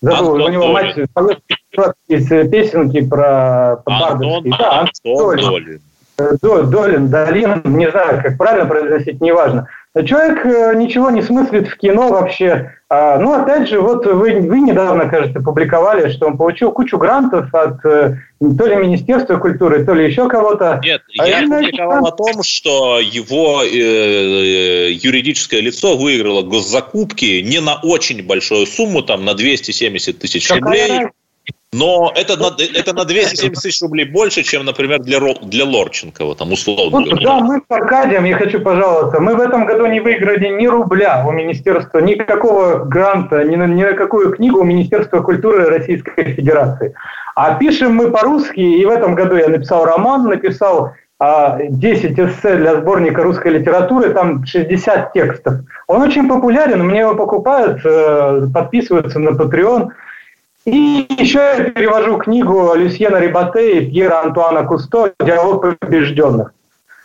забыл, 0.00 0.34
Антон 0.34 0.42
у 0.42 0.48
него 0.48 0.68
мать 0.68 0.96
из 2.08 2.28
песенки 2.50 3.06
про, 3.06 3.80
про 3.84 4.12
Антон, 4.12 4.44
Да, 4.58 4.80
Антон 4.80 5.36
Долин. 5.36 5.80
Долин, 6.40 7.08
Долин, 7.08 7.62
не 7.64 7.90
знаю, 7.90 8.22
как 8.22 8.38
правильно 8.38 8.66
произносить, 8.66 9.20
неважно. 9.20 9.68
Человек 10.06 10.46
э, 10.46 10.74
ничего 10.76 11.10
не 11.10 11.20
смыслит 11.20 11.66
в 11.66 11.76
кино 11.76 12.10
вообще. 12.10 12.76
А, 12.88 13.18
ну, 13.18 13.32
опять 13.32 13.68
же, 13.68 13.80
вот 13.80 14.06
вы, 14.06 14.40
вы 14.40 14.60
недавно, 14.60 15.08
кажется, 15.08 15.40
публиковали, 15.40 16.12
что 16.12 16.28
он 16.28 16.36
получил 16.36 16.70
кучу 16.70 16.96
грантов 16.96 17.52
от 17.52 17.84
э, 17.84 18.16
то 18.38 18.66
ли 18.66 18.76
Министерства 18.76 19.36
культуры, 19.38 19.84
то 19.84 19.92
ли 19.92 20.06
еще 20.06 20.28
кого-то. 20.28 20.80
Нет, 20.84 21.02
а 21.18 21.26
я 21.26 21.42
публиковал 21.42 22.06
о 22.06 22.12
том, 22.12 22.44
что 22.44 23.00
его 23.00 23.64
э, 23.64 24.92
юридическое 24.92 25.60
лицо 25.60 25.96
выиграло 25.96 26.42
госзакупки 26.42 27.42
не 27.42 27.60
на 27.60 27.74
очень 27.82 28.24
большую 28.24 28.66
сумму, 28.66 29.02
там 29.02 29.24
на 29.24 29.34
270 29.34 30.20
тысяч 30.20 30.48
рублей. 30.52 31.08
Но 31.72 32.10
это 32.16 32.36
на, 32.36 32.50
это 32.74 32.92
на 32.92 33.04
270 33.04 33.62
тысяч 33.62 33.80
рублей 33.80 34.04
больше, 34.04 34.42
чем, 34.42 34.64
например, 34.64 34.98
для, 35.02 35.20
для 35.20 35.64
Лорченкова, 35.64 36.34
там, 36.34 36.50
условно 36.50 36.90
вот, 36.90 37.04
говоря. 37.04 37.24
Да, 37.24 37.40
мы 37.40 37.58
с 37.58 37.62
Аркадием, 37.68 38.24
я 38.24 38.36
хочу 38.36 38.60
пожаловаться, 38.60 39.20
мы 39.20 39.36
в 39.36 39.40
этом 39.40 39.66
году 39.66 39.86
не 39.86 40.00
выиграли 40.00 40.48
ни 40.48 40.66
рубля 40.66 41.24
у 41.24 41.30
Министерства, 41.30 42.00
никакого 42.00 42.84
гранта, 42.84 43.44
ни 43.44 43.54
на, 43.54 43.68
ни 43.68 43.84
на 43.84 43.92
какую 43.92 44.32
книгу 44.32 44.58
у 44.58 44.64
Министерства 44.64 45.20
культуры 45.20 45.66
Российской 45.66 46.34
Федерации. 46.34 46.92
А 47.36 47.54
пишем 47.54 47.94
мы 47.94 48.10
по-русски, 48.10 48.58
и 48.58 48.84
в 48.84 48.90
этом 48.90 49.14
году 49.14 49.36
я 49.36 49.48
написал 49.48 49.84
роман, 49.84 50.24
написал 50.24 50.94
10 51.20 51.20
а, 51.20 51.60
эссе 51.62 52.56
для 52.56 52.80
сборника 52.80 53.22
русской 53.22 53.52
литературы, 53.52 54.10
там 54.12 54.44
60 54.44 55.12
текстов. 55.12 55.54
Он 55.86 56.02
очень 56.02 56.28
популярен, 56.28 56.84
мне 56.84 57.00
его 57.00 57.14
покупают, 57.14 57.80
э, 57.84 58.48
подписываются 58.52 59.20
на 59.20 59.30
Patreon– 59.30 59.90
и 60.66 61.06
еще 61.18 61.38
я 61.38 61.70
перевожу 61.70 62.18
книгу 62.18 62.74
Люсьена 62.74 63.16
Рибате 63.16 63.78
и 63.78 63.90
Пьера 63.90 64.22
Антуана 64.22 64.64
Кусто 64.64 65.12
«Диалог 65.18 65.78
побежденных». 65.80 66.52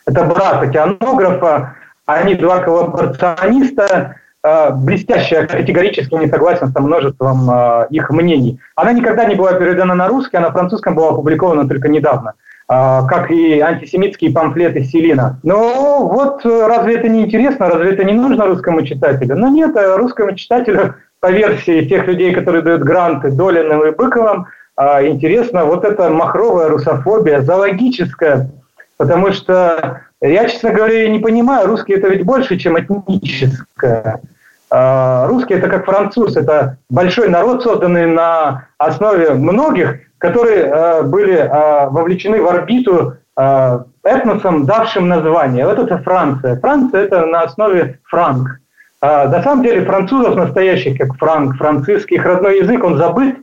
Это 0.06 0.26
брат 0.26 0.62
океанографа, 0.62 1.76
они 2.06 2.36
два 2.36 2.60
коллаборациониста, 2.60 4.18
э, 4.43 4.72
блестящая, 4.72 5.47
категорически 5.47 6.14
не 6.16 6.28
согласен 6.28 6.72
со 6.72 6.80
множеством 6.82 7.49
э, 7.49 7.88
их 7.89 8.10
мнений. 8.12 8.60
Она 8.76 8.93
никогда 8.93 9.26
не 9.26 9.36
была 9.36 9.53
переведена 9.53 9.95
на 9.95 10.08
русский, 10.08 10.38
а 10.38 10.41
на 10.41 10.51
французском 10.51 10.93
была 10.93 11.10
опубликована 11.10 11.68
только 11.68 11.88
недавно, 11.88 12.34
э, 12.70 12.74
как 13.08 13.32
и 13.32 13.60
антисемитские 13.62 14.32
памфлеты 14.32 14.84
Селина. 14.84 15.39
Ну 15.43 16.08
вот 16.08 16.45
разве 16.45 16.97
это 16.97 17.08
не 17.08 17.24
интересно, 17.24 17.70
разве 17.70 17.93
это 17.93 18.03
не 18.03 18.14
нужно 18.14 18.45
русскому 18.45 18.86
читателю? 18.86 19.36
Ну 19.38 19.47
нет, 19.47 19.76
русскому 19.76 20.36
читателю 20.36 20.95
по 21.20 21.32
версии 21.32 21.88
тех 21.88 22.07
людей, 22.07 22.34
которые 22.34 22.61
дают 22.61 22.84
гранты 22.84 23.32
Долиным 23.32 23.86
и 23.86 23.91
Быковым, 23.91 24.47
а, 24.78 25.05
интересно 25.05 25.66
вот 25.66 25.86
эта 25.86 26.09
махровая 26.09 26.68
русофобия, 26.68 27.41
зоологическая, 27.41 28.49
потому 28.97 29.32
что 29.32 30.01
я, 30.22 30.47
честно 30.47 30.72
говоря, 30.72 31.07
не 31.09 31.20
понимаю, 31.20 31.68
русский 31.68 31.93
это 31.93 32.09
ведь 32.09 32.26
больше, 32.26 32.57
чем 32.57 32.78
этническое. 32.78 34.22
А, 34.70 35.28
русский 35.28 35.53
это 35.53 35.70
как 35.70 35.86
француз, 35.86 36.36
это 36.36 36.78
большой 36.89 37.30
народ, 37.30 37.63
созданный 37.63 38.05
на 38.05 38.68
основе 38.78 39.32
многих, 39.34 39.99
которые 40.18 40.66
а, 40.66 41.03
были 41.03 41.49
вовлечены 41.91 42.41
в 42.41 42.47
орбиту 42.47 43.18
этносом, 43.38 44.66
давшим 44.66 45.09
название. 45.09 45.66
Вот 45.66 45.78
это 45.78 45.97
Франция. 45.97 46.57
Франция 46.57 47.01
это 47.01 47.26
на 47.26 47.41
основе 47.41 47.99
франк. 48.05 48.61
На 49.06 49.43
самом 49.43 49.64
деле 49.64 49.86
французов 49.86 50.36
настоящих, 50.36 50.97
как 50.97 51.18
франк, 51.18 51.58
французский, 51.58 52.16
их 52.16 52.26
родной 52.26 52.60
язык, 52.60 52.84
он 52.84 52.97
забыт. 52.97 53.36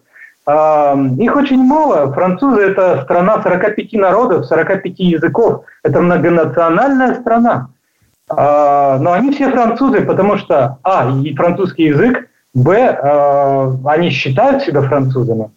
Их 0.45 1.37
очень 1.37 1.63
мало. 1.63 2.13
Французы– 2.13 2.63
это 2.63 3.03
страна 3.05 3.41
45 3.43 3.93
народов, 3.93 4.47
45 4.47 4.99
языков. 4.99 5.65
Это 5.85 6.01
многонациональная 6.01 7.15
страна. 7.21 7.69
А, 8.29 8.99
но 8.99 9.13
они 9.13 9.33
все 9.33 9.51
французы, 9.51 10.03
потому 10.03 10.37
что, 10.39 10.79
а, 10.83 11.13
и 11.23 11.35
французский 11.35 11.85
язык, 11.85 12.29
б, 12.55 12.77
а, 12.79 13.77
они 13.87 14.11
считают 14.11 14.63
себя 14.63 14.83
французами. 14.83 15.51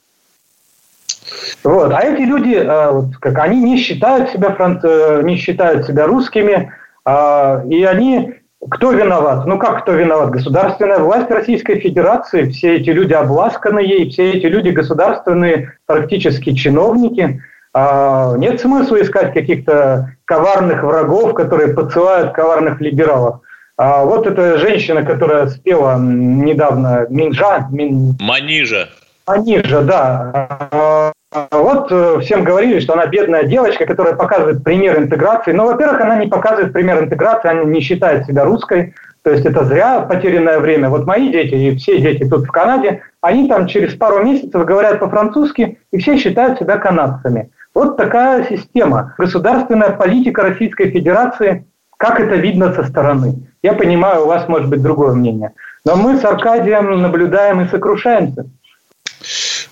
Вот. 1.64 1.91
А 1.93 2.01
эти 2.01 2.22
люди, 2.22 2.56
а, 2.56 3.03
как 3.20 3.39
они 3.39 3.62
не 3.62 3.78
считают 3.78 4.30
себя 4.30 4.51
франц... 4.51 4.84
не 5.24 5.38
считают 5.38 5.86
себя 5.86 6.06
русскими, 6.06 6.72
и 7.08 7.84
они 7.84 8.34
кто 8.70 8.91
виноват? 8.91 9.45
Ну 9.45 9.57
как 9.57 9.82
кто 9.82 9.93
виноват? 9.93 10.32
Государственная 10.32 10.99
власть 10.99 11.30
Российской 11.30 11.80
Федерации, 11.80 12.49
все 12.49 12.78
эти 12.78 12.89
люди 12.89 13.13
обласканы 13.13 13.80
ей, 13.80 14.09
все 14.09 14.32
эти 14.32 14.45
люди 14.45 14.70
государственные 14.70 15.78
практически 15.86 16.53
чиновники– 16.53 17.41
а, 17.78 18.38
нет 18.38 18.61
смысла 18.61 19.01
искать 19.01 19.34
каких-то 19.34 20.16
коварных 20.24 20.82
врагов, 20.82 21.34
которые 21.34 21.74
подсылают 21.74 22.32
коварных 22.32 22.80
либералов. 22.80 23.41
А 23.76 24.05
вот 24.05 24.26
эта 24.26 24.57
женщина, 24.57 25.03
которая 25.03 25.47
спела 25.47 25.99
недавно 25.99 27.05
Минжа. 27.09 27.68
Мин... 27.72 28.16
Манижа. 28.22 28.88
Манижа, 29.28 29.82
да. 29.82 30.32
А, 30.71 31.11
вот 31.51 31.91
э, 31.91 32.19
всем 32.21 32.43
говорили, 32.43 32.80
что 32.80 32.93
она 32.93 33.07
бедная 33.07 33.43
девочка, 33.43 33.86
которая 33.86 34.15
показывает 34.15 34.63
пример 34.63 34.97
интеграции. 34.97 35.51
Но, 35.51 35.65
во-первых, 35.65 35.99
она 35.99 36.17
не 36.17 36.28
показывает 36.28 36.73
пример 36.73 37.03
интеграции, 37.03 37.49
она 37.49 37.63
не 37.63 37.82
считает 37.82 38.26
себя 38.26 38.45
русской. 38.45 38.93
То 39.23 39.32
есть 39.32 39.45
это 39.45 39.65
зря 39.65 40.01
потерянное 40.01 40.59
время. 40.59 40.89
Вот 40.89 41.07
мои 41.07 41.32
дети 41.32 41.55
и 41.55 41.76
все 41.76 41.99
дети 41.99 42.30
тут 42.30 42.45
в 42.45 42.51
Канаде, 42.51 43.01
они 43.21 43.49
там 43.49 43.65
через 43.65 43.95
пару 43.95 44.23
месяцев 44.23 44.63
говорят 44.63 44.99
по-французски, 44.99 45.80
и 45.91 45.97
все 45.97 46.17
считают 46.17 46.59
себя 46.59 46.78
канадцами. 46.78 47.49
Вот 47.73 47.97
такая 47.97 48.45
система. 48.45 49.15
Государственная 49.17 49.89
политика 49.89 50.43
Российской 50.43 50.91
Федерации, 50.91 51.65
как 51.97 52.19
это 52.19 52.36
видно 52.36 52.71
со 52.73 52.84
стороны. 52.84 53.47
Я 53.63 53.73
понимаю, 53.73 54.23
у 54.23 54.28
вас 54.28 54.47
может 54.47 54.69
быть 54.69 54.84
другое 54.84 55.13
мнение. 55.13 55.53
Но 55.86 55.95
мы 55.95 56.17
с 56.17 56.23
Аркадием 56.23 57.01
наблюдаем 57.01 57.61
и 57.61 57.67
сокрушаемся. 57.67 58.45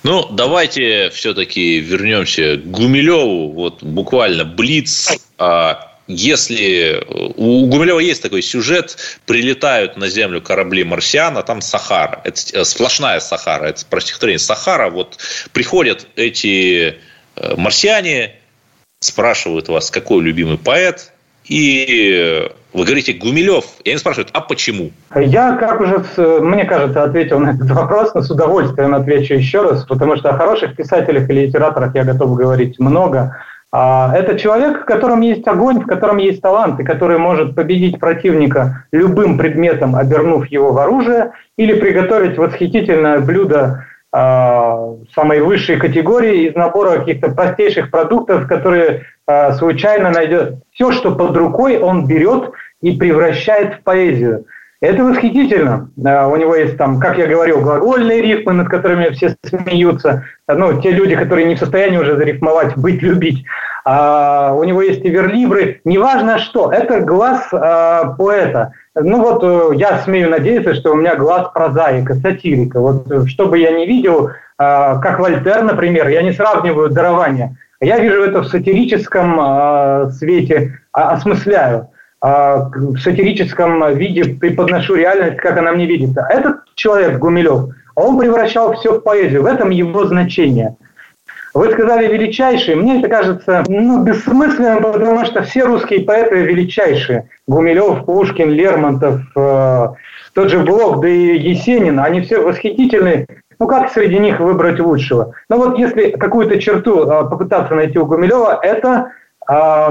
Ну, 0.04 0.28
давайте 0.32 1.10
все-таки 1.10 1.80
вернемся 1.80 2.58
к 2.58 2.66
Гумилеву. 2.70 3.52
Вот 3.52 3.82
буквально 3.82 4.44
Блиц. 4.44 5.12
А 5.38 5.98
если 6.08 7.02
у 7.38 7.66
Гумилева 7.68 8.00
есть 8.00 8.22
такой 8.22 8.42
сюжет, 8.42 8.98
прилетают 9.26 9.96
на 9.96 10.10
Землю 10.10 10.42
корабли 10.42 10.84
марсиан, 10.84 11.38
а 11.38 11.44
там 11.44 11.62
Сахара. 11.62 12.22
Это 12.26 12.42
э, 12.52 12.66
сплошная 12.66 13.22
Сахара, 13.22 13.68
это 13.68 13.86
про 13.86 14.02
стихотворение 14.02 14.40
Сахара. 14.40 14.90
Вот 14.90 15.18
приходят 15.54 16.08
эти 16.18 16.98
Э, 17.36 17.56
марсиане 17.56 18.36
спрашивают 19.00 19.68
вас, 19.68 19.92
какой 19.92 20.24
любимый 20.24 20.58
поэт, 20.58 21.13
и 21.46 22.50
вы 22.74 22.86
говорите 22.86 23.14
Гумилев, 23.14 23.66
и 23.84 23.92
они 23.92 24.00
спрашивают, 24.00 24.32
а 24.34 24.42
почему? 24.42 24.90
Я, 25.16 25.56
как 25.58 25.80
уже, 25.80 26.04
мне 26.42 26.66
кажется, 26.66 27.04
ответил 27.04 27.40
на 27.40 27.52
этот 27.52 27.70
вопрос, 27.70 28.14
но 28.16 28.22
с 28.22 28.32
удовольствием 28.32 28.96
отвечу 28.96 29.36
еще 29.36 29.62
раз, 29.62 29.86
потому 29.86 30.16
что 30.18 30.30
о 30.30 30.38
хороших 30.38 30.76
писателях 30.76 31.30
и 31.30 31.34
литераторах 31.34 31.94
я 31.94 32.04
готов 32.04 32.36
говорить 32.36 32.80
много. 32.80 33.38
А, 33.72 34.12
это 34.16 34.38
человек, 34.40 34.82
в 34.82 34.86
котором 34.86 35.22
есть 35.22 35.48
огонь, 35.48 35.82
в 35.82 35.88
котором 35.88 36.18
есть 36.18 36.42
талант, 36.42 36.80
и 36.80 36.84
который 36.84 37.18
может 37.18 37.56
победить 37.56 38.00
противника 38.00 38.86
любым 38.92 39.38
предметом, 39.38 39.96
обернув 39.96 40.48
его 40.48 40.72
в 40.74 40.78
оружие, 40.78 41.32
или 41.58 41.74
приготовить 41.74 42.38
восхитительное 42.38 43.20
блюдо 43.20 43.86
самой 44.14 45.42
высшей 45.42 45.78
категории 45.78 46.48
из 46.48 46.56
набора 46.56 47.00
каких-то 47.00 47.32
простейших 47.32 47.90
продуктов, 47.90 48.48
которые 48.48 49.08
а, 49.26 49.54
случайно 49.54 50.12
найдет. 50.12 50.60
Все, 50.72 50.92
что 50.92 51.16
под 51.16 51.36
рукой, 51.36 51.80
он 51.80 52.06
берет 52.06 52.52
и 52.82 52.96
превращает 52.96 53.76
в 53.76 53.82
поэзию. 53.82 54.46
Это 54.84 55.02
восхитительно. 55.06 55.90
А, 56.06 56.28
у 56.28 56.36
него 56.36 56.56
есть 56.56 56.76
там, 56.76 57.00
как 57.00 57.18
я 57.18 57.26
говорил, 57.26 57.62
глагольные 57.62 58.22
рифмы, 58.22 58.52
над 58.52 58.68
которыми 58.68 59.12
все 59.12 59.34
смеются. 59.46 60.26
Ну, 60.46 60.82
те 60.82 60.92
люди, 60.92 61.16
которые 61.16 61.48
не 61.48 61.56
в 61.56 61.60
состоянии 61.60 61.98
уже 61.98 62.18
зарифмовать 62.18 62.76
«быть, 62.76 63.02
любить». 63.02 63.46
А, 63.86 64.52
у 64.54 64.62
него 64.66 64.82
есть 64.82 65.06
и 65.06 65.10
верлибры. 65.10 65.80
Неважно 65.86 66.38
что, 66.38 66.70
это 66.70 67.00
глаз 67.00 67.48
а, 67.54 68.14
поэта. 68.18 68.74
Ну 68.94 69.22
вот 69.22 69.42
э, 69.44 69.78
я 69.78 70.00
смею 70.00 70.30
надеяться, 70.30 70.76
что 70.76 70.92
у 70.92 70.96
меня 70.96 71.16
глаз 71.16 71.50
прозаика, 71.54 72.16
сатирика. 72.16 72.82
Вот 72.82 73.10
э, 73.10 73.26
что 73.28 73.48
бы 73.48 73.60
я 73.60 73.72
ни 73.72 73.86
видел, 73.86 74.32
а, 74.58 75.00
как 75.00 75.20
Вольтер, 75.20 75.64
например, 75.64 76.10
я 76.10 76.22
не 76.22 76.34
сравниваю 76.34 76.90
дарование. 76.90 77.56
Я 77.80 78.00
вижу 78.00 78.22
это 78.22 78.42
в 78.42 78.48
сатирическом 78.48 79.40
а, 79.40 80.10
свете, 80.10 80.78
осмысляю. 80.92 81.88
В 82.24 82.98
сатирическом 83.00 83.94
виде 83.96 84.24
преподношу 84.24 84.96
реальность, 84.96 85.38
как 85.38 85.58
она 85.58 85.74
мне 85.74 85.86
видится. 85.86 86.26
Этот 86.30 86.62
человек, 86.76 87.20
Гумилев, 87.20 87.76
он 87.96 88.18
превращал 88.18 88.74
все 88.76 88.94
в 88.94 89.02
поэзию. 89.02 89.44
В 89.44 89.46
этом 89.46 89.72
его 89.72 90.06
значение. 90.06 90.78
Вы 91.54 91.72
сказали 91.72 92.12
величайший. 92.12 92.76
Мне 92.76 93.00
это 93.00 93.10
кажется 93.10 93.64
ну, 93.68 94.04
бессмысленным, 94.04 94.82
потому 94.82 95.26
что 95.26 95.44
все 95.44 95.66
русские 95.66 96.02
поэты 96.02 96.38
величайшие. 96.38 97.30
Гумилев, 97.46 98.06
Пушкин, 98.06 98.50
Лермонтов, 98.50 99.22
э, 99.36 99.88
тот 100.34 100.50
же 100.50 100.60
Блок, 100.60 101.02
да 101.02 101.10
и 101.10 101.38
Есенин. 101.38 102.00
Они 102.00 102.22
все 102.22 102.40
восхитительные. 102.40 103.28
Ну 103.60 103.68
как 103.68 103.92
среди 103.92 104.18
них 104.18 104.40
выбрать 104.40 104.80
лучшего? 104.80 105.34
Ну 105.48 105.58
вот 105.58 105.78
если 105.78 106.12
какую-то 106.12 106.60
черту 106.60 107.04
э, 107.04 107.30
попытаться 107.30 107.76
найти 107.76 108.00
у 108.00 108.08
Гумилева, 108.08 108.60
это 108.64 109.12
э, 109.48 109.88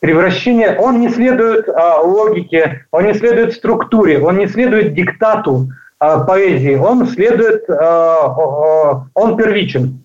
превращение. 0.00 0.76
Он 0.78 1.00
не 1.00 1.08
следует 1.08 1.68
э, 1.68 1.72
логике, 2.02 2.86
он 2.90 3.06
не 3.06 3.14
следует 3.14 3.54
структуре, 3.54 4.20
он 4.20 4.38
не 4.38 4.48
следует 4.48 4.94
диктату 4.94 5.68
э, 6.00 6.24
поэзии. 6.26 6.74
Он 6.76 7.06
следует, 7.06 7.68
э, 7.68 8.26
он 9.14 9.36
первичен. 9.36 10.02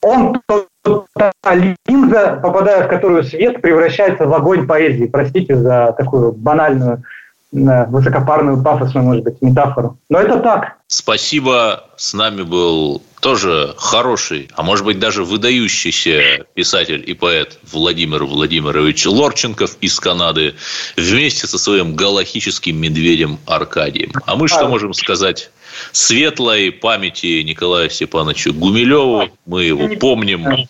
Он 0.00 0.40
та 0.44 1.54
линза, 1.86 2.38
попадая 2.40 2.84
в 2.84 2.88
которую 2.88 3.24
свет 3.24 3.60
превращается 3.60 4.26
в 4.26 4.32
огонь 4.32 4.66
поэзии. 4.66 5.06
Простите 5.06 5.56
за 5.56 5.92
такую 5.98 6.32
банальную, 6.32 7.02
высокопарную, 7.50 8.62
пафосную, 8.62 9.04
может 9.04 9.24
быть, 9.24 9.42
метафору. 9.42 9.98
Но 10.08 10.20
это 10.20 10.38
так. 10.38 10.77
Спасибо. 10.88 11.84
С 11.98 12.14
нами 12.14 12.42
был 12.42 13.02
тоже 13.20 13.74
хороший, 13.76 14.48
а 14.54 14.62
может 14.62 14.86
быть 14.86 14.98
даже 14.98 15.22
выдающийся 15.22 16.46
писатель 16.54 17.04
и 17.06 17.12
поэт 17.12 17.58
Владимир 17.70 18.24
Владимирович 18.24 19.04
Лорченков 19.04 19.76
из 19.82 20.00
Канады 20.00 20.54
вместе 20.96 21.46
со 21.46 21.58
своим 21.58 21.94
галахическим 21.94 22.74
медведем 22.74 23.38
Аркадием. 23.44 24.12
А 24.24 24.34
мы 24.36 24.48
что 24.48 24.66
можем 24.66 24.94
сказать? 24.94 25.50
Светлой 25.92 26.72
памяти 26.72 27.42
Николая 27.42 27.90
Степановича 27.90 28.52
Гумилеву. 28.52 29.28
Мы 29.44 29.64
его 29.64 29.88
помним. 29.96 30.68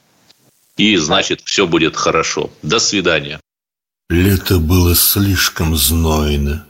И, 0.76 0.96
значит, 0.96 1.42
все 1.44 1.66
будет 1.66 1.96
хорошо. 1.96 2.50
До 2.62 2.80
свидания. 2.80 3.40
Лето 4.10 4.58
было 4.58 4.96
слишком 4.96 5.76
знойно. 5.76 6.67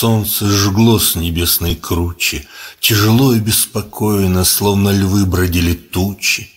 Солнце 0.00 0.46
жгло 0.48 1.00
с 1.00 1.16
небесной 1.16 1.74
кручи, 1.74 2.46
Тяжело 2.78 3.34
и 3.34 3.40
беспокойно, 3.40 4.44
Словно 4.44 4.90
львы 4.90 5.26
бродили 5.26 5.74
тучи. 5.74 6.48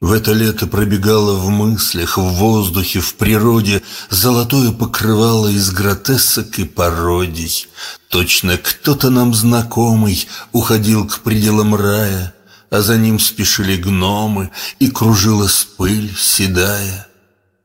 В 0.00 0.12
это 0.12 0.32
лето 0.32 0.68
пробегало 0.68 1.34
в 1.34 1.48
мыслях, 1.50 2.18
В 2.18 2.22
воздухе, 2.22 3.00
в 3.00 3.16
природе 3.16 3.82
Золотое 4.10 4.70
покрывало 4.70 5.48
из 5.48 5.72
гротесок 5.72 6.60
и 6.60 6.64
пародий. 6.64 7.66
Точно 8.10 8.58
кто-то 8.58 9.10
нам 9.10 9.34
знакомый 9.34 10.28
Уходил 10.52 11.08
к 11.08 11.18
пределам 11.18 11.74
рая, 11.74 12.32
А 12.70 12.80
за 12.80 12.96
ним 12.96 13.18
спешили 13.18 13.76
гномы, 13.76 14.52
И 14.78 14.88
кружилась 14.88 15.66
пыль 15.76 16.14
седая. 16.16 17.08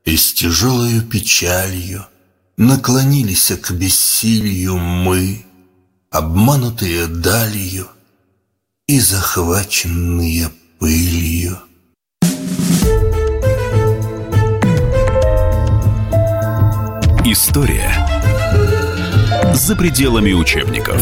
И 0.05 0.17
с 0.17 0.33
тяжелою 0.33 1.03
печалью 1.03 2.07
Наклонились 2.59 3.53
к 3.61 3.71
бессилию 3.71 4.75
мы, 4.77 5.45
Обманутые 6.11 7.07
далью 7.07 7.87
И 8.85 8.99
захваченные 8.99 10.49
пылью. 10.77 11.57
История 17.23 17.93
за 19.53 19.77
пределами 19.77 20.33
учебников. 20.33 21.01